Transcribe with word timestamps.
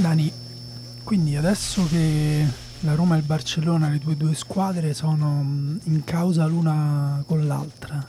Dani, 0.00 0.30
quindi 1.04 1.36
adesso 1.36 1.86
che 1.88 2.44
la 2.80 2.94
Roma 2.94 3.14
e 3.16 3.18
il 3.18 3.24
Barcellona, 3.24 3.88
le 3.88 3.98
tue 3.98 4.16
due 4.16 4.34
squadre, 4.34 4.92
sono 4.94 5.42
mm, 5.42 5.76
in 5.84 6.04
causa 6.04 6.46
l'una 6.46 7.22
con 7.26 7.46
l'altra, 7.46 8.04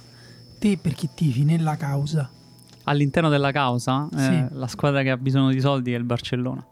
te 0.60 0.78
per 0.78 0.94
chi 0.94 1.10
tifi 1.14 1.44
nella 1.44 1.76
causa? 1.78 2.30
All'interno 2.84 3.30
della 3.30 3.52
causa, 3.52 4.08
eh, 4.16 4.20
Sì. 4.20 4.46
la 4.52 4.68
squadra 4.68 5.02
che 5.02 5.12
ha 5.12 5.18
bisogno 5.18 5.50
di 5.52 5.60
soldi 5.60 5.94
è 5.94 5.98
il 5.98 6.04
Barcellona. 6.04 6.64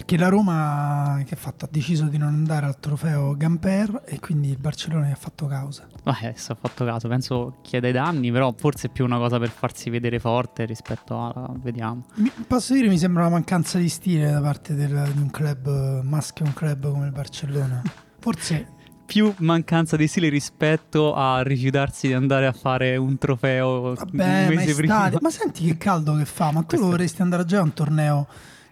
Perché 0.00 0.16
la 0.16 0.28
Roma 0.30 1.20
che 1.26 1.34
ha 1.34 1.36
fatto 1.36 1.66
ha 1.66 1.68
deciso 1.70 2.04
di 2.06 2.16
non 2.16 2.28
andare 2.28 2.64
al 2.64 2.80
trofeo 2.80 3.36
Gamper 3.36 4.00
e 4.06 4.18
quindi 4.18 4.48
il 4.48 4.56
Barcellona 4.56 5.04
ne 5.06 5.12
ha 5.12 5.16
fatto 5.16 5.46
causa. 5.46 5.86
Eh, 6.04 6.26
adesso 6.26 6.52
ho 6.52 6.56
fatto 6.58 6.86
caso, 6.86 7.06
penso 7.06 7.58
chiede 7.60 7.92
danni, 7.92 8.32
però 8.32 8.52
forse 8.56 8.86
è 8.86 8.90
più 8.90 9.04
una 9.04 9.18
cosa 9.18 9.38
per 9.38 9.50
farsi 9.50 9.90
vedere 9.90 10.18
forte 10.18 10.64
rispetto 10.64 11.20
a... 11.20 11.50
vediamo. 11.62 12.06
Mi- 12.14 12.32
posso 12.46 12.72
dire 12.72 12.88
mi 12.88 12.96
sembra 12.96 13.24
una 13.26 13.32
mancanza 13.32 13.76
di 13.76 13.90
stile 13.90 14.30
da 14.30 14.40
parte 14.40 14.74
del- 14.74 15.10
di 15.14 15.20
un 15.20 15.30
club 15.30 16.00
maschio, 16.02 16.46
un 16.46 16.54
club 16.54 16.90
come 16.90 17.04
il 17.04 17.12
Barcellona. 17.12 17.82
Forse 18.20 18.68
Più 19.04 19.34
mancanza 19.40 19.96
di 19.96 20.06
stile 20.08 20.30
rispetto 20.30 21.14
a 21.14 21.42
rifiutarsi 21.42 22.06
di 22.06 22.14
andare 22.14 22.46
a 22.46 22.52
fare 22.52 22.96
un 22.96 23.18
trofeo 23.18 23.92
Vabbè, 23.94 24.46
un 24.48 24.54
ma, 24.54 24.54
mese 24.60 24.70
è 24.70 24.74
prima. 24.74 25.12
ma 25.20 25.30
senti 25.30 25.66
che 25.66 25.76
caldo 25.76 26.16
che 26.16 26.24
fa, 26.24 26.52
ma 26.52 26.60
tu 26.60 26.66
Questo- 26.68 26.86
vorresti 26.86 27.20
andare 27.20 27.44
già 27.44 27.58
a 27.58 27.62
un 27.64 27.74
torneo. 27.74 28.26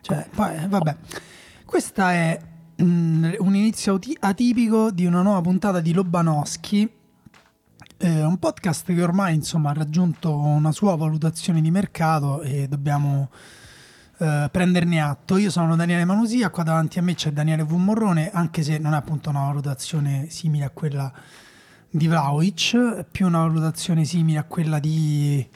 Cioè, 0.08 0.26
poi, 0.34 0.56
eh, 0.56 0.68
vabbè. 0.68 0.96
Questa 1.66 2.12
è 2.12 2.40
mm, 2.82 3.32
un 3.40 3.54
inizio 3.54 3.96
ati- 3.96 4.16
atipico 4.18 4.90
di 4.90 5.04
una 5.04 5.20
nuova 5.20 5.42
puntata 5.42 5.80
di 5.80 5.92
Lobanowski. 5.92 6.90
eh, 7.98 8.24
un 8.24 8.38
podcast 8.38 8.86
che 8.86 9.02
ormai 9.02 9.34
insomma 9.34 9.70
ha 9.70 9.72
raggiunto 9.74 10.34
una 10.34 10.72
sua 10.72 10.96
valutazione 10.96 11.60
di 11.60 11.70
mercato 11.70 12.40
e 12.42 12.68
dobbiamo 12.68 13.28
eh, 14.18 14.48
prenderne 14.50 15.00
atto. 15.02 15.36
Io 15.36 15.50
sono 15.50 15.76
Daniele 15.76 16.04
Manusia, 16.06 16.48
qua 16.50 16.62
davanti 16.62 16.98
a 16.98 17.02
me 17.02 17.14
c'è 17.14 17.30
Daniele 17.30 17.64
V. 17.64 17.72
Morrone, 17.72 18.30
anche 18.30 18.62
se 18.62 18.78
non 18.78 18.94
è 18.94 18.96
appunto 18.96 19.28
una 19.30 19.40
valutazione 19.40 20.26
simile 20.30 20.64
a 20.64 20.70
quella 20.70 21.12
di 21.90 22.06
Vlaovic, 22.06 23.04
più 23.10 23.26
una 23.26 23.40
valutazione 23.40 24.04
simile 24.04 24.38
a 24.38 24.44
quella 24.44 24.78
di... 24.78 25.46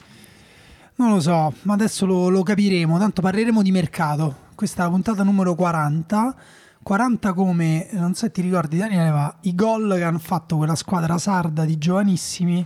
Non 0.95 1.09
lo 1.09 1.19
so, 1.19 1.53
ma 1.63 1.73
adesso 1.73 2.05
lo, 2.05 2.29
lo 2.29 2.43
capiremo, 2.43 2.99
tanto 2.99 3.21
parleremo 3.21 3.63
di 3.63 3.71
mercato. 3.71 4.42
Questa 4.63 4.83
è 4.83 4.85
la 4.85 4.91
puntata 4.91 5.23
numero 5.23 5.55
40. 5.55 6.35
40 6.83 7.33
come, 7.33 7.89
non 7.91 8.13
so 8.13 8.27
se 8.27 8.31
ti 8.31 8.39
ricordi 8.39 8.77
Daniele, 8.77 9.11
ma 9.11 9.35
i 9.41 9.55
gol 9.55 9.93
che 9.97 10.03
hanno 10.03 10.19
fatto 10.19 10.55
quella 10.55 10.75
squadra 10.75 11.17
sarda 11.17 11.65
di 11.65 11.77
giovanissimi 11.77 12.65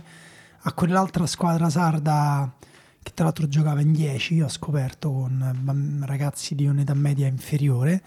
a 0.60 0.72
quell'altra 0.74 1.26
squadra 1.26 1.68
sarda 1.68 2.54
che 3.02 3.10
tra 3.12 3.24
l'altro 3.24 3.48
giocava 3.48 3.80
in 3.80 3.90
10, 3.90 4.34
io 4.34 4.44
ho 4.44 4.48
scoperto 4.48 5.10
con 5.10 6.04
ragazzi 6.06 6.54
di 6.54 6.68
un'età 6.68 6.94
media 6.94 7.26
inferiore, 7.26 8.00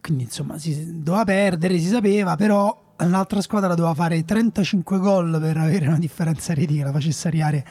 quindi 0.00 0.24
insomma 0.24 0.58
si 0.58 1.00
doveva 1.00 1.22
perdere, 1.22 1.78
si 1.78 1.86
sapeva, 1.86 2.34
però 2.34 2.94
l'altra 2.96 3.40
squadra 3.42 3.76
doveva 3.76 3.94
fare 3.94 4.24
35 4.24 4.98
gol 4.98 5.38
per 5.40 5.56
avere 5.56 5.86
una 5.86 6.00
differenza 6.00 6.52
retica, 6.52 6.86
la 6.86 6.90
facesse 6.90 7.28
arrivare 7.28 7.64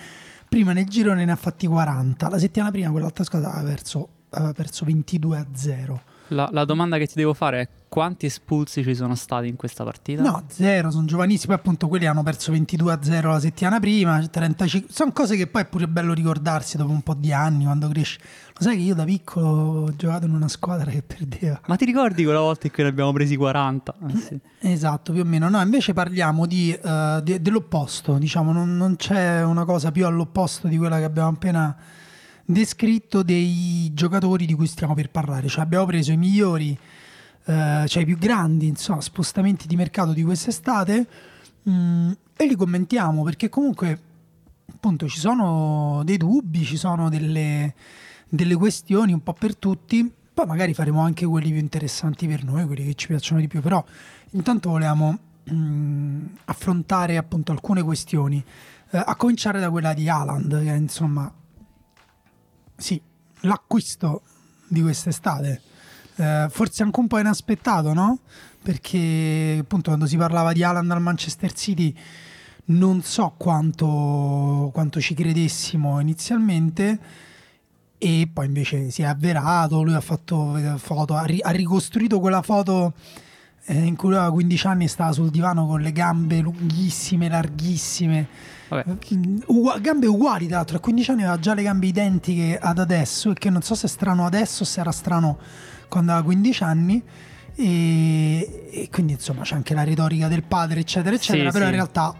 prima 0.47 0.71
nel 0.71 0.85
girone 0.85 1.25
ne 1.25 1.33
ha 1.33 1.35
fatti 1.35 1.67
40, 1.67 2.29
la 2.29 2.39
settimana 2.39 2.71
prima 2.71 2.91
quell'altra 2.91 3.25
squadra 3.25 3.51
aveva 3.51 3.71
perso, 3.71 4.09
aveva 4.29 4.53
perso 4.53 4.85
22 4.85 5.37
a 5.37 5.45
0. 5.51 6.01
La, 6.29 6.47
la 6.51 6.65
domanda 6.65 6.97
che 6.97 7.07
ti 7.07 7.13
devo 7.15 7.33
fare 7.33 7.61
è 7.61 7.67
quanti 7.89 8.27
espulsi 8.27 8.83
ci 8.83 8.93
sono 8.93 9.15
stati 9.15 9.47
in 9.47 9.55
questa 9.55 9.83
partita? 9.83 10.21
No, 10.21 10.43
zero, 10.47 10.91
sono 10.91 11.05
giovanissimi. 11.05 11.47
Poi 11.47 11.55
appunto 11.55 11.87
quelli 11.87 12.05
hanno 12.05 12.21
perso 12.21 12.51
22 12.51 12.93
a 12.93 12.99
0 13.01 13.31
la 13.31 13.39
settimana 13.39 13.79
prima, 13.79 14.25
35. 14.25 14.93
Sono 14.93 15.11
cose 15.11 15.35
che 15.35 15.47
poi 15.47 15.63
è 15.63 15.65
pure 15.65 15.87
bello 15.87 16.13
ricordarsi 16.13 16.77
dopo 16.77 16.91
un 16.91 17.01
po' 17.01 17.15
di 17.15 17.33
anni, 17.33 17.63
quando 17.63 17.87
cresci. 17.87 18.19
Lo 18.19 18.61
sai 18.61 18.77
che 18.77 18.83
io 18.83 18.93
da 18.93 19.05
piccolo 19.05 19.47
ho 19.47 19.95
giocato 19.95 20.27
in 20.27 20.33
una 20.33 20.47
squadra 20.47 20.91
che 20.91 21.01
perdeva. 21.01 21.61
Ma 21.65 21.75
ti 21.75 21.85
ricordi 21.85 22.23
quella 22.23 22.41
volta 22.41 22.67
in 22.67 22.73
cui 22.73 22.83
ne 22.83 22.89
abbiamo 22.89 23.11
presi 23.11 23.35
40? 23.35 23.95
Eh, 24.07 24.17
sì. 24.17 24.39
Esatto, 24.59 25.11
più 25.11 25.21
o 25.21 25.25
meno. 25.25 25.49
No, 25.49 25.59
invece 25.59 25.93
parliamo 25.93 26.45
di, 26.45 26.71
eh, 26.71 27.19
di- 27.23 27.41
dell'opposto, 27.41 28.19
diciamo, 28.19 28.51
non, 28.51 28.77
non 28.77 28.97
c'è 28.97 29.43
una 29.43 29.65
cosa 29.65 29.91
più 29.91 30.05
all'opposto 30.05 30.67
di 30.67 30.77
quella 30.77 30.99
che 30.99 31.05
abbiamo 31.05 31.29
appena 31.29 31.75
descritto 32.49 33.21
dei 33.21 33.91
giocatori 33.93 34.47
di 34.47 34.55
cui 34.55 34.65
stiamo 34.65 34.95
per 34.95 35.11
parlare. 35.11 35.47
Cioè 35.47 35.61
abbiamo 35.61 35.85
preso 35.85 36.11
i 36.11 36.17
migliori, 36.17 36.77
eh, 37.45 37.85
cioè 37.87 38.01
i 38.01 38.05
più 38.05 38.17
grandi, 38.17 38.67
insomma, 38.67 39.01
spostamenti 39.01 39.67
di 39.67 39.75
mercato 39.75 40.13
di 40.13 40.23
quest'estate 40.23 41.07
mm, 41.69 42.11
e 42.35 42.47
li 42.47 42.55
commentiamo 42.55 43.21
perché 43.23 43.49
comunque 43.49 44.01
appunto 44.73 45.07
ci 45.07 45.19
sono 45.19 46.01
dei 46.03 46.17
dubbi, 46.17 46.63
ci 46.63 46.77
sono 46.77 47.07
delle, 47.09 47.75
delle 48.27 48.55
questioni 48.55 49.13
un 49.13 49.21
po' 49.21 49.33
per 49.33 49.55
tutti. 49.55 50.11
Poi 50.33 50.47
magari 50.47 50.73
faremo 50.73 51.01
anche 51.01 51.27
quelli 51.27 51.51
più 51.51 51.59
interessanti 51.59 52.25
per 52.25 52.43
noi, 52.43 52.65
quelli 52.65 52.85
che 52.85 52.95
ci 52.95 53.07
piacciono 53.07 53.41
di 53.41 53.47
più, 53.47 53.61
però 53.61 53.83
intanto 54.31 54.69
volevamo 54.69 55.19
mm, 55.51 56.25
affrontare 56.45 57.17
appunto 57.17 57.51
alcune 57.51 57.83
questioni, 57.83 58.43
eh, 58.89 59.03
a 59.05 59.15
cominciare 59.15 59.59
da 59.59 59.69
quella 59.69 59.93
di 59.93 60.09
Haaland, 60.09 60.63
che 60.63 60.73
insomma 60.73 61.31
sì, 62.79 62.99
l'acquisto 63.41 64.21
di 64.67 64.81
quest'estate. 64.81 65.61
Eh, 66.15 66.47
forse 66.49 66.83
anche 66.83 66.99
un 66.99 67.07
po' 67.07 67.19
inaspettato, 67.19 67.93
no? 67.93 68.19
Perché 68.61 69.57
appunto 69.61 69.89
quando 69.89 70.07
si 70.07 70.17
parlava 70.17 70.51
di 70.53 70.63
Haaland 70.63 70.89
al 70.91 71.01
Manchester 71.01 71.53
City 71.53 71.95
non 72.65 73.01
so 73.01 73.33
quanto, 73.37 74.69
quanto 74.73 75.01
ci 75.01 75.13
credessimo 75.13 75.99
inizialmente 75.99 76.99
e 77.97 78.29
poi 78.31 78.45
invece 78.45 78.91
si 78.91 79.01
è 79.01 79.05
avverato, 79.05 79.81
lui 79.81 79.93
ha 79.93 80.01
fatto 80.01 80.55
eh, 80.55 80.77
foto, 80.77 81.15
ha, 81.15 81.23
ri- 81.25 81.41
ha 81.41 81.49
ricostruito 81.49 82.19
quella 82.19 82.41
foto 82.41 82.93
in 83.73 83.95
cui 83.95 84.15
aveva 84.15 84.31
15 84.31 84.67
anni 84.67 84.83
e 84.85 84.87
stava 84.87 85.11
sul 85.11 85.29
divano 85.29 85.65
con 85.67 85.81
le 85.81 85.91
gambe 85.91 86.39
lunghissime, 86.39 87.29
larghissime, 87.29 88.27
Mm, 88.71 89.39
ugua- 89.47 89.79
gambe 89.79 90.05
uguali 90.05 90.45
tra 90.45 90.57
l'altro, 90.57 90.77
a 90.77 90.79
15 90.79 91.11
anni 91.11 91.21
aveva 91.23 91.39
già 91.39 91.53
le 91.55 91.63
gambe 91.63 91.87
identiche 91.87 92.57
ad 92.59 92.77
adesso, 92.77 93.31
e 93.31 93.33
che 93.33 93.49
non 93.49 93.61
so 93.61 93.73
se 93.73 93.87
è 93.87 93.89
strano 93.89 94.25
adesso 94.25 94.63
o 94.63 94.65
se 94.65 94.79
era 94.79 94.91
strano 94.91 95.39
quando 95.87 96.11
aveva 96.11 96.25
15 96.25 96.63
anni. 96.63 97.03
E, 97.55 98.69
e 98.71 98.89
quindi 98.89 99.13
insomma 99.13 99.41
c'è 99.41 99.55
anche 99.55 99.73
la 99.73 99.83
retorica 99.83 100.27
del 100.27 100.43
padre, 100.43 100.81
eccetera, 100.81 101.15
eccetera. 101.15 101.47
Sì, 101.47 101.51
però 101.51 101.65
sì. 101.65 101.71
in 101.71 101.75
realtà 101.75 102.15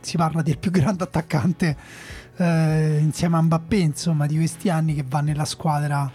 si 0.00 0.16
parla 0.16 0.42
del 0.42 0.58
più 0.58 0.70
grande 0.72 1.04
attaccante 1.04 1.76
eh, 2.36 2.98
insieme 3.00 3.36
a 3.36 3.42
Mbappé, 3.42 3.76
insomma, 3.76 4.26
di 4.26 4.36
questi 4.36 4.68
anni 4.68 4.94
che 4.94 5.04
va 5.06 5.20
nella 5.20 5.44
squadra 5.44 6.10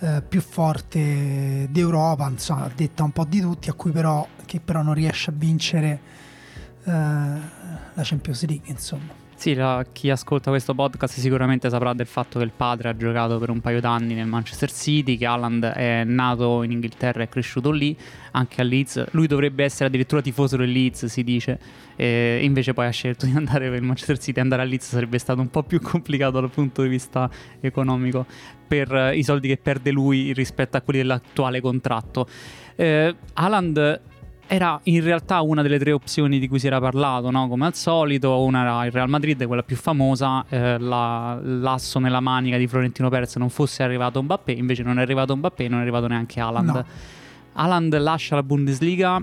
eh, 0.00 0.22
più 0.26 0.40
forte 0.40 1.68
d'Europa, 1.70 2.28
insomma, 2.28 2.70
detta 2.74 3.02
un 3.02 3.12
po' 3.12 3.24
di 3.24 3.40
tutti, 3.40 3.70
a 3.70 3.72
cui 3.72 3.90
però, 3.90 4.26
che 4.44 4.60
però 4.60 4.82
non 4.82 4.94
riesce 4.94 5.30
a 5.30 5.34
vincere 5.36 6.00
eh, 6.84 6.90
la 6.90 8.02
Champions 8.02 8.46
League, 8.46 8.70
insomma. 8.70 9.24
Sì, 9.36 9.52
la- 9.54 9.84
chi 9.92 10.08
ascolta 10.10 10.50
questo 10.50 10.74
podcast 10.74 11.18
sicuramente 11.18 11.68
saprà 11.68 11.92
del 11.92 12.06
fatto 12.06 12.38
che 12.38 12.44
il 12.44 12.52
padre 12.56 12.88
ha 12.88 12.96
giocato 12.96 13.38
per 13.38 13.50
un 13.50 13.60
paio 13.60 13.80
d'anni 13.80 14.14
nel 14.14 14.26
Manchester 14.26 14.72
City, 14.72 15.16
che 15.16 15.26
Haaland 15.26 15.64
è 15.64 16.04
nato 16.04 16.62
in 16.62 16.72
Inghilterra 16.72 17.22
e 17.22 17.28
cresciuto 17.28 17.70
lì, 17.70 17.96
anche 18.32 18.62
a 18.62 18.64
Leeds. 18.64 19.08
Lui 19.10 19.26
dovrebbe 19.26 19.62
essere 19.62 19.86
addirittura 19.86 20.22
tifoso 20.22 20.56
del 20.56 20.70
Leeds, 20.70 21.04
si 21.04 21.22
dice, 21.22 21.58
e 21.96 22.40
invece 22.42 22.72
poi 22.72 22.86
ha 22.86 22.90
scelto 22.90 23.26
di 23.26 23.32
andare 23.36 23.68
per 23.68 23.78
il 23.78 23.82
Manchester 23.82 24.18
City. 24.18 24.40
Andare 24.40 24.62
a 24.62 24.64
Leeds 24.64 24.88
sarebbe 24.88 25.18
stato 25.18 25.40
un 25.40 25.50
po' 25.50 25.62
più 25.62 25.80
complicato 25.80 26.40
dal 26.40 26.50
punto 26.50 26.82
di 26.82 26.88
vista 26.88 27.28
economico 27.60 28.24
per 28.66 28.92
eh, 28.92 29.16
i 29.16 29.22
soldi 29.22 29.48
che 29.48 29.58
perde 29.58 29.90
lui 29.90 30.32
rispetto 30.32 30.78
a 30.78 30.80
quelli 30.80 31.00
dell'attuale 31.00 31.60
contratto. 31.60 32.26
Eh, 32.74 33.14
era 34.48 34.78
in 34.84 35.02
realtà 35.02 35.40
una 35.40 35.62
delle 35.62 35.78
tre 35.78 35.92
opzioni 35.92 36.38
di 36.38 36.46
cui 36.48 36.58
si 36.58 36.66
era 36.66 36.78
parlato, 36.80 37.30
no? 37.30 37.48
come 37.48 37.66
al 37.66 37.74
solito, 37.74 38.40
una 38.42 38.60
era 38.62 38.84
il 38.86 38.92
Real 38.92 39.08
Madrid, 39.08 39.44
quella 39.46 39.62
più 39.62 39.76
famosa, 39.76 40.44
eh, 40.48 40.78
la- 40.78 41.38
l'asso 41.42 41.98
nella 41.98 42.20
manica 42.20 42.56
di 42.56 42.66
Florentino 42.66 43.08
Perez 43.08 43.36
non 43.36 43.48
fosse 43.48 43.82
arrivato 43.82 44.22
Mbappé, 44.22 44.52
invece 44.52 44.82
non 44.82 44.98
è 44.98 45.02
arrivato 45.02 45.36
Mbappé, 45.36 45.68
non 45.68 45.78
è 45.80 45.82
arrivato 45.82 46.06
neanche 46.06 46.40
Haaland. 46.40 46.68
No. 46.68 46.84
Haaland 47.54 47.98
lascia 47.98 48.34
la 48.36 48.42
Bundesliga 48.42 49.22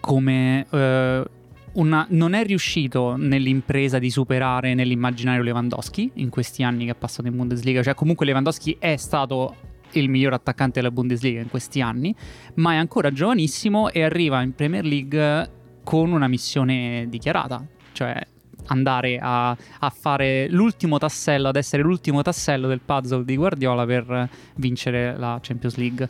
come 0.00 0.66
eh, 0.70 1.24
una- 1.72 2.06
non 2.10 2.32
è 2.32 2.44
riuscito 2.44 3.16
nell'impresa 3.16 3.98
di 3.98 4.10
superare 4.10 4.74
nell'immaginario 4.74 5.42
Lewandowski 5.42 6.12
in 6.14 6.30
questi 6.30 6.62
anni 6.62 6.86
che 6.86 6.92
ha 6.92 6.96
passato 6.96 7.28
in 7.28 7.36
Bundesliga, 7.36 7.82
cioè 7.82 7.94
comunque 7.94 8.24
Lewandowski 8.26 8.76
è 8.78 8.96
stato 8.96 9.54
il 9.92 10.08
miglior 10.08 10.32
attaccante 10.32 10.80
della 10.80 10.92
Bundesliga 10.92 11.40
in 11.40 11.48
questi 11.48 11.80
anni, 11.80 12.14
ma 12.54 12.72
è 12.72 12.76
ancora 12.76 13.12
giovanissimo 13.12 13.90
e 13.90 14.02
arriva 14.02 14.42
in 14.42 14.54
Premier 14.54 14.84
League 14.84 15.50
con 15.84 16.12
una 16.12 16.28
missione 16.28 17.06
dichiarata, 17.08 17.64
cioè 17.92 18.26
andare 18.66 19.18
a, 19.20 19.50
a 19.50 19.90
fare 19.90 20.48
l'ultimo 20.48 20.98
tassello, 20.98 21.48
ad 21.48 21.56
essere 21.56 21.82
l'ultimo 21.82 22.22
tassello 22.22 22.68
del 22.68 22.80
puzzle 22.80 23.24
di 23.24 23.36
Guardiola 23.36 23.84
per 23.86 24.28
vincere 24.56 25.16
la 25.16 25.38
Champions 25.40 25.76
League. 25.76 26.08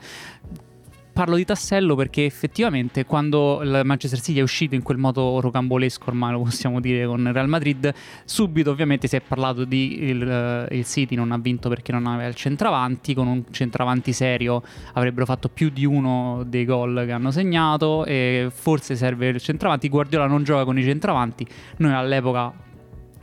Parlo 1.21 1.37
di 1.37 1.45
tassello 1.45 1.97
perché 1.97 2.25
effettivamente 2.25 3.05
quando 3.05 3.61
il 3.63 3.83
Manchester 3.85 4.23
City 4.23 4.39
è 4.39 4.43
uscito 4.43 4.75
in 4.75 4.83
quel 4.83 4.97
modo 4.97 5.39
rocambolesco, 5.39 6.05
ormai 6.09 6.33
lo 6.33 6.41
possiamo 6.41 6.81
dire 6.81 7.05
con 7.05 7.31
Real 7.31 7.47
Madrid, 7.47 7.93
subito 8.25 8.71
ovviamente 8.71 9.07
si 9.07 9.17
è 9.17 9.21
parlato 9.21 9.67
di 9.67 10.05
il, 10.05 10.23
eh, 10.23 10.75
il 10.75 10.87
City 10.87 11.17
non 11.17 11.31
ha 11.33 11.37
vinto 11.37 11.69
perché 11.69 11.93
non 11.93 12.07
aveva 12.07 12.27
il 12.27 12.35
centravanti, 12.35 13.13
con 13.13 13.27
un 13.27 13.45
centravanti 13.51 14.15
serio 14.15 14.63
avrebbero 14.95 15.27
fatto 15.27 15.51
più 15.51 15.69
di 15.69 15.85
uno 15.85 16.43
dei 16.47 16.65
gol 16.65 17.03
che 17.05 17.13
hanno 17.13 17.31
segnato 17.31 18.07
e 18.07 18.49
forse 18.51 18.97
serve 18.97 19.29
il 19.29 19.43
centravanti, 19.43 19.91
Guardiola 19.91 20.27
non 20.27 20.43
gioca 20.43 20.65
con 20.65 20.79
i 20.79 20.83
centravanti, 20.83 21.47
noi 21.77 21.93
all'epoca 21.93 22.51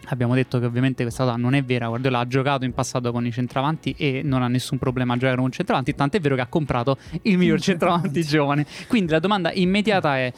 Abbiamo 0.09 0.35
detto 0.35 0.59
che 0.59 0.65
ovviamente 0.65 1.03
questa 1.03 1.23
cosa 1.23 1.35
non 1.35 1.53
è 1.53 1.63
vera. 1.63 1.87
Guardiola 1.87 2.19
ha 2.19 2.27
giocato 2.27 2.65
in 2.65 2.73
passato 2.73 3.11
con 3.11 3.25
i 3.25 3.31
centravanti 3.31 3.93
e 3.97 4.21
non 4.23 4.41
ha 4.41 4.47
nessun 4.47 4.77
problema 4.77 5.13
a 5.13 5.17
giocare 5.17 5.35
con 5.35 5.45
un 5.45 5.51
centravanti. 5.51 5.95
Tant'è 5.95 6.19
vero 6.19 6.35
che 6.35 6.41
ha 6.41 6.47
comprato 6.47 6.97
il 7.23 7.37
miglior 7.37 7.59
centravanti 7.61 8.23
giovane. 8.23 8.65
Quindi 8.87 9.11
la 9.11 9.19
domanda 9.19 9.51
immediata 9.51 10.17
è: 10.17 10.31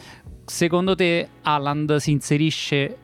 secondo 0.46 0.96
te 0.96 1.28
Haaland 1.44 1.98
si 1.98 2.12
inserisce 2.12 2.98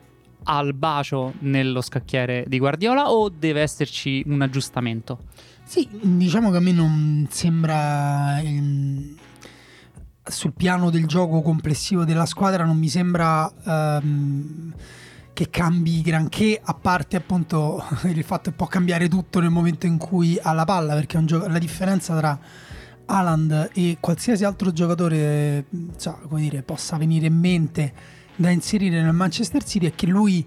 al 0.44 0.74
bacio 0.74 1.34
nello 1.40 1.80
scacchiere 1.80 2.44
di 2.46 2.58
Guardiola 2.58 3.10
o 3.10 3.28
deve 3.28 3.60
esserci 3.60 4.22
un 4.26 4.42
aggiustamento? 4.42 5.24
Sì, 5.64 5.88
diciamo 5.90 6.50
che 6.50 6.56
a 6.56 6.60
me 6.60 6.72
non 6.72 7.26
sembra. 7.30 8.40
Ehm, 8.40 9.14
sul 10.28 10.52
piano 10.54 10.90
del 10.90 11.06
gioco 11.06 11.40
complessivo 11.40 12.04
della 12.04 12.26
squadra, 12.26 12.64
non 12.64 12.76
mi 12.76 12.88
sembra. 12.88 13.52
Ehm, 13.64 14.74
che 15.36 15.50
cambi 15.50 16.00
granché, 16.00 16.58
a 16.64 16.72
parte 16.72 17.16
appunto 17.16 17.84
il 18.04 18.24
fatto 18.24 18.48
che 18.48 18.56
può 18.56 18.66
cambiare 18.66 19.06
tutto 19.06 19.38
nel 19.38 19.50
momento 19.50 19.84
in 19.84 19.98
cui 19.98 20.38
ha 20.40 20.54
la 20.54 20.64
palla, 20.64 20.94
perché 20.94 21.22
gio- 21.26 21.46
la 21.46 21.58
differenza 21.58 22.16
tra 22.16 22.38
Haaland 23.04 23.68
e 23.74 23.98
qualsiasi 24.00 24.44
altro 24.44 24.72
giocatore 24.72 25.66
cioè, 25.98 26.14
dire, 26.36 26.62
possa 26.62 26.96
venire 26.96 27.26
in 27.26 27.38
mente 27.38 27.92
da 28.34 28.48
inserire 28.48 29.02
nel 29.02 29.12
Manchester 29.12 29.62
City 29.62 29.84
è 29.84 29.94
che 29.94 30.06
lui 30.06 30.42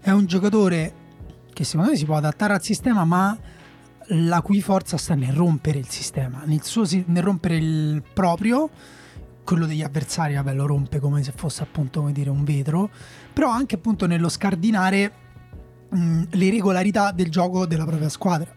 è 0.00 0.10
un 0.10 0.26
giocatore 0.26 0.92
che 1.52 1.64
secondo 1.64 1.90
me 1.90 1.96
si 1.96 2.04
può 2.04 2.14
adattare 2.14 2.52
al 2.52 2.62
sistema, 2.62 3.04
ma 3.04 3.36
la 4.10 4.42
cui 4.42 4.62
forza 4.62 4.96
sta 4.96 5.16
nel 5.16 5.32
rompere 5.32 5.80
il 5.80 5.88
sistema, 5.88 6.42
nel, 6.44 6.62
suo, 6.62 6.84
nel 7.06 7.22
rompere 7.24 7.56
il 7.56 8.00
proprio. 8.12 8.70
Quello 9.42 9.66
degli 9.66 9.82
avversari 9.82 10.34
vabbè, 10.34 10.54
lo 10.54 10.66
rompe 10.66 11.00
come 11.00 11.24
se 11.24 11.32
fosse 11.34 11.64
appunto 11.64 11.98
come 11.98 12.12
dire, 12.12 12.30
un 12.30 12.44
vetro, 12.44 12.90
però 13.32 13.50
anche 13.50 13.76
appunto 13.76 14.06
nello 14.06 14.28
scardinare 14.28 15.12
mh, 15.88 16.22
le 16.30 16.50
regolarità 16.50 17.12
del 17.12 17.30
gioco 17.30 17.66
della 17.66 17.84
propria 17.84 18.08
squadra. 18.08 18.52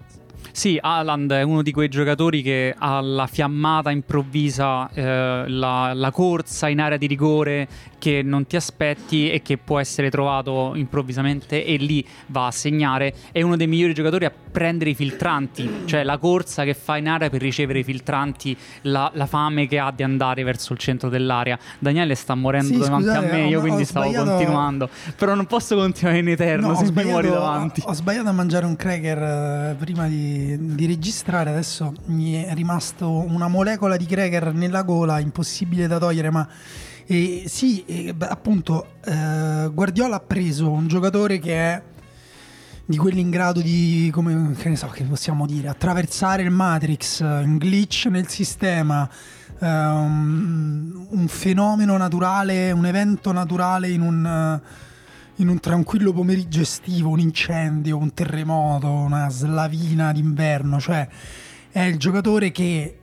Sì, 0.55 0.77
Haaland 0.79 1.31
è 1.31 1.41
uno 1.41 1.63
di 1.63 1.71
quei 1.71 1.89
giocatori 1.89 2.43
che 2.43 2.75
ha 2.77 3.01
la 3.01 3.25
fiammata 3.25 3.89
improvvisa, 3.89 4.87
eh, 4.93 5.45
la, 5.47 5.93
la, 5.95 6.11
corsa 6.11 6.69
in 6.69 6.79
area 6.79 6.95
di 6.95 7.07
rigore 7.07 7.67
che 7.97 8.21
non 8.21 8.45
ti 8.45 8.55
aspetti 8.55 9.31
e 9.31 9.41
che 9.41 9.57
può 9.57 9.79
essere 9.79 10.11
trovato 10.11 10.73
improvvisamente 10.75 11.65
e 11.65 11.77
lì 11.77 12.05
va 12.27 12.45
a 12.45 12.51
segnare. 12.51 13.15
È 13.31 13.41
uno 13.41 13.55
dei 13.55 13.65
migliori 13.65 13.95
giocatori 13.95 14.25
a 14.25 14.31
prendere 14.31 14.91
i 14.91 14.93
filtranti, 14.93 15.67
cioè 15.85 16.03
la 16.03 16.19
corsa 16.19 16.63
che 16.63 16.75
fa 16.75 16.97
in 16.97 17.07
area 17.07 17.31
per 17.31 17.41
ricevere 17.41 17.79
i 17.79 17.83
filtranti, 17.83 18.55
la, 18.81 19.09
la 19.15 19.25
fame 19.25 19.67
che 19.67 19.79
ha 19.79 19.91
di 19.91 20.03
andare 20.03 20.43
verso 20.43 20.73
il 20.73 20.79
centro 20.79 21.09
dell'area. 21.09 21.57
Daniele 21.79 22.13
sta 22.13 22.35
morendo 22.35 22.73
sì, 22.73 22.79
davanti 22.79 23.07
scusate, 23.07 23.25
a 23.25 23.31
me, 23.31 23.47
io 23.47 23.59
quindi 23.59 23.85
stavo 23.85 24.05
sbagliato... 24.05 24.29
continuando, 24.29 24.89
però 25.17 25.33
non 25.33 25.47
posso 25.47 25.75
continuare 25.75 26.19
in 26.19 26.27
eterno 26.27 26.67
no, 26.67 26.75
se 26.75 26.91
mi 26.91 27.03
muori 27.05 27.29
davanti. 27.29 27.81
Ho, 27.85 27.89
ho, 27.89 27.93
sbagliato 27.93 28.29
a 28.29 28.33
mangiare 28.33 28.65
un 28.67 28.75
cracker 28.75 29.71
uh, 29.71 29.77
prima 29.77 30.07
di, 30.07 30.42
di 30.59 30.85
registrare, 30.85 31.49
adesso 31.49 31.93
mi 32.05 32.33
è 32.33 32.53
rimasto 32.53 33.09
una 33.09 33.47
molecola 33.47 33.97
di 33.97 34.05
cracker 34.05 34.53
nella 34.53 34.83
gola, 34.83 35.19
impossibile 35.19 35.87
da 35.87 35.97
togliere, 35.97 36.29
ma 36.29 36.47
e 37.05 37.43
sì, 37.47 37.83
e, 37.85 38.15
appunto, 38.17 38.95
eh, 39.03 39.69
Guardiola 39.73 40.17
ha 40.17 40.19
preso 40.21 40.69
un 40.69 40.87
giocatore 40.87 41.39
che 41.39 41.55
è 41.55 41.81
di 42.85 42.97
quelli 42.97 43.19
in 43.19 43.29
grado 43.29 43.61
di, 43.61 44.09
come 44.13 44.53
che 44.57 44.69
ne 44.69 44.75
so, 44.75 44.87
che 44.87 45.03
possiamo 45.03 45.45
dire, 45.45 45.67
attraversare 45.67 46.43
il 46.43 46.51
Matrix, 46.51 47.21
un 47.21 47.57
glitch 47.57 48.07
nel 48.07 48.27
sistema, 48.27 49.09
um, 49.59 51.07
un 51.09 51.27
fenomeno 51.27 51.97
naturale, 51.97 52.71
un 52.71 52.85
evento 52.85 53.31
naturale 53.31 53.89
in 53.89 54.01
un, 54.01 54.61
in 55.37 55.47
un 55.47 55.59
tranquillo 55.59 56.13
pomeriggio 56.13 56.61
estivo, 56.61 57.09
un 57.09 57.19
incendio, 57.19 57.97
un 57.97 58.13
terremoto, 58.13 58.87
una 58.89 59.29
slavina 59.29 60.11
d'inverno, 60.11 60.79
cioè 60.79 61.07
è 61.71 61.81
il 61.81 61.97
giocatore 61.97 62.51
che 62.51 62.97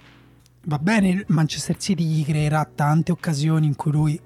Va 0.65 0.79
bene, 0.79 1.09
il 1.09 1.25
Manchester 1.29 1.79
City 1.79 2.05
gli 2.05 2.23
creerà 2.23 2.69
tante 2.73 3.13
occasioni 3.13 3.67
in 3.67 3.75
cui 3.75 3.91
lui, 3.91 4.21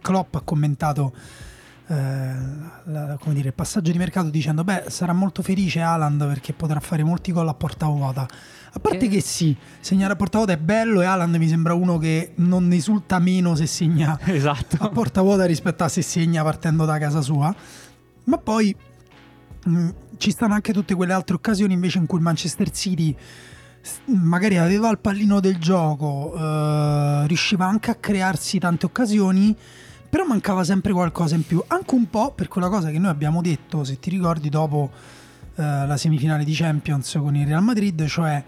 Klopp 0.00 0.34
ha 0.34 0.40
commentato 0.40 1.12
eh, 1.86 1.94
la, 2.84 3.18
dire, 3.26 3.48
il 3.48 3.54
passaggio 3.54 3.92
di 3.92 3.98
mercato 3.98 4.30
dicendo 4.30 4.64
beh 4.64 4.84
sarà 4.88 5.12
molto 5.12 5.42
felice 5.42 5.80
Haaland 5.80 6.26
perché 6.26 6.52
potrà 6.52 6.80
fare 6.80 7.04
molti 7.04 7.32
gol 7.32 7.48
a 7.48 7.54
porta 7.54 7.86
vuota. 7.86 8.26
A 8.76 8.80
parte 8.80 9.06
che, 9.06 9.16
che 9.16 9.20
sì, 9.20 9.56
segnare 9.80 10.14
a 10.14 10.16
porta 10.16 10.38
vuota 10.38 10.52
è 10.54 10.56
bello 10.56 11.00
e 11.00 11.04
Haaland 11.04 11.34
mi 11.36 11.46
sembra 11.46 11.74
uno 11.74 11.98
che 11.98 12.32
non 12.36 12.72
esulta 12.72 13.18
meno 13.18 13.54
se 13.54 13.66
segna 13.66 14.18
esatto. 14.24 14.76
a 14.80 14.88
porta 14.88 15.20
vuota 15.20 15.44
rispetto 15.44 15.84
a 15.84 15.88
se 15.88 16.02
segna 16.02 16.42
partendo 16.42 16.84
da 16.84 16.98
casa 16.98 17.20
sua. 17.20 17.54
Ma 18.24 18.38
poi 18.38 18.74
mh, 19.64 19.70
mm, 19.70 19.88
ci 20.16 20.30
stanno 20.30 20.54
anche 20.54 20.72
tutte 20.72 20.94
quelle 20.94 21.12
altre 21.12 21.34
occasioni 21.36 21.74
invece 21.74 21.98
in 21.98 22.06
cui 22.06 22.18
il 22.18 22.24
Manchester 22.24 22.70
City 22.70 23.14
magari 24.06 24.56
aveva 24.56 24.90
il 24.90 24.98
pallino 24.98 25.40
del 25.40 25.58
gioco, 25.58 26.34
eh, 26.34 27.26
riusciva 27.26 27.66
anche 27.66 27.90
a 27.90 27.96
crearsi 27.96 28.58
tante 28.58 28.86
occasioni, 28.86 29.54
però 30.14 30.26
mancava 30.26 30.62
sempre 30.62 30.92
qualcosa 30.92 31.34
in 31.34 31.44
più, 31.44 31.60
anche 31.66 31.92
un 31.92 32.08
po' 32.08 32.30
per 32.30 32.46
quella 32.46 32.68
cosa 32.68 32.88
che 32.92 33.00
noi 33.00 33.10
abbiamo 33.10 33.42
detto, 33.42 33.82
se 33.82 33.98
ti 33.98 34.10
ricordi, 34.10 34.48
dopo 34.48 34.92
eh, 35.56 35.60
la 35.60 35.96
semifinale 35.96 36.44
di 36.44 36.54
Champions 36.54 37.18
con 37.18 37.34
il 37.34 37.44
Real 37.44 37.64
Madrid, 37.64 38.06
cioè 38.06 38.40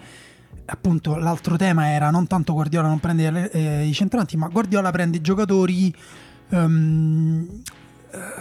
appunto 0.65 1.17
l'altro 1.17 1.57
tema 1.57 1.91
era 1.91 2.11
non 2.11 2.29
tanto 2.29 2.53
Guardiola 2.53 2.87
non 2.87 3.01
prende 3.01 3.51
eh, 3.51 3.85
i 3.85 3.93
centranti, 3.93 4.37
ma 4.37 4.47
Guardiola 4.47 4.93
prende 4.93 5.21
giocatori, 5.21 5.93
um, 6.51 7.49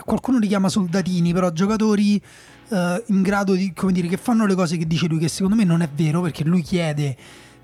qualcuno 0.06 0.38
li 0.38 0.48
chiama 0.48 0.70
soldatini, 0.70 1.34
però 1.34 1.50
giocatori 1.50 2.22
uh, 2.68 2.76
in 3.08 3.24
grado 3.24 3.56
di, 3.56 3.74
come 3.74 3.92
dire, 3.92 4.08
che 4.08 4.18
fanno 4.18 4.46
le 4.46 4.54
cose 4.54 4.78
che 4.78 4.86
dice 4.86 5.08
lui, 5.08 5.18
che 5.18 5.30
secondo 5.30 5.56
me 5.56 5.64
non 5.64 5.82
è 5.82 5.90
vero 5.92 6.22
perché 6.22 6.44
lui 6.44 6.62
chiede 6.62 7.18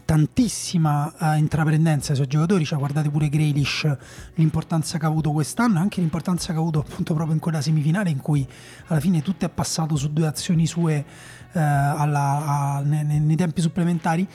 tantissima 0.06 1.14
uh, 1.18 1.38
intraprendenza 1.38 2.12
ai 2.12 2.16
suoi 2.16 2.28
giocatori, 2.28 2.66
cioè 2.66 2.78
guardate 2.78 3.10
pure 3.10 3.30
Grealish, 3.30 3.90
l'importanza 4.36 4.98
che 4.98 5.06
ha 5.06 5.08
avuto 5.10 5.32
quest'anno 5.32 5.78
e 5.78 5.82
anche 5.82 6.00
l'importanza 6.00 6.52
che 6.52 6.58
ha 6.58 6.62
avuto 6.62 6.80
appunto 6.80 7.14
proprio 7.14 7.34
in 7.36 7.42
quella 7.42 7.62
semifinale 7.62 8.10
in 8.10 8.20
cui 8.20 8.48
alla 8.88 9.00
fine 9.00 9.22
tutto 9.22 9.46
è 9.46 9.50
passato 9.50 9.96
su 9.96 10.12
due 10.12 10.28
azioni 10.28 10.66
sue 10.66 11.06
uh, 11.54 11.58
alla, 11.60 12.46
a, 12.46 12.82
nei, 12.82 13.20
nei 13.20 13.36
tempi 13.36 13.62
supplementari. 13.62 14.28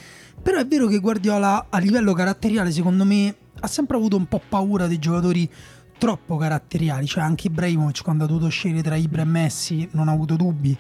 Però 0.43 0.59
è 0.59 0.67
vero 0.67 0.87
che 0.87 0.99
Guardiola 0.99 1.67
a 1.71 1.79
livello 1.79 2.13
caratteriale 2.13 2.71
secondo 2.71 3.05
me 3.05 3.35
ha 3.61 3.67
sempre 3.67 3.97
avuto 3.97 4.17
un 4.17 4.27
po' 4.27 4.41
paura 4.49 4.87
dei 4.87 4.99
giocatori 4.99 5.51
troppo 5.99 6.37
caratteriali, 6.37 7.07
cioè 7.07 7.23
anche 7.23 7.47
Ibrahimovic 7.47 8.03
quando 8.03 8.25
ha 8.25 8.27
dovuto 8.27 8.49
scegliere 8.49 8.83
tra 8.83 8.97
Ibra 8.97 9.23
e 9.23 9.25
Messi 9.25 9.89
non 9.93 10.09
ha 10.09 10.13
avuto 10.13 10.37
dubbi. 10.37 10.77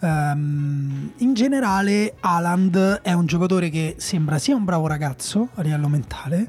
Um, 0.00 1.12
in 1.18 1.34
generale 1.34 2.16
Haaland 2.20 3.00
è 3.02 3.12
un 3.12 3.26
giocatore 3.26 3.70
che 3.70 3.94
sembra 3.98 4.38
sia 4.38 4.54
un 4.54 4.64
bravo 4.64 4.86
ragazzo 4.86 5.48
a 5.54 5.62
livello 5.62 5.88
mentale, 5.88 6.48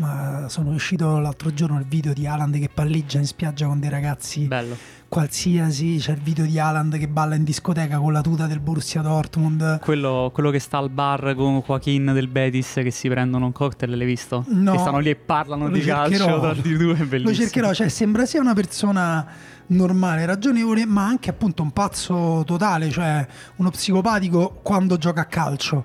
ma 0.00 0.46
sono 0.48 0.70
uscito 0.70 1.18
l'altro 1.18 1.52
giorno 1.52 1.78
il 1.78 1.84
video 1.86 2.14
di 2.14 2.26
Haaland 2.26 2.58
che 2.58 2.70
palleggia 2.72 3.18
in 3.18 3.26
spiaggia 3.26 3.66
con 3.66 3.78
dei 3.78 3.90
ragazzi 3.90 4.46
Bello. 4.46 4.74
qualsiasi. 5.08 5.98
C'è 5.98 6.12
il 6.12 6.22
video 6.22 6.46
di 6.46 6.58
Haaland 6.58 6.96
che 6.96 7.06
balla 7.06 7.34
in 7.34 7.44
discoteca 7.44 7.98
con 7.98 8.10
la 8.10 8.22
tuta 8.22 8.46
del 8.46 8.60
Borussia 8.60 9.02
Dortmund. 9.02 9.78
Quello, 9.80 10.30
quello 10.32 10.50
che 10.50 10.58
sta 10.58 10.78
al 10.78 10.88
bar 10.88 11.34
con 11.34 11.62
Joaquin 11.64 12.12
del 12.14 12.28
Betis 12.28 12.72
che 12.82 12.90
si 12.90 13.08
prendono 13.08 13.44
un 13.44 13.52
cocktail, 13.52 13.94
l'hai 13.94 14.06
visto? 14.06 14.44
No. 14.48 14.72
Che 14.72 14.78
stanno 14.78 14.98
lì 15.00 15.10
e 15.10 15.16
parlano 15.16 15.68
di 15.68 15.80
calcio 15.80 16.40
tra 16.40 16.54
di 16.54 16.76
due, 16.76 16.94
è 16.94 17.04
bellissimo. 17.04 17.28
Lo 17.28 17.34
cercherò, 17.34 17.74
cioè 17.74 17.88
sembra 17.88 18.24
sia 18.24 18.40
una 18.40 18.54
persona 18.54 19.26
normale, 19.66 20.24
ragionevole, 20.24 20.86
ma 20.86 21.04
anche 21.04 21.28
appunto 21.28 21.62
un 21.62 21.72
pazzo 21.72 22.42
totale, 22.46 22.88
cioè 22.88 23.26
uno 23.56 23.70
psicopatico 23.70 24.60
quando 24.62 24.96
gioca 24.96 25.20
a 25.20 25.26
calcio 25.26 25.84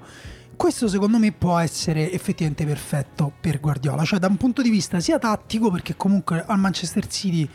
questo 0.56 0.88
secondo 0.88 1.18
me 1.18 1.32
può 1.32 1.58
essere 1.58 2.12
effettivamente 2.12 2.66
perfetto 2.66 3.32
per 3.40 3.60
Guardiola, 3.60 4.04
cioè 4.04 4.20
da 4.20 4.28
un 4.28 4.38
punto 4.38 4.62
di 4.62 4.70
vista 4.70 5.00
sia 5.00 5.20
tattico, 5.20 5.72
perché 5.72 5.96
comunque 5.96 6.44
al 6.46 6.60
Manchester 6.60 7.08
City 7.08 7.48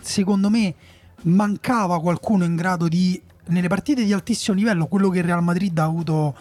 secondo 0.00 0.50
me 0.50 0.74
mancava 1.22 2.00
qualcuno 2.00 2.44
in 2.44 2.56
grado 2.56 2.88
di, 2.88 3.20
nelle 3.46 3.68
partite 3.68 4.04
di 4.04 4.12
altissimo 4.12 4.56
livello, 4.56 4.86
quello 4.86 5.08
che 5.10 5.18
il 5.18 5.24
Real 5.24 5.42
Madrid 5.42 5.78
ha 5.78 5.84
avuto 5.84 6.36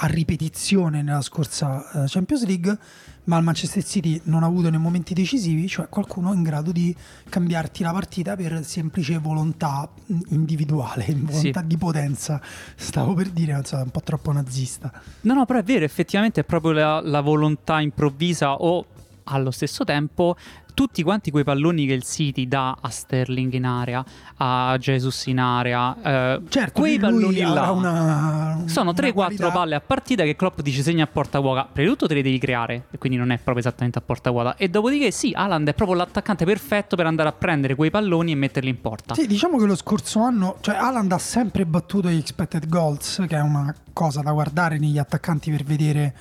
a 0.00 0.06
ripetizione 0.06 1.02
nella 1.02 1.22
scorsa 1.22 1.84
uh, 1.92 2.04
Champions 2.06 2.46
League, 2.46 2.78
ma 3.24 3.36
il 3.36 3.44
Manchester 3.44 3.84
City 3.84 4.20
non 4.24 4.42
ha 4.42 4.46
avuto 4.46 4.70
nei 4.70 4.78
momenti 4.78 5.12
decisivi, 5.12 5.66
cioè 5.66 5.88
qualcuno 5.88 6.32
in 6.32 6.42
grado 6.42 6.72
di 6.72 6.94
cambiarti 7.28 7.82
la 7.82 7.92
partita 7.92 8.36
per 8.36 8.64
semplice 8.64 9.18
volontà 9.18 9.88
individuale, 10.28 11.04
volontà 11.18 11.60
sì. 11.60 11.66
di 11.66 11.76
potenza, 11.76 12.40
stavo 12.76 13.14
per 13.14 13.30
dire, 13.30 13.52
non 13.52 13.64
so, 13.64 13.76
un 13.76 13.90
po' 13.90 14.00
troppo 14.00 14.32
nazista. 14.32 14.90
No, 15.22 15.34
no, 15.34 15.44
però 15.44 15.58
è 15.58 15.64
vero, 15.64 15.84
effettivamente 15.84 16.40
è 16.40 16.44
proprio 16.44 16.72
la, 16.72 17.00
la 17.00 17.20
volontà 17.20 17.80
improvvisa 17.80 18.54
o 18.54 18.86
allo 19.28 19.50
stesso 19.50 19.84
tempo 19.84 20.36
tutti 20.78 21.02
quanti 21.02 21.32
quei 21.32 21.42
palloni 21.42 21.86
che 21.86 21.92
il 21.92 22.04
City 22.04 22.46
dà 22.46 22.78
a 22.80 22.88
Sterling 22.88 23.52
in 23.52 23.64
area, 23.64 24.04
a 24.36 24.76
Jesus 24.78 25.26
in 25.26 25.40
area, 25.40 25.96
eh, 26.00 26.40
certo, 26.48 26.78
quei 26.78 27.00
palloni 27.00 27.40
là 27.40 27.72
una, 27.72 28.62
sono 28.66 28.92
3-4 28.92 29.50
palle 29.50 29.74
a 29.74 29.80
partita 29.80 30.22
che 30.22 30.36
Klopp 30.36 30.60
dice 30.60 30.82
segna 30.82 31.02
a 31.02 31.06
porta 31.08 31.40
vuota. 31.40 31.64
Prima 31.64 31.88
di 31.88 31.94
tutto 31.94 32.06
te 32.06 32.14
le 32.14 32.22
devi 32.22 32.38
creare, 32.38 32.84
e 32.92 32.98
quindi 32.98 33.18
non 33.18 33.32
è 33.32 33.38
proprio 33.38 33.58
esattamente 33.58 33.98
a 33.98 34.02
porta 34.02 34.30
vuota. 34.30 34.54
E 34.54 34.68
dopodiché 34.68 35.10
sì, 35.10 35.32
Alan 35.34 35.66
è 35.66 35.74
proprio 35.74 35.96
l'attaccante 35.96 36.44
perfetto 36.44 36.94
per 36.94 37.06
andare 37.06 37.28
a 37.28 37.32
prendere 37.32 37.74
quei 37.74 37.90
palloni 37.90 38.30
e 38.30 38.36
metterli 38.36 38.70
in 38.70 38.80
porta. 38.80 39.14
Sì, 39.14 39.26
diciamo 39.26 39.58
che 39.58 39.64
lo 39.64 39.74
scorso 39.74 40.20
anno, 40.20 40.58
cioè 40.60 40.76
Alan 40.76 41.10
ha 41.10 41.18
sempre 41.18 41.66
battuto 41.66 42.08
gli 42.08 42.18
expected 42.18 42.68
goals, 42.68 43.24
che 43.26 43.36
è 43.36 43.40
una 43.40 43.74
cosa 43.92 44.20
da 44.20 44.30
guardare 44.30 44.78
negli 44.78 44.98
attaccanti 44.98 45.50
per 45.50 45.64
vedere 45.64 46.14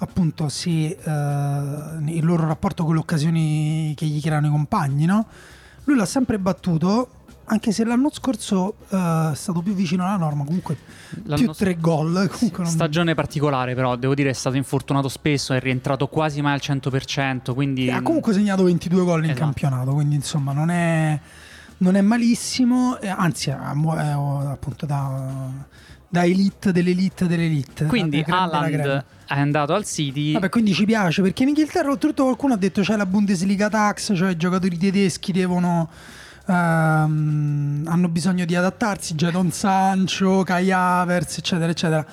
appunto 0.00 0.48
se 0.48 0.70
eh, 0.70 0.96
il 1.02 2.24
loro 2.24 2.46
rapporto 2.46 2.84
con 2.84 2.94
le 2.94 3.00
occasioni 3.00 3.94
che 3.96 4.06
gli 4.06 4.20
creano 4.20 4.46
i 4.46 4.50
compagni, 4.50 5.04
no? 5.04 5.26
Lui 5.84 5.96
l'ha 5.96 6.06
sempre 6.06 6.38
battuto, 6.38 7.08
anche 7.44 7.72
se 7.72 7.84
l'anno 7.84 8.10
scorso 8.12 8.74
uh, 8.88 9.32
è 9.32 9.34
stato 9.34 9.60
più 9.60 9.74
vicino 9.74 10.04
alla 10.04 10.16
norma, 10.16 10.44
comunque 10.44 10.76
l'anno 11.24 11.42
più 11.42 11.52
tre 11.52 11.76
gol. 11.78 12.28
Comunque 12.30 12.62
non... 12.62 12.72
Stagione 12.72 13.14
particolare 13.14 13.74
però, 13.74 13.96
devo 13.96 14.14
dire 14.14 14.30
è 14.30 14.34
stato 14.34 14.56
infortunato 14.56 15.08
spesso, 15.08 15.52
è 15.52 15.60
rientrato 15.60 16.06
quasi 16.06 16.42
mai 16.42 16.54
al 16.54 16.60
100%, 16.62 17.52
quindi... 17.52 17.90
Ha 17.90 18.02
comunque 18.02 18.32
segnato 18.32 18.64
22 18.64 19.04
gol 19.04 19.24
in 19.24 19.30
esatto. 19.30 19.40
campionato, 19.40 19.92
quindi 19.92 20.14
insomma 20.14 20.52
non 20.52 20.70
è, 20.70 21.18
non 21.78 21.96
è 21.96 22.00
malissimo, 22.00 22.98
anzi 23.02 23.50
è, 23.50 23.54
è, 23.54 23.56
appunto 23.56 24.86
da 24.86 25.66
da 26.10 26.24
elite 26.24 26.72
dell'elite 26.72 27.26
dell'elite. 27.28 27.86
Quindi 27.86 28.24
Haaland 28.26 29.04
è 29.26 29.38
andato 29.38 29.74
al 29.74 29.84
City. 29.84 30.32
Vabbè, 30.32 30.48
quindi 30.48 30.74
ci 30.74 30.84
piace 30.84 31.22
perché 31.22 31.44
in 31.44 31.50
Inghilterra 31.50 31.88
oltretutto 31.88 32.24
qualcuno 32.24 32.54
ha 32.54 32.56
detto 32.56 32.82
c'è 32.82 32.96
la 32.96 33.06
Bundesliga 33.06 33.68
tax, 33.68 34.14
cioè 34.16 34.32
i 34.32 34.36
giocatori 34.36 34.76
tedeschi 34.76 35.30
devono 35.30 35.88
ehm, 36.46 37.84
hanno 37.86 38.08
bisogno 38.08 38.44
di 38.44 38.56
adattarsi, 38.56 39.14
Jadon 39.14 39.52
Sancho, 39.52 40.42
Kai 40.42 40.72
Havertz, 40.72 41.38
eccetera, 41.38 41.70
eccetera. 41.70 42.04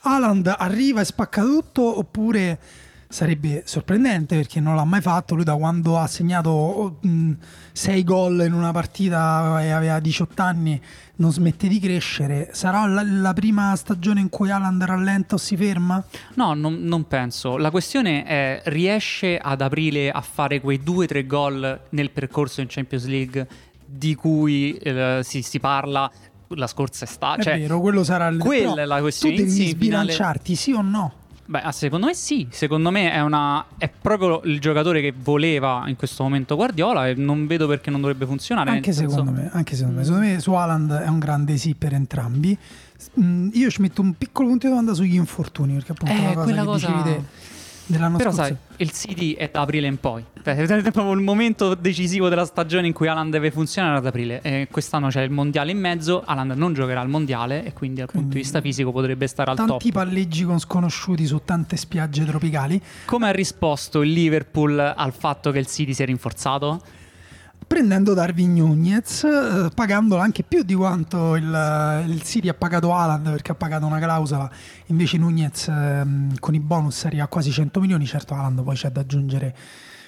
Haaland 0.00 0.52
arriva 0.56 1.02
e 1.02 1.04
spacca 1.04 1.42
tutto 1.42 1.98
oppure 1.98 2.58
sarebbe 3.12 3.62
sorprendente 3.66 4.36
perché 4.36 4.58
non 4.58 4.74
l'ha 4.74 4.84
mai 4.84 5.02
fatto. 5.02 5.34
Lui 5.34 5.44
da 5.44 5.54
quando 5.54 5.98
ha 5.98 6.06
segnato 6.06 6.98
6 7.72 8.00
mm, 8.00 8.04
gol 8.04 8.44
in 8.46 8.54
una 8.54 8.72
partita 8.72 9.62
e 9.62 9.70
aveva 9.70 10.00
18 10.00 10.42
anni 10.42 10.80
non 11.16 11.30
smette 11.30 11.68
di 11.68 11.78
crescere. 11.78 12.48
Sarà 12.52 12.86
la, 12.86 13.02
la 13.04 13.32
prima 13.34 13.76
stagione 13.76 14.20
in 14.20 14.30
cui 14.30 14.50
Alan 14.50 14.84
rallenta 14.84 15.34
o 15.34 15.38
si 15.38 15.56
ferma? 15.56 16.02
No, 16.34 16.54
non, 16.54 16.82
non, 16.82 17.06
penso. 17.06 17.58
La 17.58 17.70
questione 17.70 18.24
è 18.24 18.62
riesce 18.64 19.36
ad 19.38 19.60
aprile 19.60 20.10
a 20.10 20.22
fare 20.22 20.60
quei 20.60 20.80
2-3 20.84 21.26
gol 21.26 21.80
nel 21.90 22.10
percorso 22.10 22.62
in 22.62 22.66
Champions 22.68 23.06
League 23.06 23.46
di 23.84 24.14
cui 24.14 24.72
eh, 24.78 25.20
si, 25.22 25.42
si 25.42 25.60
parla 25.60 26.10
la 26.48 26.66
scorsa 26.66 27.04
estate. 27.04 27.40
È 27.40 27.44
cioè, 27.44 27.58
vero, 27.58 27.78
quello 27.80 28.04
sarà 28.04 28.28
il 28.28 28.38
quella 28.38 28.82
è 28.82 28.84
la 28.86 29.00
questione. 29.00 29.36
Tu 29.36 29.44
devi 29.44 29.68
sbilanciarti, 29.68 30.54
sì 30.54 30.72
o 30.72 30.80
no? 30.80 31.20
Beh, 31.52 31.60
ah, 31.60 31.70
secondo 31.70 32.06
me 32.06 32.14
sì, 32.14 32.46
secondo 32.48 32.90
me 32.90 33.12
è, 33.12 33.20
una, 33.20 33.62
è, 33.76 33.86
proprio 33.86 34.40
il 34.44 34.58
giocatore 34.58 35.02
che 35.02 35.12
voleva 35.14 35.84
in 35.86 35.96
questo 35.96 36.22
momento 36.22 36.56
Guardiola 36.56 37.08
e 37.08 37.14
non 37.14 37.46
vedo 37.46 37.66
perché 37.66 37.90
non 37.90 38.00
dovrebbe 38.00 38.24
funzionare. 38.24 38.70
Anche, 38.70 38.92
secondo, 38.92 39.32
me, 39.32 39.50
anche 39.52 39.76
secondo 39.76 39.98
me, 39.98 40.04
secondo 40.04 40.26
me 40.26 40.40
su 40.40 40.54
Haaland 40.54 40.92
è 41.00 41.08
un 41.08 41.18
grande 41.18 41.58
sì 41.58 41.74
per 41.74 41.92
entrambi. 41.92 42.56
Mm, 43.20 43.50
io 43.52 43.68
ci 43.68 43.82
metto 43.82 44.00
un 44.00 44.14
piccolo 44.14 44.48
punto 44.48 44.64
di 44.64 44.72
domanda 44.72 44.94
sugli 44.94 45.14
infortuni, 45.14 45.74
perché 45.74 45.92
appunto 45.92 46.14
eh, 46.14 46.22
la 46.22 46.32
cosa 46.32 46.42
quella 46.42 46.60
che 46.60 46.66
cosa... 46.66 46.86
dicevi 46.86 47.02
te 47.02 47.50
dell'anno 47.86 48.16
Però 48.16 48.30
scorso. 48.32 48.46
sai, 48.46 48.56
il 48.76 48.90
City 48.90 49.34
è 49.34 49.50
da 49.52 49.62
aprile 49.62 49.86
in 49.86 49.98
poi. 49.98 50.24
Cioè, 50.42 50.56
è 50.56 50.90
proprio 50.90 51.12
il 51.12 51.20
momento 51.20 51.74
decisivo 51.74 52.28
della 52.28 52.44
stagione 52.44 52.86
in 52.86 52.92
cui 52.92 53.06
Alan 53.06 53.30
deve 53.30 53.50
funzionare 53.50 53.98
ad 53.98 54.06
aprile. 54.06 54.40
E 54.42 54.68
quest'anno 54.70 55.08
c'è 55.08 55.22
il 55.22 55.30
mondiale 55.30 55.70
in 55.70 55.78
mezzo. 55.78 56.22
Alan 56.24 56.52
non 56.56 56.72
giocherà 56.72 57.00
al 57.00 57.08
mondiale 57.08 57.64
e 57.64 57.72
quindi 57.72 58.00
dal 58.00 58.08
quindi, 58.08 58.28
punto 58.28 58.36
di 58.36 58.42
vista 58.42 58.60
fisico 58.60 58.92
potrebbe 58.92 59.26
stare 59.26 59.50
al 59.50 59.56
tanti 59.56 59.72
top. 59.72 59.82
Tanti 59.82 59.94
palleggi 59.94 60.44
con 60.44 60.58
sconosciuti 60.58 61.26
su 61.26 61.42
tante 61.44 61.76
spiagge 61.76 62.24
tropicali. 62.24 62.80
Come 63.04 63.28
ha 63.28 63.32
risposto 63.32 64.02
il 64.02 64.12
Liverpool 64.12 64.78
al 64.78 65.12
fatto 65.12 65.50
che 65.50 65.58
il 65.58 65.66
City 65.66 65.94
si 65.94 66.02
è 66.02 66.06
rinforzato? 66.06 66.80
Prendendo 67.66 68.14
Darwin 68.14 68.54
Nunez, 68.54 69.24
eh, 69.24 69.70
pagandolo 69.74 70.20
anche 70.20 70.42
più 70.42 70.62
di 70.62 70.74
quanto 70.74 71.36
il, 71.36 72.04
il 72.08 72.22
City 72.22 72.48
ha 72.48 72.54
pagato 72.54 72.94
Haaland 72.94 73.30
perché 73.30 73.52
ha 73.52 73.54
pagato 73.54 73.86
una 73.86 73.98
clausola, 73.98 74.50
invece 74.86 75.18
Nunez 75.18 75.68
eh, 75.68 76.04
con 76.38 76.54
i 76.54 76.60
bonus 76.60 77.04
arriva 77.04 77.24
a 77.24 77.28
quasi 77.28 77.50
100 77.50 77.80
milioni, 77.80 78.06
certo 78.06 78.34
Haaland 78.34 78.62
poi 78.62 78.74
c'è 78.74 78.90
da 78.90 79.00
aggiungere 79.00 79.54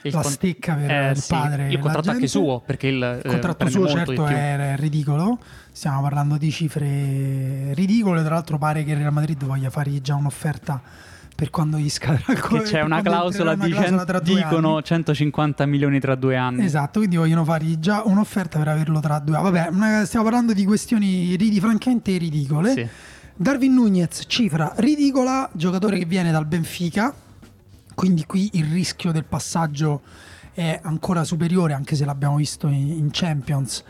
il 0.02 0.12
la 0.12 0.20
con- 0.20 0.30
stecca 0.30 0.75
per 0.75 0.90
eh, 0.90 1.11
il 1.11 1.16
sì, 1.16 1.32
padre. 1.32 1.68
Il 1.68 1.78
contratto 1.78 2.11
anche 2.11 2.26
suo, 2.26 2.61
perché 2.61 2.88
il, 2.88 3.20
il 3.25 3.30
contratto 3.30 3.68
suo 3.68 3.88
certo 3.88 4.26
è, 4.26 4.75
ridicolo, 4.76 5.38
stiamo 5.73 6.02
parlando 6.02 6.37
di 6.37 6.50
cifre 6.50 7.73
ridicole, 7.73 8.23
tra 8.23 8.34
l'altro 8.34 8.58
pare 8.58 8.84
che 8.84 8.92
il 8.92 8.99
Real 8.99 9.12
Madrid 9.12 9.42
voglia 9.44 9.70
fargli 9.70 10.00
già 10.00 10.14
un'offerta 10.14 10.82
per 11.44 11.50
quando 11.50 11.76
gli 11.76 11.90
scadrà 11.90 12.32
il 12.32 12.40
Che 12.40 12.62
c'è 12.62 12.80
una 12.80 13.02
clausola, 13.02 13.52
una 13.52 13.66
clausola 13.68 14.04
cent- 14.06 14.22
dicono 14.22 14.74
anni. 14.76 14.84
150 14.84 15.66
milioni 15.66 16.00
tra 16.00 16.14
due 16.14 16.36
anni. 16.36 16.64
Esatto, 16.64 17.00
quindi 17.00 17.16
vogliono 17.16 17.44
fargli 17.44 17.78
già 17.78 18.02
un'offerta 18.02 18.58
per 18.58 18.68
averlo 18.68 18.98
tra 19.00 19.18
due 19.18 19.36
anni. 19.36 19.50
Vabbè, 19.50 20.06
stiamo 20.06 20.24
parlando 20.24 20.54
di 20.54 20.64
questioni 20.64 21.34
ridi, 21.36 21.60
francamente 21.60 22.16
ridicole. 22.16 22.72
Sì. 22.72 22.88
Darwin 23.36 23.74
Nunez, 23.74 24.22
cifra 24.26 24.72
ridicola, 24.76 25.50
giocatore 25.52 25.98
che 25.98 26.06
viene 26.06 26.30
dal 26.30 26.46
Benfica, 26.46 27.12
quindi 27.94 28.24
qui 28.24 28.48
il 28.54 28.64
rischio 28.64 29.12
del 29.12 29.24
passaggio 29.24 30.00
è 30.54 30.80
ancora 30.82 31.24
superiore, 31.24 31.74
anche 31.74 31.94
se 31.94 32.06
l'abbiamo 32.06 32.36
visto 32.36 32.68
in, 32.68 32.88
in 32.88 33.08
Champions. 33.10 33.84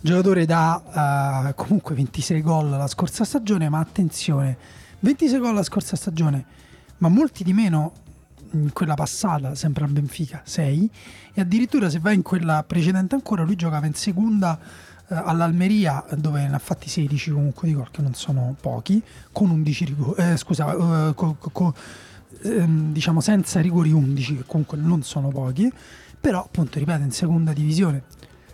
Giocatore 0.00 0.44
da 0.44 1.48
uh, 1.48 1.54
comunque 1.54 1.94
26 1.94 2.42
gol 2.42 2.68
la 2.68 2.86
scorsa 2.86 3.24
stagione, 3.24 3.70
ma 3.70 3.78
attenzione, 3.78 4.58
26 5.00 5.38
gol 5.38 5.54
la 5.54 5.62
scorsa 5.62 5.96
stagione 5.96 6.66
ma 6.98 7.08
molti 7.08 7.44
di 7.44 7.52
meno 7.52 7.92
in 8.52 8.72
quella 8.72 8.94
passata, 8.94 9.54
sempre 9.54 9.84
al 9.84 9.90
Benfica, 9.90 10.42
6 10.44 10.90
e 11.34 11.40
addirittura 11.40 11.90
se 11.90 11.98
vai 11.98 12.14
in 12.14 12.22
quella 12.22 12.64
precedente 12.66 13.14
ancora 13.14 13.42
lui 13.42 13.56
giocava 13.56 13.86
in 13.86 13.94
seconda 13.94 14.58
eh, 15.08 15.14
all'Almeria 15.14 16.04
dove 16.16 16.46
ne 16.46 16.54
ha 16.54 16.58
fatti 16.58 16.88
16 16.88 17.30
comunque 17.30 17.68
di 17.68 17.74
gol 17.74 17.90
che 17.90 18.02
non 18.02 18.14
sono 18.14 18.56
pochi 18.60 19.02
con 19.32 19.50
11 19.50 19.84
rigori 19.84 20.22
eh, 20.22 20.36
scusa 20.36 20.72
eh, 21.08 21.14
co, 21.14 21.36
co, 21.38 21.74
ehm, 22.42 22.92
diciamo 22.92 23.20
senza 23.20 23.60
rigori 23.60 23.92
11 23.92 24.36
che 24.36 24.44
comunque 24.46 24.78
non 24.78 25.02
sono 25.02 25.28
pochi 25.28 25.70
però 26.20 26.42
appunto 26.42 26.78
ripeto 26.78 27.02
in 27.02 27.12
seconda 27.12 27.52
divisione 27.52 28.02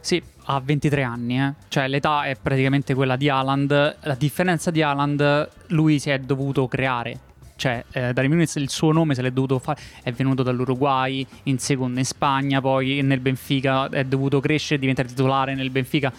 sì, 0.01 0.23
ha 0.45 0.61
23 0.61 1.03
anni, 1.03 1.41
eh. 1.41 1.55
cioè 1.69 1.89
l'età 1.89 2.25
è 2.25 2.37
praticamente 2.37 2.93
quella 2.93 3.17
di 3.17 3.31
Haaland. 3.31 3.97
La 4.03 4.15
differenza 4.15 4.71
di 4.71 4.83
Haaland, 4.83 5.49
lui 5.69 5.99
si 5.99 6.11
è 6.11 6.19
dovuto 6.19 6.69
creare 6.69 7.19
cioè 7.57 7.85
eh, 7.93 8.13
Darwin 8.13 8.33
Nunez 8.33 8.55
il 8.57 8.69
suo 8.69 8.93
nome 8.93 9.15
se 9.15 9.23
l'è 9.23 9.31
dovuto 9.31 9.59
fare 9.59 9.81
è 10.03 10.13
venuto 10.13 10.43
dall'Uruguay 10.43 11.25
in 11.45 11.59
seconda 11.59 12.01
in 12.01 12.05
Spagna 12.05 12.61
poi 12.61 13.01
nel 13.03 13.21
Benfica 13.21 13.89
è 13.89 14.05
dovuto 14.05 14.41
crescere 14.41 14.81
diventare 14.81 15.09
titolare 15.09 15.55
nel 15.55 15.71
Benfica. 15.71 16.13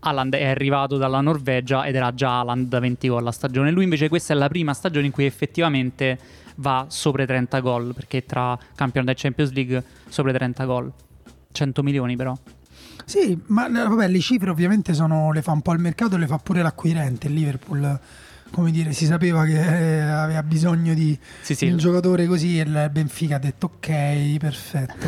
Haaland 0.00 0.34
è 0.34 0.46
arrivato 0.46 0.96
dalla 0.96 1.20
Norvegia 1.20 1.84
ed 1.84 1.94
era 1.94 2.12
già 2.14 2.40
Haaland 2.40 2.68
da 2.68 2.80
20 2.80 3.08
gol 3.08 3.18
alla 3.20 3.32
stagione. 3.32 3.70
Lui 3.70 3.84
invece 3.84 4.08
questa 4.08 4.34
è 4.34 4.36
la 4.36 4.48
prima 4.48 4.74
stagione 4.74 5.06
in 5.06 5.12
cui 5.12 5.24
effettivamente 5.24 6.18
va 6.56 6.86
sopra 6.88 7.22
i 7.22 7.26
30 7.26 7.60
gol 7.60 7.94
perché 7.94 8.24
tra 8.24 8.58
campionato 8.74 9.12
e 9.12 9.20
Champions 9.20 9.52
League 9.52 9.84
sopra 10.08 10.30
i 10.30 10.34
30 10.34 10.64
gol. 10.64 10.92
100 11.50 11.82
milioni 11.82 12.16
però. 12.16 12.36
Sì, 13.04 13.38
ma 13.46 13.68
vabbè, 13.68 14.06
le 14.06 14.20
cifre 14.20 14.50
ovviamente 14.50 14.92
sono, 14.92 15.32
le 15.32 15.40
fa 15.40 15.52
un 15.52 15.62
po' 15.62 15.72
il 15.72 15.78
mercato 15.78 16.16
e 16.16 16.18
le 16.18 16.26
fa 16.26 16.38
pure 16.38 16.62
l'acquirente. 16.62 17.28
Il 17.28 17.34
Liverpool 17.34 17.98
come 18.50 18.70
dire, 18.70 18.92
si 18.92 19.06
sapeva 19.06 19.44
che 19.44 19.98
eh, 19.98 20.00
aveva 20.00 20.42
bisogno 20.42 20.94
di, 20.94 21.18
sì, 21.40 21.54
sì. 21.54 21.66
un 21.66 21.76
giocatore 21.76 22.26
così 22.26 22.58
e 22.58 22.62
il 22.62 22.88
Benfica 22.90 23.36
ha 23.36 23.38
detto 23.38 23.66
ok, 23.66 24.36
perfetto, 24.38 25.06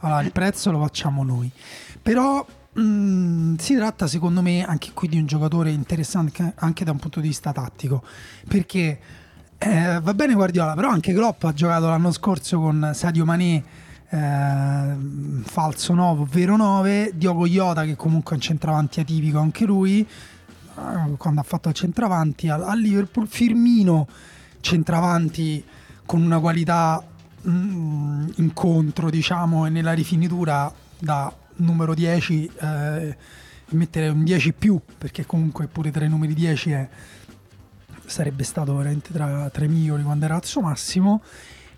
allora 0.00 0.20
il 0.20 0.32
prezzo 0.32 0.70
lo 0.70 0.80
facciamo 0.80 1.22
noi. 1.22 1.50
Però 2.02 2.44
mh, 2.72 2.82
mm, 2.82 3.54
si 3.56 3.74
tratta 3.74 4.06
secondo 4.06 4.42
me 4.42 4.64
anche 4.64 4.92
qui 4.92 5.08
di 5.08 5.18
un 5.18 5.26
giocatore 5.26 5.70
interessante 5.70 6.52
anche 6.56 6.84
da 6.84 6.90
un 6.90 6.98
punto 6.98 7.20
di 7.20 7.28
vista 7.28 7.52
tattico, 7.52 8.02
perché 8.48 8.98
eh, 9.58 10.00
va 10.00 10.14
bene 10.14 10.34
Guardiola, 10.34 10.74
però 10.74 10.88
anche 10.88 11.12
Klopp 11.12 11.44
ha 11.44 11.52
giocato 11.52 11.86
l'anno 11.88 12.12
scorso 12.12 12.58
con 12.58 12.92
Sadio 12.94 13.24
Mané 13.24 13.62
eh, 14.10 14.96
falso 15.42 15.94
9, 15.94 16.26
vero 16.30 16.56
9, 16.56 17.12
Diogo 17.14 17.46
Iota 17.46 17.84
che 17.84 17.94
comunque 17.94 18.32
è 18.32 18.34
un 18.34 18.40
centravanti 18.40 19.00
atipico 19.00 19.38
anche 19.38 19.64
lui, 19.64 20.06
quando 21.16 21.40
ha 21.40 21.44
fatto 21.44 21.68
il 21.68 21.74
centravanti 21.74 22.48
al 22.48 22.78
Liverpool, 22.78 23.26
Firmino 23.26 24.06
centravanti 24.60 25.64
con 26.04 26.22
una 26.22 26.38
qualità 26.38 27.02
mm, 27.48 28.28
incontro, 28.36 29.10
diciamo, 29.10 29.66
e 29.66 29.70
nella 29.70 29.92
rifinitura 29.92 30.72
da 30.98 31.32
numero 31.56 31.94
10 31.94 32.50
eh, 32.60 33.16
mettere 33.70 34.08
un 34.08 34.24
10 34.24 34.52
più, 34.52 34.80
perché 34.98 35.26
comunque 35.26 35.66
pure 35.66 35.90
tra 35.90 36.04
i 36.04 36.08
numeri 36.08 36.34
10 36.34 36.70
è, 36.70 36.88
sarebbe 38.04 38.44
stato 38.44 38.76
veramente 38.76 39.12
tra, 39.12 39.48
tra 39.50 39.64
i 39.64 39.68
migliori 39.68 40.02
quando 40.02 40.24
era 40.24 40.36
al 40.36 40.44
suo 40.44 40.62
massimo. 40.62 41.22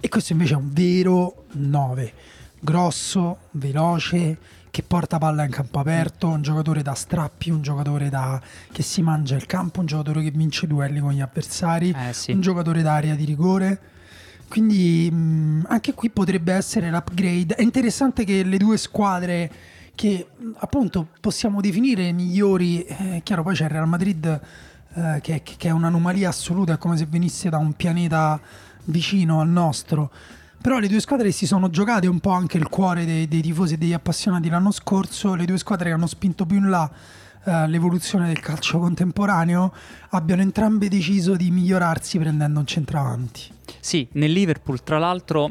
E 0.01 0.09
questo 0.09 0.33
invece 0.33 0.55
è 0.55 0.57
un 0.57 0.71
vero 0.73 1.45
9, 1.53 2.13
grosso, 2.59 3.39
veloce, 3.53 4.39
che 4.73 4.83
porta 4.83 5.19
palla 5.19 5.45
in 5.45 5.51
campo 5.51 5.81
aperto, 5.81 6.29
un 6.29 6.41
giocatore 6.41 6.81
da 6.81 6.95
strappi, 6.95 7.51
un 7.51 7.61
giocatore 7.61 8.09
da, 8.09 8.41
che 8.73 8.83
si 8.83 9.03
mangia 9.03 9.37
il 9.37 9.45
campo, 9.45 9.81
un 9.81 9.87
giocatore 9.87 10.23
che 10.23 10.31
vince 10.31 10.67
duelli 10.67 10.99
con 10.99 11.13
gli 11.13 11.21
avversari, 11.21 11.95
Eh, 11.95 12.15
sì. 12.15 12.33
un 12.33 12.41
giocatore 12.41 12.81
d'area 12.81 13.15
di 13.15 13.27
rigore. 13.27 13.79
Quindi 14.49 15.11
mh, 15.11 15.67
anche 15.69 15.93
qui 15.93 16.09
potrebbe 16.09 16.55
essere 16.55 16.91
l'upgrade. 16.91 17.55
È 17.55 17.61
interessante 17.61 18.25
che 18.25 18.43
le 18.45 18.57
due 18.57 18.79
squadre 18.79 19.51
che 19.95 20.27
appunto 20.57 21.07
possiamo 21.21 21.61
definire 21.61 22.11
migliori, 22.13 22.83
eh, 22.83 23.21
chiaro 23.23 23.43
poi 23.43 23.55
c'è 23.55 23.65
il 23.65 23.71
Real 23.71 23.87
Madrid 23.87 24.41
eh, 24.95 25.19
che, 25.21 25.43
che 25.43 25.69
è 25.69 25.71
un'anomalia 25.71 26.31
assoluta, 26.31 26.73
è 26.73 26.79
come 26.79 26.97
se 26.97 27.05
venisse 27.05 27.51
da 27.51 27.59
un 27.59 27.75
pianeta 27.75 28.41
vicino 28.85 29.41
al 29.43 29.49
nostro. 29.49 30.11
Però 30.63 30.79
le 30.79 30.87
due 30.87 31.01
squadre 31.01 31.33
si 31.33 31.45
sono 31.45 31.71
giocate 31.71 32.07
un 32.07 32.21
po' 32.21 32.31
anche 32.31 32.57
il 32.57 32.69
cuore 32.69 33.05
dei, 33.05 33.27
dei 33.27 33.43
tifosi 33.43 33.75
e 33.75 33.79
degli 33.79 33.93
appassionati 33.93 34.49
l'anno 34.49 34.71
scorso, 34.71 35.35
le 35.35 35.45
due 35.45 35.59
squadre 35.59 35.89
che 35.89 35.95
hanno 35.95 36.07
spinto 36.07 36.47
più 36.47 36.59
in 36.59 36.71
là 36.71 36.91
eh, 37.45 37.67
l'evoluzione 37.67 38.29
del 38.29 38.39
calcio 38.39 38.79
contemporaneo 38.79 39.75
abbiano 40.11 40.43
entrambe 40.43 40.89
deciso 40.89 41.35
di 41.35 41.51
migliorarsi 41.51 42.19
prendendo 42.19 42.61
un 42.61 42.67
centravanti. 42.67 43.43
Sì, 43.81 44.07
nel 44.13 44.31
Liverpool, 44.31 44.85
tra 44.85 44.99
l'altro, 44.99 45.51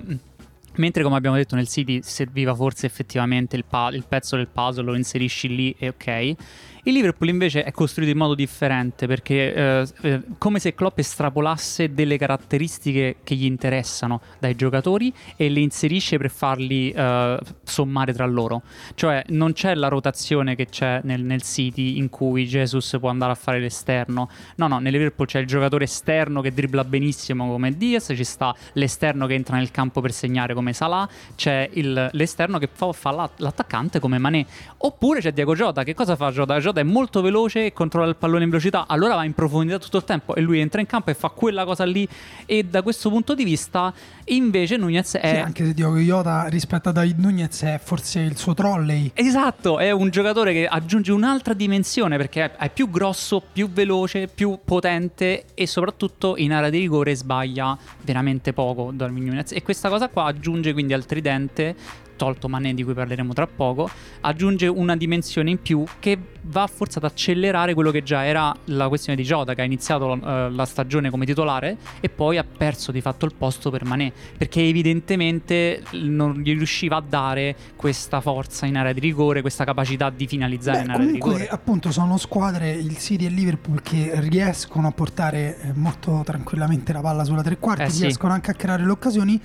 mentre 0.75 1.03
come 1.03 1.17
abbiamo 1.17 1.35
detto 1.35 1.55
nel 1.55 1.67
City 1.67 1.99
serviva 2.01 2.55
forse 2.55 2.85
effettivamente 2.85 3.57
il, 3.57 3.65
pa- 3.65 3.89
il 3.91 4.05
pezzo 4.07 4.37
del 4.37 4.47
puzzle, 4.47 4.83
lo 4.83 4.95
inserisci 4.95 5.53
lì 5.53 5.75
e 5.77 5.89
ok. 5.89 6.35
Il 6.83 6.93
Liverpool 6.93 7.29
invece 7.29 7.63
è 7.63 7.71
costruito 7.71 8.11
in 8.11 8.17
modo 8.17 8.33
differente 8.33 9.05
perché 9.05 9.53
eh, 9.53 9.87
eh, 10.01 10.21
come 10.39 10.57
se 10.57 10.73
Klopp 10.73 10.97
estrapolasse 10.97 11.93
delle 11.93 12.17
caratteristiche 12.17 13.17
che 13.23 13.35
gli 13.35 13.45
interessano 13.45 14.19
dai 14.39 14.55
giocatori 14.55 15.13
e 15.35 15.49
le 15.49 15.59
inserisce 15.59 16.17
per 16.17 16.31
farli 16.31 16.89
eh, 16.89 17.37
sommare 17.63 18.13
tra 18.13 18.25
loro. 18.25 18.63
Cioè 18.95 19.23
non 19.27 19.53
c'è 19.53 19.75
la 19.75 19.89
rotazione 19.89 20.55
che 20.55 20.65
c'è 20.65 21.01
nel, 21.03 21.21
nel 21.21 21.43
City 21.43 21.97
in 21.99 22.09
cui 22.09 22.47
Jesus 22.47 22.97
può 22.99 23.09
andare 23.09 23.33
a 23.33 23.35
fare 23.35 23.59
l'esterno. 23.59 24.27
No, 24.55 24.67
no, 24.67 24.79
nel 24.79 24.91
Liverpool 24.91 25.27
c'è 25.27 25.37
il 25.39 25.45
giocatore 25.45 25.83
esterno 25.83 26.41
che 26.41 26.51
dribbla 26.51 26.83
benissimo 26.83 27.47
come 27.47 27.77
Diaz, 27.77 28.11
ci 28.15 28.23
sta 28.23 28.55
l'esterno 28.73 29.27
che 29.27 29.35
entra 29.35 29.57
nel 29.57 29.69
campo 29.69 30.01
per 30.01 30.11
segnare 30.13 30.55
come 30.55 30.73
Salah, 30.73 31.07
c'è 31.35 31.69
il- 31.73 32.09
l'esterno 32.13 32.57
che 32.57 32.67
fa, 32.71 32.91
fa 32.91 33.11
la- 33.11 33.29
l'attaccante 33.37 33.99
come 33.99 34.17
Mané. 34.17 34.47
Oppure 34.77 35.19
c'è 35.19 35.31
Diego 35.31 35.53
Jota, 35.53 35.83
che 35.83 35.93
cosa 35.93 36.15
fa 36.15 36.31
Jota? 36.31 36.57
Jota 36.57 36.69
è 36.79 36.83
molto 36.83 37.21
veloce 37.21 37.67
e 37.67 37.73
controlla 37.73 38.07
il 38.07 38.15
pallone 38.15 38.43
in 38.43 38.49
velocità, 38.49 38.85
allora 38.87 39.15
va 39.15 39.23
in 39.23 39.33
profondità 39.33 39.79
tutto 39.79 39.97
il 39.97 40.03
tempo 40.03 40.35
e 40.35 40.41
lui 40.41 40.59
entra 40.59 40.81
in 40.81 40.87
campo 40.87 41.09
e 41.09 41.13
fa 41.13 41.29
quella 41.29 41.65
cosa 41.65 41.83
lì. 41.83 42.07
E 42.45 42.63
da 42.63 42.81
questo 42.81 43.09
punto 43.09 43.35
di 43.35 43.43
vista 43.43 43.93
invece 44.25 44.77
Nunez 44.77 45.15
è... 45.15 45.27
Sì, 45.27 45.35
anche 45.37 45.65
se 45.65 45.73
Diogo 45.73 45.97
Iota 45.97 46.45
rispetto 46.47 46.89
a 46.89 46.91
David 46.91 47.19
Nunez 47.19 47.63
è 47.63 47.79
forse 47.83 48.19
il 48.19 48.37
suo 48.37 48.53
trolley. 48.53 49.11
Esatto, 49.13 49.79
è 49.79 49.91
un 49.91 50.09
giocatore 50.09 50.53
che 50.53 50.67
aggiunge 50.67 51.11
un'altra 51.11 51.53
dimensione 51.53 52.17
perché 52.17 52.45
è- 52.45 52.51
è 52.51 52.69
più 52.69 52.89
grosso, 52.89 53.41
più 53.51 53.69
veloce, 53.69 54.27
più 54.27 54.59
potente 54.63 55.45
e 55.53 55.67
soprattutto 55.67 56.35
in 56.37 56.53
area 56.53 56.69
di 56.69 56.79
rigore 56.79 57.15
sbaglia 57.15 57.77
veramente 58.01 58.53
poco 58.53 58.91
Darwin 58.93 59.25
Nunez. 59.25 59.51
E 59.51 59.61
questa 59.61 59.89
cosa 59.89 60.09
qua 60.09 60.25
aggiunge 60.25 60.73
quindi 60.73 60.93
al 60.93 61.05
tridente 61.05 61.75
tolto 62.21 62.47
Mané 62.47 62.75
di 62.75 62.83
cui 62.83 62.93
parleremo 62.93 63.33
tra 63.33 63.47
poco, 63.47 63.89
aggiunge 64.21 64.67
una 64.67 64.95
dimensione 64.95 65.49
in 65.49 65.59
più 65.59 65.83
che 65.99 66.19
va 66.43 66.67
forse 66.67 66.99
ad 66.99 67.05
accelerare 67.05 67.73
quello 67.73 67.89
che 67.89 68.03
già 68.03 68.25
era 68.25 68.55
la 68.65 68.87
questione 68.89 69.17
di 69.17 69.23
Jota 69.25 69.55
che 69.55 69.61
ha 69.61 69.63
iniziato 69.63 70.13
eh, 70.13 70.49
la 70.51 70.65
stagione 70.65 71.09
come 71.09 71.25
titolare 71.25 71.77
e 71.99 72.09
poi 72.09 72.37
ha 72.37 72.43
perso 72.43 72.91
di 72.91 73.01
fatto 73.01 73.25
il 73.25 73.33
posto 73.35 73.71
per 73.71 73.85
Mané 73.85 74.11
perché 74.37 74.61
evidentemente 74.61 75.81
non 75.93 76.33
gli 76.41 76.53
riusciva 76.55 76.97
a 76.97 77.03
dare 77.07 77.55
questa 77.75 78.21
forza 78.21 78.67
in 78.67 78.77
area 78.77 78.93
di 78.93 78.99
rigore, 78.99 79.41
questa 79.41 79.63
capacità 79.63 80.11
di 80.11 80.27
finalizzare 80.27 80.77
Beh, 80.79 80.83
in 80.83 80.89
area 80.91 81.05
di 81.05 81.17
comunque, 81.17 81.31
rigore. 81.41 81.49
appunto, 81.49 81.91
sono 81.91 82.17
squadre, 82.17 82.71
il 82.71 82.97
City 82.99 83.25
e 83.25 83.29
il 83.29 83.33
Liverpool, 83.33 83.81
che 83.81 84.11
riescono 84.15 84.87
a 84.87 84.91
portare 84.91 85.59
eh, 85.61 85.71
molto 85.73 86.21
tranquillamente 86.23 86.93
la 86.93 87.01
palla 87.01 87.23
sulla 87.23 87.41
tre 87.41 87.57
quarti, 87.57 87.83
Eh, 87.83 87.89
sì. 87.89 88.01
riescono 88.03 88.33
anche 88.33 88.51
a 88.51 88.53
creare 88.53 88.83
le 88.85 88.91
occasioni, 88.91 89.39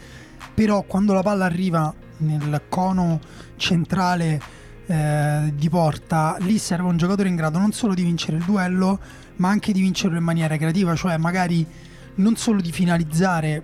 però 0.57 0.85
quando 0.85 1.13
la 1.13 1.23
palla 1.23 1.45
arriva 1.45 1.95
nel 2.19 2.63
cono 2.71 3.21
centrale 3.57 4.41
eh, 4.87 5.53
di 5.55 5.69
porta, 5.69 6.39
lì 6.41 6.57
serve 6.57 6.89
un 6.89 6.97
giocatore 6.97 7.29
in 7.29 7.37
grado 7.37 7.59
non 7.59 7.73
solo 7.73 7.93
di 7.93 8.03
vincere 8.03 8.39
il 8.39 8.45
duello, 8.45 8.99
ma 9.37 9.51
anche 9.51 9.73
di 9.73 9.83
vincerlo 9.83 10.17
in 10.17 10.25
maniera 10.25 10.57
creativa, 10.57 10.95
cioè 10.95 11.19
magari 11.19 11.67
non 12.15 12.37
solo 12.37 12.63
di 12.63 12.73
finalizzare 12.73 13.63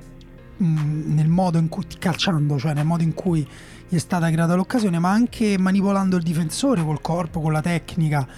mh, 0.58 1.14
nel 1.14 1.28
modo 1.28 1.56
in 1.56 1.70
cui 1.70 1.86
calciando, 1.98 2.58
cioè 2.58 2.74
nel 2.74 2.84
modo 2.84 3.02
in 3.02 3.14
cui 3.14 3.48
gli 3.88 3.94
è 3.94 3.98
stata 3.98 4.30
creata 4.30 4.54
l'occasione, 4.54 4.98
ma 4.98 5.12
anche 5.12 5.56
manipolando 5.58 6.16
il 6.16 6.22
difensore 6.22 6.84
col 6.84 7.00
corpo, 7.00 7.40
con 7.40 7.52
la 7.52 7.62
tecnica. 7.62 8.28